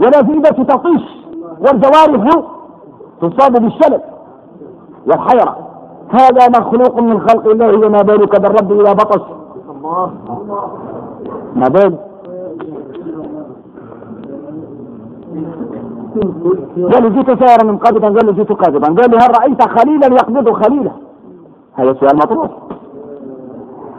والأفئدة 0.02 0.50
تطيش 0.50 1.02
والجوارح 1.60 2.30
تصاب 3.22 3.52
بالشلل 3.52 4.02
والحيرة. 5.08 5.58
هذا 6.10 6.60
مخلوق 6.60 7.00
من 7.00 7.20
خلق 7.20 7.48
الله 7.48 7.88
وما 7.88 8.02
بالك 8.02 8.42
بالرب 8.42 8.72
إذا 8.82 8.94
بطش. 8.94 9.22
ما 11.56 11.68
بال؟ 11.68 11.98
قال 16.94 17.04
له 17.04 17.10
جئت 17.10 17.44
سائرا 17.44 17.78
قابضا 17.78 18.08
قال 18.08 18.26
له 18.26 18.32
جئت 18.34 18.52
قابضا 18.52 18.88
قال 18.88 19.12
له 19.12 19.18
هل 19.18 19.32
رأيت 19.40 19.64
خليلا 19.64 20.08
يقبض 20.08 20.52
خليلا؟ 20.54 20.92
هذا 21.74 21.94
سؤال 21.94 22.16
مطروح. 22.16 22.50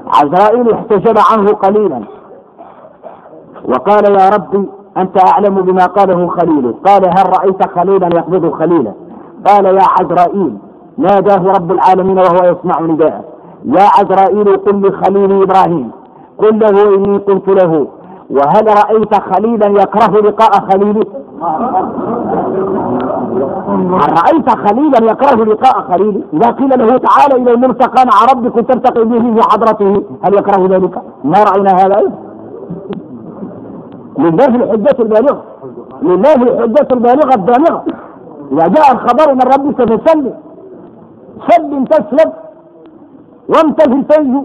عزرائيل 0.06 0.72
احتجب 0.72 1.14
عنه 1.32 1.50
قليلا. 1.52 2.02
وقال 3.64 4.04
يا 4.20 4.28
ربي 4.28 4.68
أنت 4.96 5.24
أعلم 5.28 5.54
بما 5.54 5.86
قاله 5.86 6.28
خليله 6.28 6.74
قال 6.86 7.04
هل 7.04 7.26
رأيت 7.38 7.68
خليلا 7.68 8.06
يقبض 8.06 8.52
خليلا؟ 8.52 8.92
قال 9.46 9.64
يا 9.64 9.82
عزرائيل 10.00 10.58
ناداه 10.98 11.52
رب 11.52 11.72
العالمين 11.72 12.18
وهو 12.18 12.44
يسمع 12.44 12.80
نداءه. 12.80 13.24
يا 13.64 13.88
عزرائيل 13.98 14.56
قل 14.56 14.88
لخليل 14.88 15.42
إبراهيم. 15.42 15.90
قل 16.38 16.58
له 16.58 16.94
إني 16.94 17.18
قلت 17.18 17.48
له 17.48 17.86
وهل 18.30 18.66
رأيت 18.66 19.14
خليلا 19.14 19.66
يكره 19.66 20.20
لقاء 20.20 20.52
خليله؟ 20.70 21.04
هل 24.02 24.12
رأيت 24.22 24.50
خليلا 24.50 25.12
يكره 25.12 25.44
لقاء 25.44 25.80
خليله؟ 25.90 26.20
إذا 26.32 26.50
قيل 26.50 26.70
له 26.78 26.98
تعالى 26.98 27.42
إلى 27.42 27.50
الملتقى 27.50 28.04
مع 28.06 28.32
ربك 28.32 28.66
تلتقي 28.66 29.04
به 29.04 29.34
في 29.34 29.42
حضرته 29.50 30.02
هل 30.22 30.34
يكره 30.34 30.66
ذلك؟ 30.66 31.02
ما 31.24 31.44
رأينا 31.44 31.70
هذا؟ 31.70 32.12
لله 34.18 34.46
الحجة 34.46 34.96
البالغة. 35.02 35.42
لله 36.02 36.34
الحجة 36.34 36.88
البالغة 36.92 37.34
الدامغة 37.34 37.84
إذا 38.52 38.68
جاء 38.68 38.92
الخبر 38.92 39.34
من 39.34 39.42
ربك 39.54 39.78
فسلم 39.84 40.34
سلم 41.48 41.84
تسلم. 41.84 42.32
وامتثل 43.48 44.04
تنجو 44.04 44.44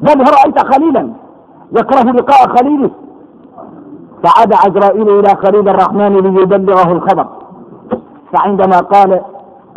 بل 0.00 0.18
رأيت 0.20 0.58
خليلا. 0.74 1.12
يكره 1.72 2.10
لقاء 2.10 2.56
خليله. 2.56 2.90
فعاد 4.24 4.52
عزرائيل 4.52 5.18
إلى 5.18 5.28
خليل 5.28 5.68
الرحمن 5.68 6.12
ليبلغه 6.16 6.92
الخبر. 6.92 7.26
فعندما 8.32 8.80
قال 8.80 9.20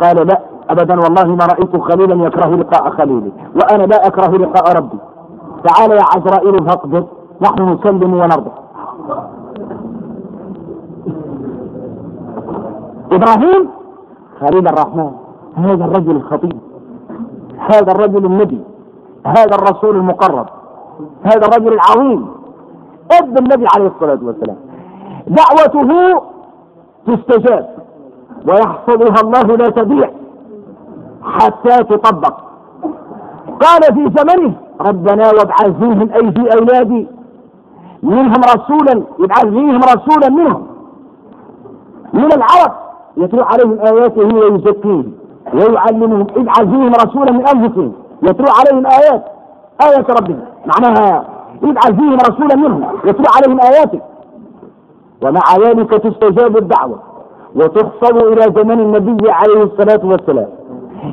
قال 0.02 0.26
لا 0.26 0.40
أبدا 0.70 1.00
والله 1.00 1.26
ما 1.26 1.46
رأيت 1.46 1.76
خليلا 1.76 2.26
يكره 2.26 2.48
لقاء 2.56 2.90
خليلي. 2.90 3.32
وأنا 3.56 3.82
لا 3.82 4.06
أكره 4.06 4.36
لقاء 4.36 4.76
ربي. 4.76 4.98
تعال 5.64 5.90
يا 5.90 6.02
عزرائيل 6.16 6.64
فاقبض 6.66 7.06
نحن 7.40 7.68
نسلم 7.68 8.14
ونرضى. 8.14 8.50
إبراهيم 13.12 13.68
خليل 14.40 14.68
الرحمن 14.68 15.10
هذا 15.56 15.84
الرجل 15.84 16.16
الخطيب 16.16 16.58
هذا 17.58 17.92
الرجل 17.92 18.26
النبي 18.26 18.60
هذا 19.26 19.54
الرسول 19.54 19.96
المقرب 19.96 20.46
هذا 21.22 21.46
الرجل 21.46 21.72
العظيم 21.72 22.28
ابن 23.20 23.38
النبي 23.38 23.66
عليه 23.76 23.86
الصلاة 23.86 24.18
والسلام. 24.22 24.56
دعوته 25.26 26.20
تستجاب 27.06 27.68
ويحفظها 28.48 29.20
الله 29.22 29.56
لا 29.56 29.70
تضيع 29.70 30.10
حتى 31.22 31.84
تطبق. 31.84 32.34
قال 33.60 33.82
في 33.94 34.12
زمنه 34.18 34.54
ربنا 34.80 35.24
وابعث 35.28 35.78
فيهم 35.78 36.08
أي 36.14 36.32
في 36.32 36.58
أولادي 36.58 37.06
منهم 38.02 38.40
رسولا 38.54 39.02
يبعث 39.18 39.46
فيهم 39.46 39.80
رسولا 39.80 40.28
منهم. 40.28 40.66
من 42.12 42.32
العرب 42.32 42.72
يتلو 43.16 43.42
عليهم 43.42 43.78
آياته 43.80 44.34
ويزكيهم 44.34 45.12
ويعلمهم 45.54 46.26
ابعث 46.36 46.60
فيهم 46.60 46.92
رسولا 47.04 47.32
من 47.32 47.46
أنفسهم 47.46 47.92
يتلو 48.22 48.46
عليهم 48.58 48.86
آيات 48.86 49.24
آية 49.82 50.06
ربهم. 50.20 50.40
معناها 50.66 51.24
ابعث 51.62 51.90
فيهم 51.90 52.18
رسولا 52.30 52.56
منهم 52.56 52.84
يتلو 53.04 53.24
عليهم 53.36 53.60
آياتك 53.60 54.02
ومع 55.22 55.68
ذلك 55.68 55.90
تستجاب 55.90 56.56
الدعوة 56.56 56.98
وتخصب 57.56 58.16
إلى 58.16 58.42
زمن 58.42 58.80
النبي 58.80 59.30
عليه 59.30 59.62
الصلاة 59.62 60.00
والسلام. 60.06 60.48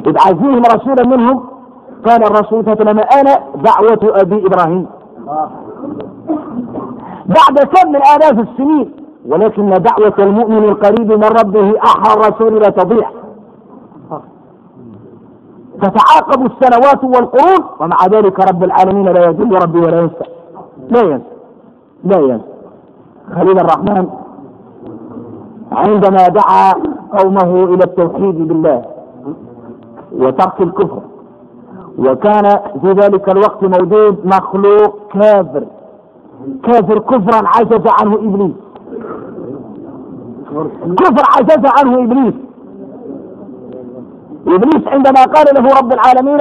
ابعث 0.06 0.34
فيهم 0.34 0.62
رسولا 0.76 1.18
منهم 1.18 1.51
قال 2.06 2.24
الرسول 2.24 2.66
صلى 2.66 2.74
الله 2.74 2.80
عليه 2.80 2.92
وسلم 2.92 3.00
أنا 3.20 3.34
دعوة 3.56 4.22
أبي 4.22 4.46
إبراهيم. 4.48 4.86
بعد 7.26 7.60
كم 7.74 7.90
من 7.90 7.96
آلاف 7.96 8.40
السنين 8.40 8.92
ولكن 9.26 9.70
دعوة 9.70 10.14
المؤمن 10.20 10.64
القريب 10.64 11.12
من 11.12 11.24
ربه 11.24 11.80
أحرى 11.80 12.14
الرسول 12.14 12.62
لا 12.62 12.70
تضيع. 12.70 13.10
تتعاقب 15.82 16.46
السنوات 16.46 17.04
والقرون 17.04 17.66
ومع 17.80 17.98
ذلك 18.12 18.40
رب 18.50 18.64
العالمين 18.64 19.06
لا 19.06 19.26
يذل 19.26 19.64
ربي 19.64 19.80
ولا 19.80 20.00
ينسى. 20.00 20.26
لا 20.90 21.02
ينسى. 21.02 21.26
لا 22.04 22.20
ينسى. 22.20 22.52
خليل 23.36 23.60
الرحمن 23.60 24.08
عندما 25.72 26.28
دعا 26.28 26.74
قومه 27.18 27.64
إلى 27.64 27.84
التوحيد 27.84 28.48
بالله 28.48 28.82
وترك 30.12 30.62
الكفر 30.62 31.02
وكان 32.00 32.60
في 32.82 32.92
ذلك 32.92 33.30
الوقت 33.30 33.64
موجود 33.64 34.26
مخلوق 34.26 35.14
كافر. 35.14 35.64
كافر 36.64 37.00
كفرا 37.00 37.48
عجز 37.56 37.88
عنه 38.02 38.16
إبليس. 38.16 38.56
كفر 40.98 41.24
عجز 41.38 41.64
عنه 41.78 42.04
إبليس. 42.04 42.34
إبليس 44.48 44.88
عندما 44.88 45.24
قال 45.24 45.46
له 45.56 45.80
رب 45.80 45.94
العالمين 45.94 46.40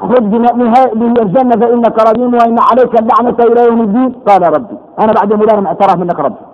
خذ 0.00 0.22
من 0.94 1.18
الجنة 1.22 1.56
فإنك 1.56 2.08
رجيم 2.08 2.34
وإن 2.34 2.56
عليك 2.58 3.00
اللعنة 3.00 3.52
إلى 3.52 3.64
يوم 3.66 3.80
الدين. 3.80 4.12
قال 4.26 4.42
ربي 4.54 4.76
أنا 4.98 5.12
بعد 5.12 5.32
ملان 5.32 5.66
أعترف 5.66 5.96
منك 5.96 6.20
ربي. 6.20 6.44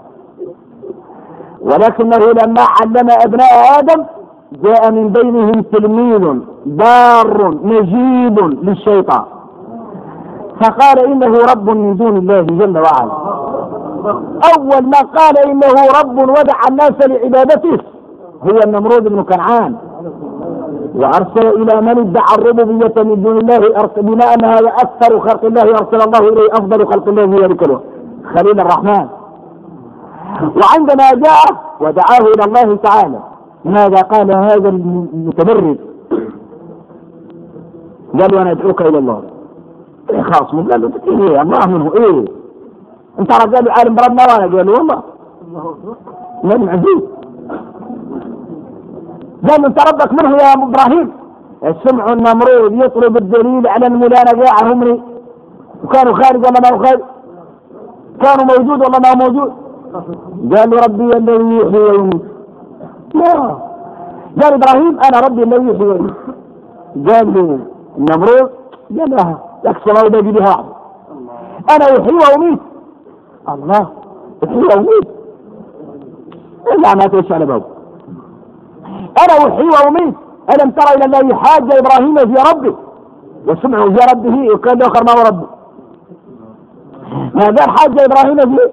ولكنه 1.60 2.16
لما 2.16 2.62
علم 2.80 3.08
أبناء 3.24 3.78
آدم 3.78 4.04
جاء 4.52 4.90
من 4.90 5.08
بينهم 5.08 5.62
تلميذ. 5.62 6.53
بار 6.66 7.54
نجيب 7.64 8.38
للشيطان. 8.62 9.24
فقال 10.60 10.98
إنه 11.06 11.38
رب 11.52 11.70
من 11.70 11.96
دون 11.96 12.16
الله 12.16 12.40
جل 12.40 12.78
وعلا. 12.78 13.12
أول 14.56 14.82
ما 14.86 15.00
قال 15.16 15.38
إنه 15.38 15.74
رب 16.00 16.18
ودع 16.18 16.60
الناس 16.70 17.08
لعبادته 17.08 17.78
هو 18.42 18.58
النمرود 18.66 19.08
بن 19.08 19.22
كنعان. 19.22 19.76
وأرسل 20.94 21.46
إلى 21.46 21.80
من 21.80 21.98
ادعى 21.98 22.34
الربوبية 22.38 23.02
من 23.02 23.22
دون 23.22 23.38
الله 23.38 23.56
أرسل 23.56 24.02
بما 24.02 24.34
ان 24.34 24.44
هذا 24.44 24.68
أكثر 24.68 25.20
خلق 25.20 25.44
الله 25.44 25.62
ارسل 25.62 26.08
الله 26.08 26.28
إليه 26.28 26.52
أفضل 26.52 26.86
خلق 26.86 27.08
الله 27.08 27.46
ذلك 27.46 27.62
الوقت 27.62 27.82
خليل 28.36 28.60
الرحمن. 28.60 29.06
وعندما 30.40 31.10
جاء 31.10 31.46
ودعاه 31.80 32.20
إلى 32.36 32.44
الله 32.44 32.76
تعالى. 32.76 33.18
ماذا 33.64 34.02
قال 34.02 34.36
هذا 34.36 34.68
المتبرد؟ 34.68 35.78
قال 38.20 38.34
له 38.34 38.42
أنا 38.42 38.50
أدعوك 38.50 38.82
إلى 38.82 38.98
الله. 38.98 39.22
إيه 40.10 40.22
خاصمه 40.22 40.70
قال 40.70 40.80
له 40.82 40.90
إيه 41.06 41.42
الله 41.42 41.66
منه 41.66 41.92
إيه. 41.94 42.24
أنت 43.20 43.32
رجال 43.42 43.70
عالم 43.70 43.94
بربنا 43.94 44.22
وأنا 44.22 44.56
قال 44.56 44.66
له 44.66 44.72
والله. 44.72 45.02
نبي 46.44 46.70
عزيز. 46.70 47.02
قال 49.48 49.60
له 49.62 49.66
أنت 49.66 49.78
ربك 49.88 50.12
منه 50.12 50.36
يا 50.36 50.52
إبراهيم. 50.52 51.12
سمعوا 51.84 52.12
النمرود 52.12 52.72
يطلب 52.72 53.16
الدليل 53.16 53.66
على 53.68 53.86
الملانة 53.86 54.42
قاع 54.42 54.68
عمري. 54.68 55.02
وكانوا 55.84 56.14
خارج 56.14 56.38
ولا 56.46 56.60
ما 56.60 56.86
خارج؟ 56.86 57.00
كانوا 58.22 58.44
موجود 58.44 58.78
ولا 58.78 58.98
ما 59.04 59.26
موجود؟ 59.26 59.52
قال 60.56 60.70
له 60.70 60.76
ربي 60.86 61.16
الذي 61.16 61.56
يحيي 61.56 61.80
ويميت 61.80 62.22
لا. 63.14 63.56
قال 64.42 64.52
إبراهيم 64.52 64.98
أنا 65.00 65.20
ربي 65.26 65.42
الذي 65.42 65.70
يحيي 65.70 65.86
ويميت 65.86 66.14
قال 67.08 67.34
له 67.34 67.58
النمرود 67.98 68.50
لها 68.90 69.38
لك 69.64 69.76
سماوي 69.84 70.10
باقي 70.10 70.32
بها. 70.32 70.64
أنا 71.70 71.84
يحيي 71.84 72.14
وأميت. 72.14 72.60
الله 73.48 73.88
يحيي 74.42 74.62
وأميت. 74.64 75.08
إلا 76.72 76.94
ما 76.94 77.06
تيش 77.06 77.32
على 77.32 77.46
بابه 77.46 77.64
أنا 79.24 79.48
أحيي 79.48 79.68
وأميت. 79.68 80.14
ألم 80.50 80.70
ترى 80.70 80.94
إلى 80.96 81.04
الله 81.04 81.34
حاج 81.34 81.62
إبراهيم 81.72 82.16
في 82.16 82.50
ربه 82.52 82.74
وسمعوا 83.46 83.90
في 83.90 83.98
ربه 84.12 84.54
وكان 84.54 84.82
آخر 84.82 85.04
ما 85.04 85.12
هو 85.12 85.26
ربه 85.28 85.46
ما 87.34 87.44
قال 87.44 87.70
حاج 87.70 88.00
إبراهيم 88.00 88.56
في 88.56 88.70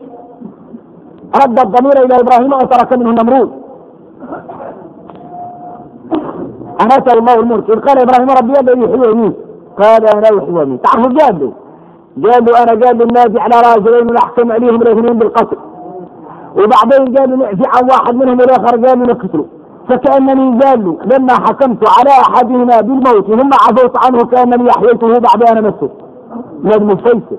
رد 1.44 1.60
الضمير 1.60 2.06
إلى 2.06 2.16
إبراهيم 2.20 2.54
وترك 2.54 2.94
منه 2.94 3.10
النمرود 3.10 3.52
أناته 6.82 7.14
الله 7.14 7.34
إذ 7.56 7.80
قال 7.80 8.00
إبراهيم 8.00 8.30
ربي 8.30 8.60
الذي 8.60 8.82
يحيي 8.82 9.00
ويميت 9.00 9.36
قال 9.84 10.06
أنا 10.06 10.28
يحيي 10.28 10.54
ويميت 10.54 10.86
تعرفوا 10.86 11.12
قال 11.20 11.40
له؟ 11.40 11.52
قال 12.32 12.46
له 12.46 12.64
أنا 12.64 12.86
قال 12.86 12.98
للنادي 12.98 13.40
على 13.40 13.56
راجلين 13.56 14.14
نحكم 14.14 14.52
عليهم 14.52 14.82
الاثنين 14.82 15.18
بالقتل. 15.20 15.58
وبعدين 16.56 17.18
قال 17.18 17.40
له 17.40 17.48
عن 17.76 17.90
واحد 17.92 18.16
منهم 18.16 18.40
والآخر 18.40 18.88
قال 18.88 19.00
له 19.00 19.06
نقتله. 19.06 19.46
فكأنني 19.90 20.60
قال 20.60 20.86
له 20.86 20.98
لما 21.06 21.34
حكمت 21.34 21.90
على 22.00 22.10
أحدهما 22.10 22.82
بالموت 22.82 23.26
ثم 23.26 23.50
عفوت 23.54 24.06
عنه 24.06 24.26
كأنني 24.26 24.70
أحييته 24.70 25.08
بعد 25.08 25.44
أن 25.44 25.64
مسه 25.64 25.90
لازم 26.64 26.90
الفيصل 26.90 27.38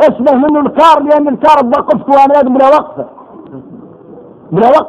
اشبه 0.00 0.34
منه 0.34 0.60
الكار 0.60 1.02
لأن 1.02 1.28
الكار 1.28 1.66
وقفت 1.66 2.08
وأنا 2.08 2.32
لازم 2.32 2.54
بلا 2.54 2.68
وقفة. 2.68 3.06
بلا 4.52 4.68
وقف 4.68 4.86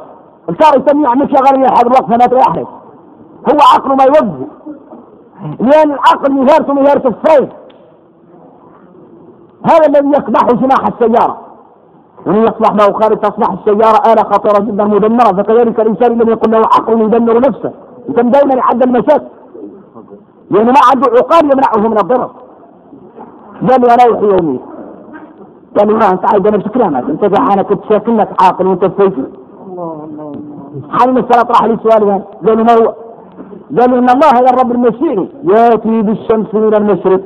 الكار 0.49 0.81
يسميه 0.81 1.09
مش 1.09 1.31
غير 1.31 1.65
يحب 1.65 1.87
الوقفة 1.87 2.17
ما 2.17 2.25
تريحك. 2.25 2.67
هو 3.49 3.57
عقله 3.73 3.95
ما 3.95 4.03
يوجه. 4.03 4.47
لأن 5.59 5.91
العقل 5.91 6.31
مهارته 6.31 6.73
مهارة 6.73 7.07
الصيف 7.07 7.49
هذا 9.65 9.85
الذي 9.87 10.09
يقبح 10.09 10.51
جناح 10.51 10.87
السيارة. 10.87 11.37
ومن 12.25 12.43
يصلح 12.43 12.71
له 12.71 12.99
خارج 12.99 13.17
تصبح 13.17 13.51
السيارة 13.51 14.13
آلة 14.13 14.23
خطيرة 14.23 14.63
جدا 14.63 14.83
مدمرة. 14.83 15.33
فكذلك 15.37 15.79
الإنسان 15.79 16.11
الذي 16.11 16.31
يكون 16.31 16.51
له 16.51 16.57
عقل 16.59 17.01
يدمر 17.01 17.39
نفسه. 17.39 17.71
يتم 18.09 18.29
دائما 18.29 18.53
يحد 18.53 18.83
المشاكل. 18.83 19.27
لأنه 20.51 20.71
ما 20.71 20.79
عنده 20.93 21.11
عقال 21.11 21.51
يمنعه 21.51 21.89
من 21.89 21.97
الضرر. 21.97 22.31
أنا 23.61 24.03
يحيي 24.03 24.29
يومي 24.29 24.59
قال 25.77 25.99
له 25.99 26.11
أنت 26.11 26.25
عايز 26.33 26.47
أنا 26.47 26.57
كلامك. 26.57 27.09
أنت 27.09 27.39
أنا 27.39 27.63
كنت 27.63 27.83
شاكلك 27.89 28.43
عاقل 28.43 28.67
وأنت 28.67 28.85
فيك 28.85 29.13
حال 30.89 31.17
الصلاة 31.17 31.47
راح 31.49 31.63
لي 31.63 31.77
سؤال 31.83 32.21
قال 32.47 32.57
له 32.57 32.63
ما 32.63 32.73
هو؟ 32.73 32.93
قال 33.79 33.91
له 33.91 33.99
إن 33.99 34.09
الله 34.09 34.31
يا 34.35 34.49
الرب 34.49 34.71
المشيري 34.71 35.29
يأتي 35.43 36.01
بالشمس 36.01 36.53
من 36.53 36.75
المشرق. 36.75 37.21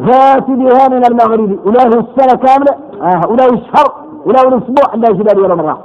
ذات 0.00 0.50
بها 0.50 0.88
من 0.88 1.04
المغرب. 1.06 1.58
وله 1.66 1.86
السنة 1.86 2.34
كاملة. 2.44 2.74
آه 3.02 3.30
وله 3.30 3.46
الشهر. 3.46 3.92
وله 4.26 4.42
الأسبوع. 4.42 4.94
لا 4.94 5.12
جبال 5.12 5.40
ولا 5.40 5.54
مرة. 5.54 5.78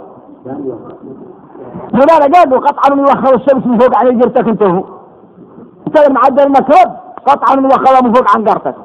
لماذا 1.93 2.19
قال 2.19 2.49
له 2.49 2.59
قطعا 2.59 2.97
يوخر 2.97 3.35
الشمس 3.35 3.65
من 3.65 3.77
فوق 3.77 3.97
عليه 3.97 4.11
جرتك 4.11 4.47
أنت 4.47 4.63
هو. 4.63 4.83
أنت 5.87 6.11
معدل 6.11 6.43
انك 6.43 6.69
رب 6.69 6.91
قطعا 7.25 7.59
وخذ 7.59 8.03
من 8.03 8.13
فوق 8.13 8.37
عنقرتك 8.37 8.75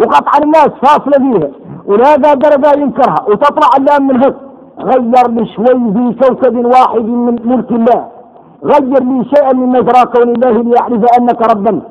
وقطعا 0.00 0.38
الناس 0.44 0.68
فاصلة 0.82 1.18
فيها. 1.18 1.50
ولا 1.86 2.16
درجة 2.16 2.80
ينكرها. 2.80 3.24
وتطلع 3.28 3.68
اللام 3.78 4.06
من 4.06 4.24
هيك 4.24 4.34
غير 4.78 5.28
لي 5.28 5.46
شوي 5.46 5.66
في 5.66 6.16
كوكب 6.20 6.64
واحد 6.64 7.04
من 7.04 7.36
ملك 7.44 7.70
الله. 7.70 8.19
غير 8.64 9.02
لي 9.02 9.24
شيئا 9.24 9.52
من 9.52 9.68
مجرى 9.68 10.04
كون 10.12 10.28
الله 10.34 10.50
ليعرف 10.50 11.04
أنك 11.18 11.50
ربا. 11.50 11.82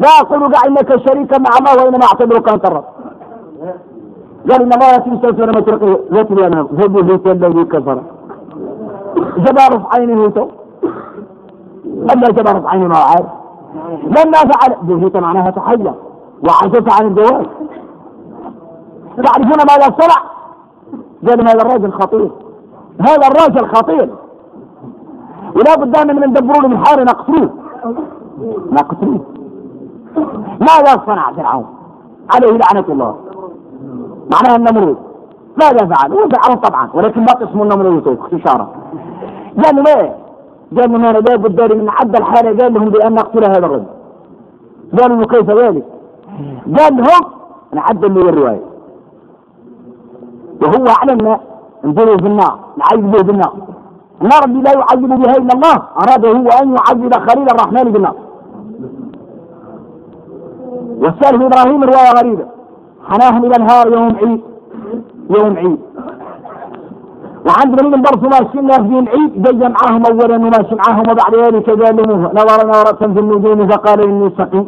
لا 0.00 0.08
أقول 0.20 0.50
دع 0.52 0.58
إنك 0.66 0.96
شريكا 1.08 1.38
مع 1.38 1.50
الله 1.58 1.84
وإنما 1.84 2.04
أعتبرك 2.04 2.48
أنت 2.48 2.66
الرب. 2.66 2.84
قال 4.50 4.62
إن 4.62 4.72
الله 4.72 4.86
يأتي 4.92 5.10
بسلسلة 5.10 5.60
مشرقه 5.60 5.98
يتلي 6.12 6.46
أنا 6.46 6.60
هو 6.60 7.00
الذي 7.26 7.64
كفر. 7.64 8.02
جبار 9.36 9.72
عينه 9.92 10.28
تو. 10.28 10.48
اما 12.12 12.28
جبار 12.36 12.62
عينه 12.66 12.88
ما 12.88 12.96
عارف 12.96 13.26
لما 14.04 14.38
فعل 14.50 14.76
بهيت 14.82 15.16
معناها 15.16 15.50
تحير 15.50 15.92
وعجز 16.44 16.84
عن 17.00 17.06
الجواز 17.06 17.46
تعرفون 19.24 19.60
ماذا 19.70 19.96
صنع؟ 20.00 20.20
قال 21.28 21.48
هذا 21.48 21.62
الرجل 21.62 21.92
خطير. 21.92 22.30
هذا 23.00 23.26
الرجل 23.28 23.66
خطير. 23.66 24.08
ولا 25.54 25.74
بد 25.74 26.10
من 26.10 26.28
ندبروا 26.28 26.62
له 26.62 26.66
الحار 26.66 27.04
نقتلوه 27.04 27.50
نقتلوه 28.72 29.20
ماذا 30.60 31.02
صنع 31.06 31.32
فرعون؟ 31.32 31.66
عليه 32.34 32.58
لعنة 32.58 32.84
الله 32.88 33.16
معناها 34.32 34.56
النمرود 34.56 34.96
ماذا 35.56 35.94
فعل؟ 35.94 36.12
هو 36.12 36.28
فرعون 36.28 36.56
طبعا 36.56 36.88
ولكن 36.94 37.20
ما 37.20 37.50
اسمه 37.50 37.62
النمرود 37.62 38.08
اختصارا 38.08 38.68
قالوا 39.64 39.82
ليه؟ 39.82 40.16
قالوا 40.76 40.98
ما 40.98 41.12
لا 41.12 41.36
بد 41.36 41.72
من 41.72 41.88
عد 41.88 42.16
الحالة 42.16 42.62
قال 42.62 42.74
لهم 42.74 42.88
بأن 42.88 43.12
نقتل 43.14 43.44
هذا 43.44 43.66
الرجل 43.66 43.86
قالوا 45.00 45.16
له 45.16 45.24
كيف 45.26 45.50
ذلك؟ 45.50 45.84
قال 46.78 46.96
لهم 46.96 47.30
أنا 47.72 47.80
عدل 47.82 48.14
لي 48.14 48.28
الرواية 48.28 48.60
وهو 50.62 50.86
أعلمنا 50.98 51.40
انزلوا 51.84 52.16
في 52.16 52.26
النار 52.26 52.58
نعذب 52.76 53.10
به 53.10 53.22
بالنار 53.22 53.52
النار 53.52 53.74
اللي 54.24 54.62
لا 54.62 54.72
يعذب 54.72 55.08
بها 55.08 55.36
إلا 55.36 55.54
الله. 55.54 55.82
أراد 56.02 56.26
هو 56.26 56.48
أن 56.62 56.76
يعذب 56.76 57.14
خليل 57.14 57.46
الرحمن 57.50 57.92
بالنار. 57.92 58.14
والسالف 60.98 61.42
إبراهيم 61.42 61.84
رواية 61.84 62.12
غريبة. 62.18 62.46
حناهم 63.08 63.44
إلى 63.44 63.56
النهار 63.56 63.92
يوم 63.92 64.16
عيد. 64.16 64.40
يوم 65.30 65.56
عيد. 65.56 65.78
وعند 67.46 67.82
من 67.82 68.02
برضه 68.02 68.28
ماشيين 68.28 68.70
في 68.70 68.98
العيد 68.98 69.42
جاي 69.42 69.68
معاهم 69.68 70.02
اولا 70.06 70.36
وماشي 70.36 70.74
معاهم 70.74 71.04
وبعد 71.10 71.34
ذلك 71.34 71.70
قال 71.70 71.96
له 71.96 72.16
نظر 72.16 72.68
نظرة 72.68 73.12
في 73.12 73.20
النجوم 73.20 73.68
فقال 73.68 74.00
إني 74.00 74.30
سقيم. 74.38 74.66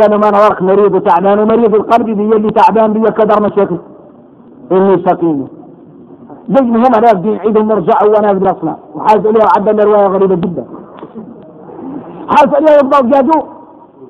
قال 0.00 0.14
ما 0.20 0.28
نظرك 0.28 0.62
مريض 0.62 0.94
وتعبان 0.94 1.38
ومريض 1.38 1.74
القلب 1.74 2.06
بي 2.06 2.36
اللي 2.36 2.50
تعبان 2.50 2.92
بي 2.92 3.10
كدر 3.10 3.42
مشاكل. 3.42 3.78
إني 4.72 5.02
سقيم. 5.06 5.48
نجم 6.48 6.76
هم 6.76 6.92
نافذين 7.04 7.38
عيدهم 7.38 7.70
ورجعوا 7.70 8.08
ونافذ 8.08 8.42
الاصنام 8.46 8.76
وحاز 8.94 9.26
اليها 9.26 9.48
عدل 9.56 9.84
رواية 9.84 10.06
غريبة 10.06 10.34
جدا. 10.34 10.64
حاز 12.28 12.54
اليها 12.54 12.74
يفضل 12.74 13.10
جادو. 13.10 13.42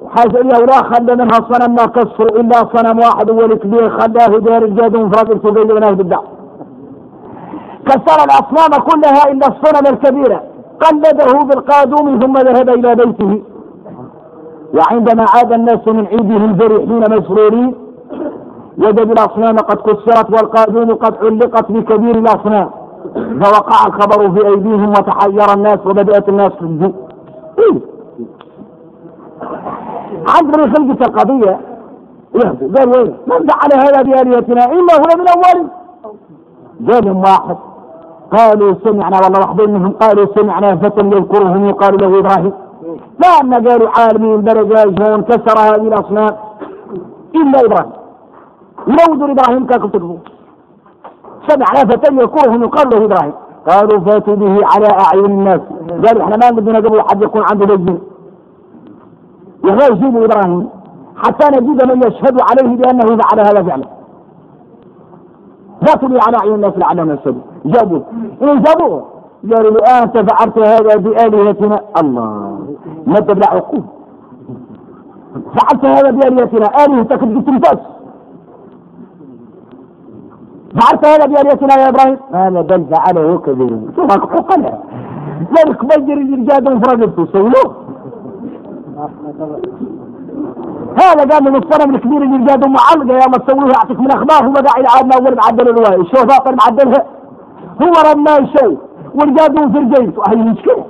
وحاز 0.02 0.36
اليها 0.36 0.58
ولا 0.58 0.82
خلى 0.82 1.16
منها 1.16 1.38
صنم 1.50 1.74
ما 1.74 1.86
كسروا 1.86 2.40
إلا 2.40 2.58
صنم 2.74 2.98
واحد 2.98 3.30
هو 3.30 3.40
الكبير 3.40 3.90
خلاه 3.90 4.38
دار 4.38 4.64
الجادو 4.64 5.00
انفرد 5.00 5.30
الفقيد 5.30 5.72
ونافذ 5.72 6.00
الدعوه 6.00 6.24
كسر 7.86 8.24
الأصنام 8.24 8.82
كلها 8.88 9.32
إلا 9.32 9.46
الصنم 9.46 9.94
الكبيرة. 9.94 10.42
قلده 10.80 11.32
بالقادوم 11.48 12.18
ثم 12.20 12.32
ذهب 12.32 12.68
إلى 12.68 12.94
بيته. 12.94 13.42
وعندما 14.74 15.26
عاد 15.34 15.52
الناس 15.52 15.88
من 15.88 16.06
عيدهم 16.06 16.56
فرحين 16.58 17.18
مسرورين 17.18 17.74
وجدوا 18.78 19.12
الأصنام 19.12 19.56
قد 19.56 19.76
كسرت 19.76 20.30
والقادوم 20.30 20.94
قد 20.94 21.16
علقت 21.24 21.72
بكبير 21.72 22.18
الأصنام. 22.18 22.70
فوقع 23.14 23.86
الخبر 23.86 24.30
في 24.30 24.46
أيديهم 24.46 24.88
وتحير 24.88 25.52
الناس 25.54 25.78
وبدأت 25.86 26.28
الناس 26.28 26.52
الجوع 26.62 26.92
إيه؟ 27.58 27.80
عندنا 30.28 30.74
خلقة 30.74 31.06
القضية؟ 31.06 31.60
يهدوا 32.34 32.68
قال 32.76 32.88
وين؟ 32.88 33.14
من 33.26 33.46
فعل 33.46 33.70
هذا 33.84 34.02
بآلهتنا؟ 34.02 34.64
إنه 34.64 35.02
لمن 35.10 35.26
أول 35.28 35.68
قال 36.90 37.16
واحد. 37.16 37.56
قالوا 38.36 38.74
سمعنا 38.84 39.16
والله 39.24 39.40
واحدين 39.40 39.70
منهم 39.74 39.92
قالوا 39.92 40.26
سمعنا 40.34 40.76
فتى 40.76 41.06
يذكرهم 41.06 41.68
يقال 41.68 41.96
له 42.00 42.18
إبراهيم. 42.18 42.52
لما 43.24 43.56
قالوا 43.56 43.88
عالمين 43.98 44.44
درجاجون 44.44 45.22
كسر 45.22 45.58
هذه 45.58 45.88
الأصنام. 45.88 46.36
إلا 47.34 47.60
إبراهيم. 47.66 48.03
لو 48.86 49.32
إبراهيم 49.32 49.66
كيف 49.66 49.86
تكفوا 49.86 50.16
سمعنا 51.48 51.80
فتى 51.90 52.14
يذكرهم 52.14 52.62
يقال 52.62 52.88
له 52.88 53.04
إبراهيم. 53.04 53.32
قالوا 53.68 54.00
فاتوا 54.00 54.34
به 54.34 54.60
على 54.64 54.88
أعين 55.04 55.24
الناس. 55.24 55.60
قالوا 56.04 56.22
إحنا 56.22 56.36
ما 56.36 56.50
بدنا 56.50 56.78
قبل 56.78 57.00
حد 57.00 57.22
يكون 57.22 57.42
عنده 57.50 57.66
دجل 57.66 57.98
يا 59.64 59.86
يجيبوا 59.90 60.24
إبراهيم 60.24 60.68
حتى 61.16 61.46
نجد 61.56 61.92
من 61.92 61.98
يشهد 62.06 62.40
عليه 62.40 62.76
بأنه 62.76 63.16
فعل 63.16 63.40
هذا 63.40 63.62
فعلا. 63.62 63.84
فاتوا 65.86 66.08
به 66.08 66.18
على 66.26 66.36
أعين 66.36 66.54
الناس 66.54 66.72
لعلهم 66.78 67.10
يشهدون 67.10 67.42
جابوا 67.64 68.00
إن 68.42 68.62
جابوه؟ 68.62 69.04
قالوا 69.54 69.70
له 69.70 70.02
أنت 70.02 70.30
فعلت 70.30 70.58
هذا 70.58 70.96
بآلهتنا. 70.96 71.80
الله. 72.00 72.58
مد 73.06 73.26
بلا 73.26 73.50
عقوب 73.50 73.84
فعلت 75.56 75.84
هذا 75.84 76.10
بآلهتنا. 76.10 76.84
آلهتك 76.84 77.24
بتمتاز 77.24 77.78
فعلت 80.80 81.06
هذا 81.06 81.26
بآلهتنا 81.26 81.74
يا 81.82 81.88
إبراهيم؟ 81.88 82.18
هذا 82.34 82.60
بل 82.60 82.86
فعله 82.94 83.38
كبير 83.38 83.78
ثم 83.96 84.10
حقنا 84.10 84.78
ذلك 85.58 85.84
بجر 85.84 86.12
الرجال 86.12 86.68
انفرادته 86.68 87.26
سولوه 87.32 87.84
هذا 91.02 91.24
قال 91.30 91.44
من 91.44 91.56
الصنم 91.56 91.94
الكبير 91.94 92.22
اللي 92.22 92.44
جادوا 92.44 92.70
معلقه 92.70 93.14
يا 93.18 93.26
ما 93.28 93.38
تسووه 93.38 93.64
يعطيك 93.64 94.00
من 94.00 94.10
أخبار. 94.10 94.48
هو 94.48 94.52
داعي 94.52 94.80
العادنا 94.80 95.14
اول 95.16 95.36
معدل 95.36 95.68
الروايه 95.68 96.00
الشوف 96.00 96.24
باطل 96.24 96.56
معدلها؟ 96.56 97.04
هو 97.82 97.92
رمى 98.12 98.48
شيء 98.56 98.78
ورقادون 99.14 99.72
في 99.72 99.78
الجيش 99.78 100.18
وهي 100.18 100.36
مشكلة 100.36 100.84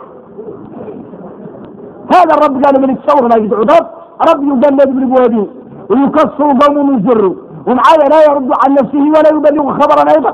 هذا 2.15 2.35
الرب 2.35 2.65
قال 2.65 2.83
من 2.83 2.91
يتصور 2.91 3.29
ما 3.29 3.37
يدعو 3.45 3.63
ضد 3.63 3.87
رب 4.31 4.43
يقلد 4.43 4.89
بالبوادين 4.95 5.49
ويكسر 5.91 6.49
قوم 6.61 6.91
ويجروا 6.91 7.35
ومعايا 7.67 8.09
لا 8.11 8.21
يرد 8.29 8.51
عن 8.65 8.73
نفسه 8.73 9.05
ولا 9.17 9.31
يبلغ 9.37 9.73
خبرا 9.73 10.05
أيضا. 10.17 10.33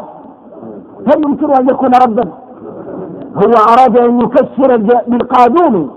هل 1.07 1.25
يمكن 1.25 1.51
أن 1.51 1.69
يكون 1.69 1.91
ربا 2.05 2.25
هو 3.37 3.53
أراد 3.73 3.99
أن 3.99 4.21
يكسر 4.21 4.77
بالقادوم 5.09 5.91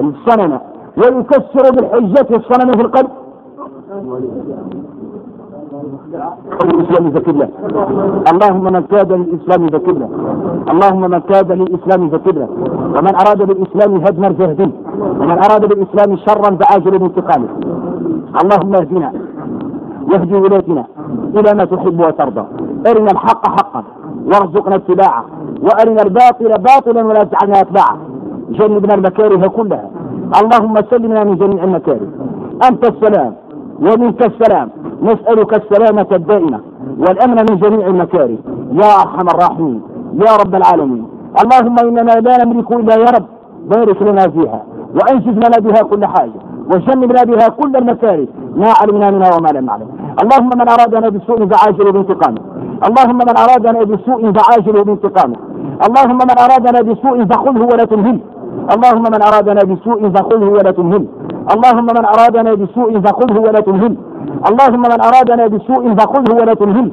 الصنم 0.00 0.60
ويكسر 0.96 1.70
بالحجة 1.74 2.36
الصنم 2.36 2.72
في 2.72 2.80
القلب. 2.80 3.10
الإسلام 6.64 7.10
فكله 7.10 7.48
اللهم 8.32 8.64
من 8.72 8.82
كاد 8.82 9.12
للإسلام 9.12 9.68
فكله 9.68 10.08
اللهم 10.70 11.00
من 11.10 11.18
كاد 11.18 11.52
للإسلام 11.52 12.10
فكله 12.10 12.48
ومن 12.96 13.14
أراد 13.22 13.42
بالإسلام 13.42 13.94
هدما 13.94 14.32
فاهدم 14.32 14.70
ومن 15.20 15.38
أراد 15.46 15.68
بالإسلام 15.68 16.16
شرا 16.16 16.56
فعاجل 16.56 16.98
بانتقامه. 16.98 17.48
اللهم 18.42 18.74
اهدنا. 18.74 19.12
واهدي 20.12 20.34
ولاتنا 20.34 20.84
إلى 21.36 21.54
ما 21.54 21.64
تحب 21.64 22.00
وترضى. 22.00 22.44
أرنا 22.90 23.10
الحق 23.10 23.48
حقا 23.48 23.84
وارزقنا 24.26 24.74
اتباعه 24.74 25.24
وأرنا 25.62 26.02
الباطل 26.02 26.48
باطلا 26.58 27.06
ولا 27.06 27.24
تجعلنا 27.24 27.60
أتباعه. 27.60 27.96
جنبنا 28.50 28.94
المكاره 28.94 29.46
كلها. 29.46 29.90
اللهم 30.42 30.74
سلمنا 30.90 31.24
من 31.24 31.36
جميع 31.36 31.64
المكاره. 31.64 32.08
أنت 32.70 32.84
السلام 32.92 33.34
ومنك 33.80 34.22
السلام. 34.22 34.68
نسألك 35.02 35.56
السلامة 35.56 36.06
الدائمة 36.12 36.60
والأمن 36.98 37.36
من 37.50 37.56
جميع 37.56 37.86
المكاره. 37.86 38.38
يا 38.72 38.90
أرحم 39.02 39.26
الراحمين. 39.34 39.82
يا 40.14 40.36
رب 40.42 40.54
العالمين. 40.54 41.06
اللهم 41.42 41.76
إننا 41.78 42.12
لا 42.12 42.44
نملك 42.44 42.72
إلا 42.72 42.94
يا 42.94 43.10
رب. 43.16 43.26
بارك 43.70 44.02
لنا 44.02 44.28
فيها 44.28 44.62
وأنجز 44.94 45.36
لنا 45.44 45.58
بها 45.58 45.82
كل 45.82 46.06
حاجة. 46.06 46.40
وجنبنا 46.70 47.22
بها 47.24 47.48
كل 47.48 47.76
المكاره 47.76 48.26
ما 48.56 48.72
علمنا 48.82 49.10
منها 49.10 49.30
وما 49.36 49.48
لم 49.48 49.66
نعلم. 49.66 49.88
اللهم 50.22 50.50
من 50.60 50.68
أرادنا 50.68 51.08
بسوء 51.08 51.46
فعاجله 51.46 51.92
بانتقامه. 51.92 52.40
اللهم 52.88 53.18
من 53.18 53.36
أرادنا 53.44 53.82
بسوء 53.82 54.32
فعاجله 54.32 54.82
بانتقامه. 54.84 55.36
اللهم 55.86 56.18
من 56.18 56.38
أرادنا 56.44 56.80
بسوء 56.80 57.24
فخذه 57.24 57.62
ولا 57.72 57.84
تنهله 57.84 58.20
اللهم 58.74 59.02
من 59.02 59.22
أرادنا 59.22 59.62
بسوء 59.64 60.10
فخذه 60.10 60.48
ولا 60.48 60.70
تنهله 60.70 61.06
اللهم 61.54 61.86
من 61.86 62.04
أرادنا 62.04 62.54
بسوء 62.54 63.00
فخذه 63.00 63.38
ولا 63.40 63.60
تنهله 63.60 63.96
اللهم 64.50 64.80
من 64.80 65.00
أرادنا 65.08 65.46
بسوء 65.46 65.94
فخذه 65.94 66.34
ولا 66.34 66.54
تنهله 66.54 66.90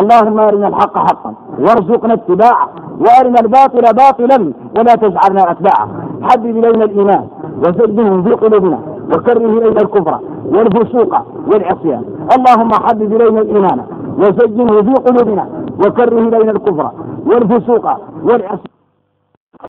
اللهم 0.00 0.38
أرنا 0.38 0.68
الحق 0.68 0.98
حقا 0.98 1.34
وارزقنا 1.58 2.14
اتباعه 2.14 2.68
وأرنا 3.00 3.40
الباطل 3.40 3.82
باطلا 4.02 4.52
ولا 4.76 4.94
تجعلنا 4.94 5.50
أتباعه. 5.50 5.88
حبب 6.22 6.46
إلينا 6.46 6.84
الإيمان 6.84 7.26
وزينه 7.62 8.22
في 8.22 8.32
قلوبنا. 8.32 8.78
وكره 9.14 9.38
إلينا 9.38 9.80
الكفر 9.80 10.18
والفسوق 10.44 11.14
والعصيان. 11.46 12.04
اللهم 12.36 12.70
حبب 12.72 13.12
إلينا 13.16 13.40
الإيمان 13.40 13.80
وزينه 14.18 14.82
في 14.82 14.92
قلوبنا 14.92 15.46
وكره 15.86 16.18
إلينا 16.18 16.50
الكفر 16.50 16.90
والفسوق 17.26 17.86
والعصيان. 18.24 18.79